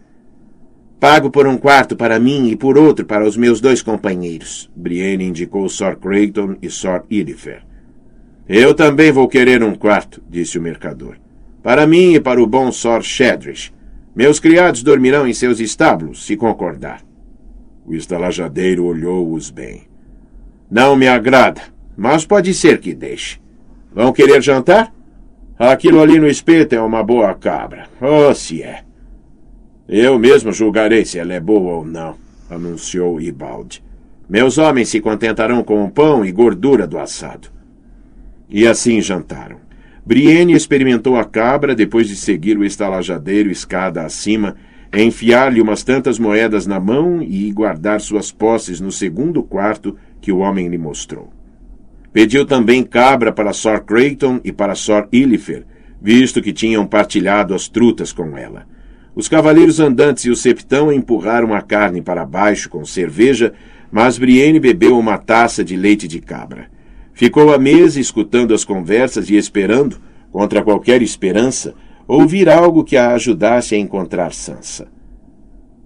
Pago 1.00 1.30
por 1.30 1.46
um 1.46 1.58
quarto 1.58 1.96
para 1.96 2.20
mim 2.20 2.50
e 2.50 2.56
por 2.56 2.78
outro 2.78 3.06
para 3.06 3.28
os 3.28 3.38
meus 3.38 3.62
dois 3.62 3.82
companheiros, 3.82 4.72
Brienne 4.76 5.26
indicou 5.26 5.70
Sir 5.70 5.98
Creighton 5.98 6.56
e 6.62 6.70
Sir 6.70 7.04
Ilifer. 7.10 7.64
Eu 8.48 8.74
também 8.74 9.12
vou 9.12 9.28
querer 9.28 9.62
um 9.64 9.76
quarto, 9.76 10.22
disse 10.30 10.58
o 10.58 10.62
mercador. 10.62 11.18
Para 11.62 11.86
mim 11.86 12.14
e 12.14 12.20
para 12.20 12.42
o 12.42 12.48
bom 12.48 12.72
Sir 12.72 13.02
Shedrish. 13.02 13.74
Meus 14.16 14.40
criados 14.40 14.82
dormirão 14.82 15.28
em 15.28 15.34
seus 15.34 15.60
estábulos, 15.60 16.26
se 16.26 16.38
concordar. 16.38 17.02
O 17.86 17.94
estalajadeiro 17.94 18.86
olhou-os 18.86 19.52
bem. 19.52 19.84
Não 20.72 20.96
me 20.96 21.08
agrada, 21.08 21.62
mas 21.98 22.26
pode 22.26 22.54
ser 22.54 22.80
que 22.80 22.94
deixe. 22.94 23.40
Vão 23.94 24.14
querer 24.14 24.42
jantar? 24.42 24.94
Aquilo 25.60 26.02
ali 26.02 26.18
no 26.20 26.28
espeto 26.28 26.76
é 26.76 26.82
uma 26.82 27.04
boa 27.04 27.34
cabra. 27.34 27.88
Oh, 28.02 28.34
se 28.34 28.64
é. 28.64 28.84
Eu 29.88 30.18
mesmo 30.18 30.52
julgarei 30.52 31.06
se 31.06 31.20
ela 31.20 31.34
é 31.34 31.40
boa 31.40 31.76
ou 31.76 31.86
não, 31.86 32.16
anunciou 32.50 33.22
Ibaldi. 33.22 33.84
Meus 34.28 34.58
homens 34.58 34.90
se 34.90 35.00
contentarão 35.00 35.64
com 35.64 35.84
o 35.84 35.92
pão 35.92 36.26
e 36.26 36.32
gordura 36.32 36.88
do 36.88 36.98
assado. 36.98 37.50
E 38.50 38.66
assim 38.68 39.02
jantaram. 39.02 39.65
Brienne 40.06 40.54
experimentou 40.54 41.18
a 41.18 41.26
cabra 41.26 41.74
depois 41.74 42.08
de 42.08 42.16
seguir 42.16 42.60
o 42.60 42.64
estalajadeiro 42.64 43.50
escada 43.50 44.04
acima, 44.04 44.56
enfiar-lhe 44.96 45.60
umas 45.60 45.82
tantas 45.82 46.20
moedas 46.20 46.68
na 46.68 46.80
mão 46.80 47.24
e 47.24 47.52
guardar 47.52 48.00
suas 48.00 48.32
posses 48.32 48.80
no 48.80 48.92
segundo 48.92 49.42
quarto 49.42 49.98
que 50.22 50.32
o 50.32 50.38
homem 50.38 50.68
lhe 50.68 50.78
mostrou. 50.78 51.34
Pediu 52.14 52.46
também 52.46 52.84
cabra 52.84 53.32
para 53.32 53.52
Sor 53.52 53.82
Creighton 53.82 54.40
e 54.44 54.52
para 54.52 54.76
Sor 54.76 55.08
Illifer, 55.12 55.66
visto 56.00 56.40
que 56.40 56.54
tinham 56.54 56.86
partilhado 56.86 57.56
as 57.56 57.68
trutas 57.68 58.14
com 58.14 58.38
ela. 58.38 58.68
Os 59.16 59.28
cavaleiros 59.28 59.80
andantes 59.80 60.26
e 60.26 60.30
o 60.30 60.36
septão 60.36 60.94
empurraram 60.94 61.52
a 61.52 61.62
carne 61.62 62.00
para 62.02 62.26
baixo 62.26 62.70
com 62.70 62.86
cerveja, 62.86 63.54
mas 63.92 64.20
Brienne 64.20 64.60
bebeu 64.60 65.00
uma 65.00 65.18
taça 65.18 65.64
de 65.64 65.76
leite 65.76 66.08
de 66.08 66.20
cabra. 66.20 66.75
Ficou 67.16 67.54
à 67.54 67.58
mesa 67.58 67.98
escutando 67.98 68.54
as 68.54 68.66
conversas 68.66 69.30
e 69.30 69.38
esperando, 69.38 69.98
contra 70.30 70.62
qualquer 70.62 71.02
esperança, 71.02 71.74
ouvir 72.06 72.50
algo 72.50 72.84
que 72.84 72.98
a 72.98 73.14
ajudasse 73.14 73.74
a 73.74 73.78
encontrar 73.78 74.34
Sansa. 74.34 74.90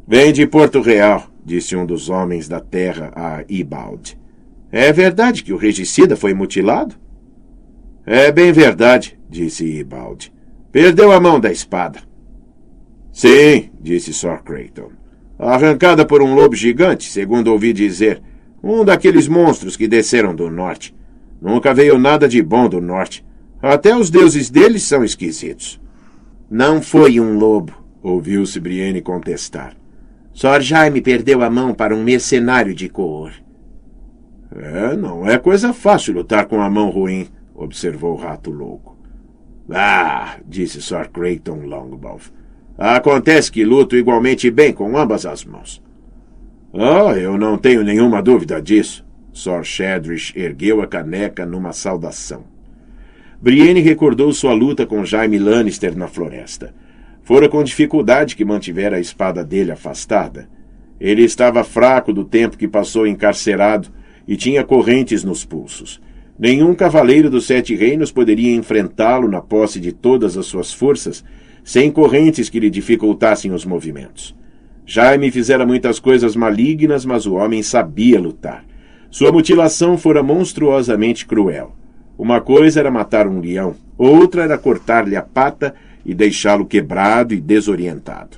Vem 0.07 0.33
de 0.33 0.47
Porto 0.47 0.81
Real, 0.81 1.27
disse 1.45 1.75
um 1.75 1.85
dos 1.85 2.09
homens 2.09 2.49
da 2.49 2.59
terra 2.59 3.11
a 3.15 3.43
Ibald. 3.47 4.17
É 4.71 4.91
verdade 4.91 5.43
que 5.43 5.53
o 5.53 5.57
regicida 5.57 6.15
foi 6.15 6.33
mutilado? 6.33 6.95
É 8.07 8.31
bem 8.31 8.51
verdade, 8.51 9.15
disse 9.29 9.63
Ibald. 9.63 10.33
Perdeu 10.71 11.11
a 11.11 11.19
mão 11.19 11.39
da 11.39 11.51
espada. 11.51 11.99
Sim, 13.11 13.69
disse 13.79 14.13
Sir 14.15 14.41
Creighton. 14.43 14.89
Arrancada 15.37 16.03
por 16.03 16.23
um 16.23 16.33
lobo 16.33 16.55
gigante, 16.55 17.07
segundo 17.07 17.51
ouvi 17.51 17.71
dizer. 17.71 18.19
Um 18.63 18.83
daqueles 18.83 19.27
monstros 19.27 19.77
que 19.77 19.87
desceram 19.87 20.33
do 20.33 20.49
norte. 20.49 20.97
Nunca 21.41 21.73
veio 21.73 21.97
nada 21.97 22.27
de 22.27 22.41
bom 22.41 22.67
do 22.67 22.81
norte. 22.81 23.25
Até 23.61 23.95
os 23.95 24.09
deuses 24.09 24.49
deles 24.49 24.83
são 24.83 25.03
esquisitos. 25.03 25.79
Não 26.49 26.81
foi 26.81 27.19
um 27.19 27.37
lobo, 27.37 27.73
ouviu-se 28.01 28.59
Brienne 28.59 29.01
contestar. 29.01 29.75
Sor 30.33 30.61
Jaime 30.61 31.01
perdeu 31.01 31.43
a 31.43 31.49
mão 31.49 31.73
para 31.73 31.95
um 31.95 32.03
mercenário 32.03 32.73
de 32.73 32.87
cor. 32.87 33.31
É, 34.55 34.95
não 34.95 35.27
é 35.27 35.37
coisa 35.37 35.73
fácil 35.73 36.15
lutar 36.15 36.45
com 36.47 36.61
a 36.61 36.69
mão 36.69 36.89
ruim, 36.89 37.27
observou 37.53 38.13
o 38.13 38.17
rato 38.17 38.49
louco. 38.49 38.97
Ah, 39.69 40.37
disse 40.47 40.81
Sir 40.81 41.09
Creighton 41.09 41.65
Longmouth. 41.65 42.31
Acontece 42.77 43.51
que 43.51 43.65
luto 43.65 43.95
igualmente 43.95 44.49
bem 44.49 44.73
com 44.73 44.97
ambas 44.97 45.25
as 45.25 45.43
mãos. 45.43 45.83
Ah, 46.73 47.13
eu 47.17 47.37
não 47.37 47.57
tenho 47.57 47.83
nenhuma 47.83 48.21
dúvida 48.21 48.61
disso. 48.61 49.05
Sir 49.33 49.63
Shedrish 49.63 50.33
ergueu 50.35 50.81
a 50.81 50.87
caneca 50.87 51.45
numa 51.45 51.73
saudação. 51.73 52.43
Brienne 53.41 53.79
recordou 53.79 54.33
sua 54.33 54.53
luta 54.53 54.85
com 54.85 55.05
Jaime 55.05 55.39
Lannister 55.39 55.97
na 55.97 56.07
floresta. 56.07 56.73
Fora 57.23 57.47
com 57.47 57.63
dificuldade 57.63 58.35
que 58.35 58.43
mantivera 58.43 58.97
a 58.97 58.99
espada 58.99 59.43
dele 59.43 59.71
afastada. 59.71 60.49
Ele 60.99 61.23
estava 61.23 61.63
fraco 61.63 62.11
do 62.11 62.25
tempo 62.25 62.57
que 62.57 62.67
passou 62.67 63.07
encarcerado 63.07 63.89
e 64.27 64.35
tinha 64.35 64.63
correntes 64.63 65.23
nos 65.23 65.45
pulsos. 65.45 66.01
Nenhum 66.37 66.73
cavaleiro 66.73 67.29
dos 67.29 67.45
Sete 67.45 67.75
Reinos 67.75 68.11
poderia 68.11 68.55
enfrentá-lo 68.55 69.27
na 69.27 69.41
posse 69.41 69.79
de 69.79 69.91
todas 69.91 70.37
as 70.37 70.45
suas 70.45 70.73
forças 70.73 71.23
sem 71.63 71.91
correntes 71.91 72.49
que 72.49 72.59
lhe 72.59 72.69
dificultassem 72.69 73.51
os 73.51 73.63
movimentos. 73.63 74.35
Jaime 74.85 75.29
fizera 75.29 75.65
muitas 75.65 75.99
coisas 75.99 76.35
malignas, 76.35 77.05
mas 77.05 77.25
o 77.25 77.35
homem 77.35 77.61
sabia 77.61 78.19
lutar. 78.19 78.65
Sua 79.11 79.31
mutilação 79.31 79.97
fora 79.97 80.21
monstruosamente 80.21 81.25
cruel. 81.25 81.75
Uma 82.17 82.39
coisa 82.39 82.79
era 82.79 82.91
matar 82.91 83.27
um 83.27 83.39
leão, 83.39 83.75
outra 83.97 84.43
era 84.43 84.57
cortar-lhe 84.57 85.15
a 85.15 85.21
pata 85.21 85.73
e 86.05 86.13
deixá-lo 86.13 86.65
quebrado 86.65 87.33
e 87.33 87.41
desorientado. 87.41 88.37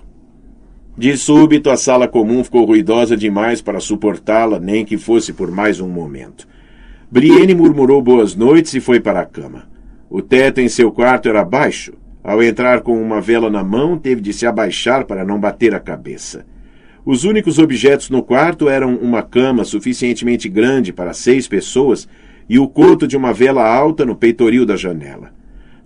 De 0.97 1.17
súbito, 1.17 1.69
a 1.69 1.77
sala 1.77 2.07
comum 2.07 2.43
ficou 2.43 2.63
ruidosa 2.65 3.17
demais 3.17 3.61
para 3.61 3.79
suportá-la, 3.79 4.59
nem 4.59 4.85
que 4.85 4.97
fosse 4.97 5.33
por 5.33 5.51
mais 5.51 5.79
um 5.79 5.89
momento. 5.89 6.47
Brienne 7.09 7.55
murmurou 7.55 8.01
boas 8.01 8.35
noites 8.35 8.73
e 8.73 8.79
foi 8.79 8.99
para 8.99 9.21
a 9.21 9.25
cama. 9.25 9.63
O 10.09 10.21
teto 10.21 10.61
em 10.61 10.69
seu 10.69 10.91
quarto 10.91 11.27
era 11.27 11.43
baixo, 11.43 11.93
ao 12.23 12.41
entrar 12.43 12.81
com 12.81 13.01
uma 13.01 13.19
vela 13.19 13.49
na 13.49 13.63
mão, 13.63 13.97
teve 13.97 14.21
de 14.21 14.31
se 14.31 14.45
abaixar 14.45 15.05
para 15.05 15.25
não 15.25 15.39
bater 15.39 15.73
a 15.73 15.79
cabeça. 15.79 16.45
Os 17.03 17.23
únicos 17.23 17.57
objetos 17.57 18.11
no 18.11 18.21
quarto 18.21 18.69
eram 18.69 18.95
uma 18.95 19.23
cama 19.23 19.63
suficientemente 19.63 20.47
grande 20.47 20.93
para 20.93 21.13
seis 21.13 21.47
pessoas 21.47 22.07
e 22.47 22.59
o 22.59 22.67
coto 22.67 23.07
de 23.07 23.17
uma 23.17 23.33
vela 23.33 23.65
alta 23.67 24.05
no 24.05 24.15
peitoril 24.15 24.67
da 24.67 24.75
janela. 24.75 25.31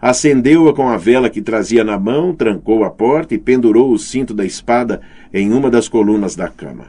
Acendeu-a 0.02 0.74
com 0.74 0.90
a 0.90 0.98
vela 0.98 1.30
que 1.30 1.42
trazia 1.42 1.86
na 1.86 1.98
mão, 1.98 2.36
trancou 2.36 2.84
a 2.84 2.90
porta 2.90 3.34
e 3.34 3.38
pendurou 3.38 3.94
o 3.94 3.98
cinto 3.98 4.34
da 4.34 4.46
espada 4.46 5.00
em 5.34 5.54
uma 5.54 5.72
das 5.72 5.88
colunas 5.88 6.36
da 6.36 6.50
cama. 6.50 6.88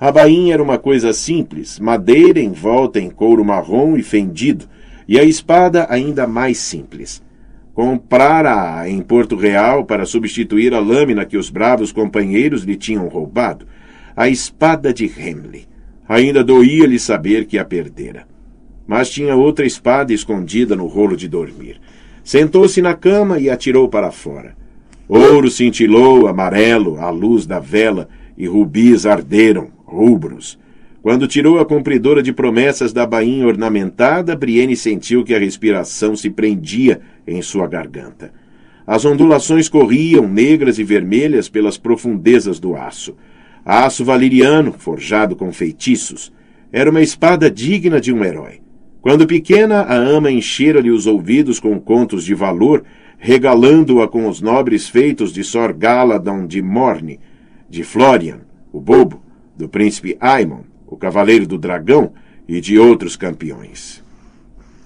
A 0.00 0.10
bainha 0.10 0.54
era 0.54 0.62
uma 0.62 0.76
coisa 0.76 1.12
simples, 1.12 1.78
madeira 1.78 2.40
envolta 2.40 2.98
em 2.98 3.08
couro 3.08 3.44
marrom 3.44 3.96
e 3.96 4.02
fendido, 4.02 4.66
e 5.06 5.18
a 5.18 5.22
espada 5.22 5.86
ainda 5.88 6.26
mais 6.26 6.58
simples. 6.58 7.22
Comprara-a 7.74 8.88
em 8.88 9.00
Porto 9.00 9.36
Real 9.36 9.84
para 9.84 10.04
substituir 10.04 10.74
a 10.74 10.80
lâmina 10.80 11.24
que 11.24 11.36
os 11.36 11.50
bravos 11.50 11.92
companheiros 11.92 12.62
lhe 12.62 12.76
tinham 12.76 13.08
roubado, 13.08 13.66
a 14.16 14.28
espada 14.28 14.92
de 14.92 15.06
Hemley. 15.06 15.66
Ainda 16.08 16.42
doía-lhe 16.42 16.98
saber 16.98 17.46
que 17.46 17.58
a 17.58 17.64
perdera. 17.64 18.26
Mas 18.86 19.08
tinha 19.08 19.36
outra 19.36 19.64
espada 19.64 20.12
escondida 20.12 20.74
no 20.74 20.86
rolo 20.86 21.16
de 21.16 21.28
dormir. 21.28 21.80
Sentou-se 22.24 22.82
na 22.82 22.94
cama 22.94 23.38
e 23.38 23.48
atirou 23.48 23.88
para 23.88 24.10
fora. 24.10 24.56
Ouro 25.08 25.50
cintilou, 25.50 26.28
amarelo, 26.28 27.00
à 27.00 27.10
luz 27.10 27.46
da 27.46 27.58
vela, 27.58 28.08
e 28.36 28.46
rubis 28.46 29.06
arderam, 29.06 29.68
rubros. 29.84 30.58
Quando 31.02 31.26
tirou 31.26 31.58
a 31.58 31.64
cumpridora 31.64 32.22
de 32.22 32.30
promessas 32.30 32.92
da 32.92 33.06
bainha 33.06 33.46
ornamentada, 33.46 34.36
Brienne 34.36 34.76
sentiu 34.76 35.24
que 35.24 35.34
a 35.34 35.38
respiração 35.38 36.14
se 36.14 36.28
prendia 36.28 37.00
em 37.26 37.40
sua 37.40 37.66
garganta. 37.66 38.32
As 38.86 39.06
ondulações 39.06 39.66
corriam, 39.66 40.28
negras 40.28 40.78
e 40.78 40.84
vermelhas, 40.84 41.48
pelas 41.48 41.78
profundezas 41.78 42.60
do 42.60 42.76
aço. 42.76 43.16
Aço 43.64 44.04
valeriano, 44.04 44.72
forjado 44.72 45.34
com 45.34 45.50
feitiços. 45.52 46.30
Era 46.70 46.90
uma 46.90 47.00
espada 47.00 47.50
digna 47.50 47.98
de 47.98 48.12
um 48.12 48.22
herói. 48.22 48.60
Quando 49.00 49.26
pequena, 49.26 49.80
a 49.80 49.94
ama 49.94 50.30
enchera-lhe 50.30 50.90
os 50.90 51.06
ouvidos 51.06 51.58
com 51.58 51.80
contos 51.80 52.24
de 52.24 52.34
valor, 52.34 52.84
regalando-a 53.16 54.06
com 54.06 54.28
os 54.28 54.42
nobres 54.42 54.86
feitos 54.86 55.32
de 55.32 55.42
Sor 55.44 55.72
Galadon 55.72 56.46
de 56.46 56.60
Morne, 56.60 57.18
de 57.70 57.82
Florian, 57.82 58.40
o 58.70 58.80
bobo, 58.80 59.22
do 59.56 59.68
príncipe 59.68 60.16
Aemon, 60.20 60.69
o 60.90 60.96
Cavaleiro 60.96 61.46
do 61.46 61.56
Dragão 61.56 62.12
e 62.48 62.60
de 62.60 62.78
outros 62.78 63.16
campeões. 63.16 64.02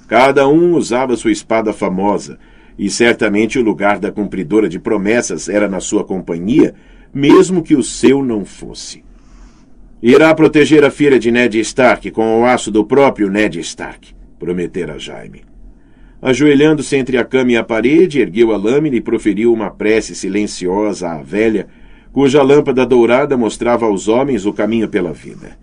Cada 0.06 0.46
um 0.46 0.74
usava 0.74 1.16
sua 1.16 1.32
espada 1.32 1.72
famosa, 1.72 2.38
e 2.78 2.90
certamente 2.90 3.58
o 3.58 3.62
lugar 3.62 3.98
da 3.98 4.12
cumpridora 4.12 4.68
de 4.68 4.78
promessas 4.78 5.48
era 5.48 5.66
na 5.66 5.80
sua 5.80 6.04
companhia, 6.04 6.74
mesmo 7.12 7.62
que 7.62 7.74
o 7.74 7.82
seu 7.82 8.22
não 8.22 8.44
fosse. 8.44 9.02
Irá 10.02 10.34
proteger 10.34 10.84
a 10.84 10.90
filha 10.90 11.18
de 11.18 11.30
Ned 11.30 11.58
Stark 11.60 12.10
com 12.10 12.42
o 12.42 12.44
aço 12.44 12.70
do 12.70 12.84
próprio 12.84 13.30
Ned 13.30 13.58
Stark, 13.60 14.14
prometera 14.38 14.98
Jaime. 14.98 15.42
Ajoelhando-se 16.20 16.96
entre 16.96 17.16
a 17.16 17.24
cama 17.24 17.52
e 17.52 17.56
a 17.56 17.64
parede, 17.64 18.20
ergueu 18.20 18.52
a 18.52 18.56
lâmina 18.56 18.96
e 18.96 19.00
proferiu 19.00 19.52
uma 19.52 19.70
prece 19.70 20.14
silenciosa 20.14 21.08
à 21.08 21.22
velha, 21.22 21.68
cuja 22.12 22.42
lâmpada 22.42 22.84
dourada 22.84 23.36
mostrava 23.36 23.86
aos 23.86 24.08
homens 24.08 24.44
o 24.44 24.52
caminho 24.52 24.88
pela 24.88 25.12
vida. 25.12 25.56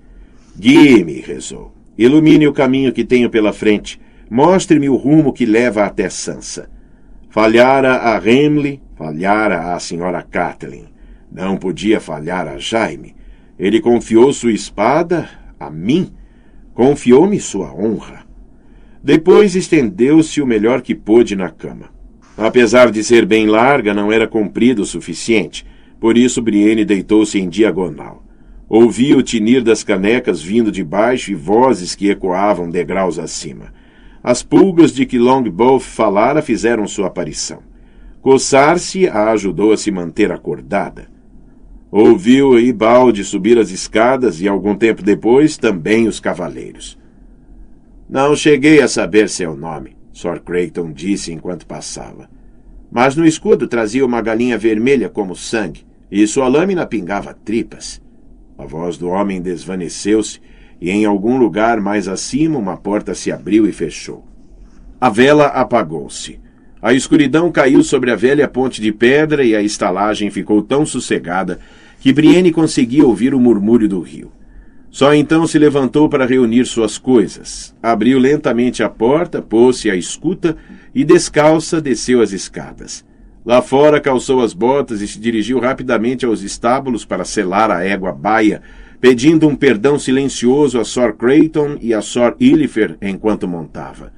Guie-me, 0.58 1.22
rezou. 1.22 1.74
Ilumine 1.98 2.48
o 2.48 2.54
caminho 2.54 2.92
que 2.92 3.04
tenho 3.04 3.30
pela 3.30 3.54
frente. 3.54 4.00
Mostre-me 4.30 4.90
o 4.90 4.96
rumo 4.96 5.34
que 5.34 5.46
leva 5.46 5.86
até 5.86 6.10
Sansa. 6.10 6.70
Falhara 7.30 7.96
a 7.96 8.20
Remley, 8.20 8.82
falhara 8.98 9.74
a 9.74 9.80
senhora 9.80 10.22
Kathleen. 10.22 10.86
Não 11.32 11.56
podia 11.58 12.00
falhar 12.00 12.48
a 12.48 12.58
Jaime. 12.58 13.16
Ele 13.58 13.80
confiou 13.80 14.34
sua 14.34 14.52
espada 14.52 15.30
a 15.60 15.70
mim. 15.70 16.12
Confiou-me 16.74 17.40
sua 17.40 17.74
honra. 17.74 18.26
Depois 19.04 19.56
estendeu-se 19.56 20.42
o 20.42 20.46
melhor 20.46 20.82
que 20.82 20.94
pôde 20.94 21.36
na 21.36 21.50
cama. 21.50 21.90
Apesar 22.38 22.92
de 22.92 23.04
ser 23.04 23.26
bem 23.26 23.46
larga, 23.48 23.94
não 23.94 24.12
era 24.12 24.28
comprida 24.28 24.82
o 24.82 24.86
suficiente. 24.86 25.66
Por 26.00 26.18
isso 26.18 26.42
Brienne 26.42 26.84
deitou-se 26.84 27.40
em 27.40 27.48
diagonal. 27.48 28.24
Ouvia 28.74 29.18
o 29.18 29.22
tinir 29.22 29.62
das 29.62 29.84
canecas 29.84 30.42
vindo 30.42 30.72
de 30.72 30.82
baixo 30.82 31.30
e 31.30 31.36
vozes 31.36 31.94
que 31.94 32.10
ecoavam 32.10 32.70
degraus 32.70 33.20
acima. 33.20 33.74
As 34.24 34.44
pulgas 34.44 34.94
de 34.94 35.06
que 35.06 35.20
Longbow 35.20 35.78
falara 35.78 36.42
fizeram 36.42 36.88
sua 36.88 37.08
aparição. 37.08 37.60
Coçar-se 38.22 39.10
a 39.10 39.30
ajudou 39.32 39.74
a 39.74 39.78
se 39.78 39.92
manter 39.92 40.32
acordada. 40.32 41.10
Ouviu 41.92 42.58
Ibalde 42.58 43.26
subir 43.26 43.60
as 43.60 43.72
escadas 43.72 44.40
e, 44.40 44.48
algum 44.48 44.74
tempo 44.74 45.04
depois, 45.04 45.58
também 45.58 46.08
os 46.08 46.22
cavaleiros. 46.22 46.98
Não 48.10 48.38
cheguei 48.38 48.82
a 48.82 48.88
saber 48.88 49.28
seu 49.28 49.54
nome, 49.54 49.98
Sir 50.14 50.40
Creighton 50.40 50.94
disse 50.94 51.34
enquanto 51.34 51.68
passava. 51.68 52.30
Mas 52.90 53.18
no 53.18 53.26
escudo 53.26 53.68
trazia 53.68 54.06
uma 54.06 54.22
galinha 54.22 54.58
vermelha 54.58 55.10
como 55.10 55.36
sangue, 55.36 55.86
e 56.10 56.26
sua 56.26 56.48
lâmina 56.48 56.86
pingava 56.86 57.34
tripas. 57.34 58.02
A 58.62 58.66
voz 58.68 58.96
do 58.96 59.08
homem 59.08 59.42
desvaneceu-se, 59.42 60.40
e 60.80 60.92
em 60.92 61.04
algum 61.04 61.36
lugar 61.36 61.82
mais 61.82 62.08
acima 62.08 62.60
uma 62.60 62.78
porta 62.78 63.16
se 63.16 63.32
abriu 63.32 63.68
e 63.68 63.72
fechou. 63.72 64.24
A 65.00 65.10
vela 65.10 65.48
apagou-se. 65.48 66.40
A 66.80 66.94
escuridão 66.94 67.52
caiu 67.52 67.84
sobre 67.84 68.12
a 68.12 68.16
velha 68.16 68.48
ponte 68.48 68.80
de 68.80 68.92
pedra 68.92 69.44
e 69.44 69.56
a 69.56 69.64
estalagem 69.64 70.30
ficou 70.30 70.62
tão 70.62 70.86
sossegada 70.86 71.60
que 72.00 72.14
Brienne 72.14 72.52
conseguia 72.52 73.04
ouvir 73.04 73.34
o 73.34 73.40
murmúrio 73.40 73.90
do 73.90 74.00
rio. 74.00 74.32
Só 74.92 75.12
então 75.12 75.48
se 75.48 75.58
levantou 75.58 76.08
para 76.08 76.28
reunir 76.28 76.66
suas 76.66 77.00
coisas. 77.00 77.76
Abriu 77.82 78.20
lentamente 78.20 78.84
a 78.84 78.90
porta, 78.90 79.42
pôs-se 79.42 79.90
à 79.90 79.96
escuta 79.96 80.56
e, 80.94 81.04
descalça, 81.04 81.82
desceu 81.82 82.22
as 82.22 82.32
escadas. 82.32 83.04
Lá 83.44 83.62
fora 83.62 84.00
calçou 84.00 84.42
as 84.42 84.54
botas 84.54 85.02
e 85.02 85.08
se 85.08 85.20
dirigiu 85.20 85.60
rapidamente 85.60 86.26
aos 86.26 86.44
estábulos 86.44 87.04
para 87.04 87.26
selar 87.26 87.72
a 87.72 87.84
égua 87.84 88.12
baia, 88.12 88.62
pedindo 89.00 89.48
um 89.48 89.56
perdão 89.56 89.98
silencioso 89.98 90.80
a 90.80 90.86
Sor 90.86 91.14
Creighton 91.14 91.78
e 91.82 91.92
a 91.92 92.02
Sor 92.02 92.36
Illifer 92.40 92.98
enquanto 93.02 93.48
montava. 93.48 94.14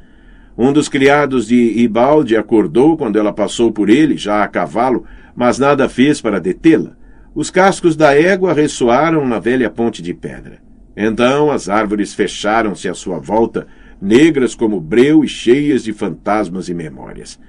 Um 0.57 0.73
dos 0.73 0.89
criados 0.89 1.47
de 1.47 1.55
Ibalde 1.55 2.35
acordou 2.35 2.97
quando 2.97 3.17
ela 3.17 3.31
passou 3.31 3.71
por 3.71 3.89
ele, 3.89 4.17
já 4.17 4.43
a 4.43 4.47
cavalo, 4.47 5.05
mas 5.33 5.57
nada 5.57 5.87
fez 5.87 6.19
para 6.19 6.39
detê-la. 6.39 6.95
Os 7.33 7.49
cascos 7.49 7.95
da 7.95 8.13
égua 8.13 8.53
ressoaram 8.53 9.25
na 9.25 9.39
velha 9.39 9.69
ponte 9.69 10.01
de 10.01 10.13
pedra. 10.13 10.59
Então 10.95 11.49
as 11.49 11.69
árvores 11.69 12.13
fecharam-se 12.13 12.87
à 12.87 12.93
sua 12.93 13.17
volta, 13.17 13.65
negras 13.99 14.53
como 14.53 14.79
breu 14.79 15.23
e 15.23 15.27
cheias 15.27 15.83
de 15.83 15.93
fantasmas 15.93 16.67
e 16.67 16.73
memórias. 16.73 17.39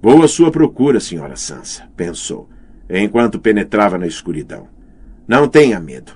Vou 0.00 0.22
à 0.22 0.28
sua 0.28 0.50
procura, 0.50 1.00
senhora 1.00 1.36
Sansa, 1.36 1.88
pensou, 1.96 2.48
enquanto 2.88 3.40
penetrava 3.40 3.98
na 3.98 4.06
escuridão. 4.06 4.68
Não 5.26 5.48
tenha 5.48 5.78
medo. 5.80 6.12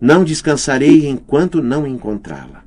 Não 0.00 0.24
descansarei 0.24 1.08
enquanto 1.08 1.62
não 1.62 1.86
encontrá-la. 1.86 2.63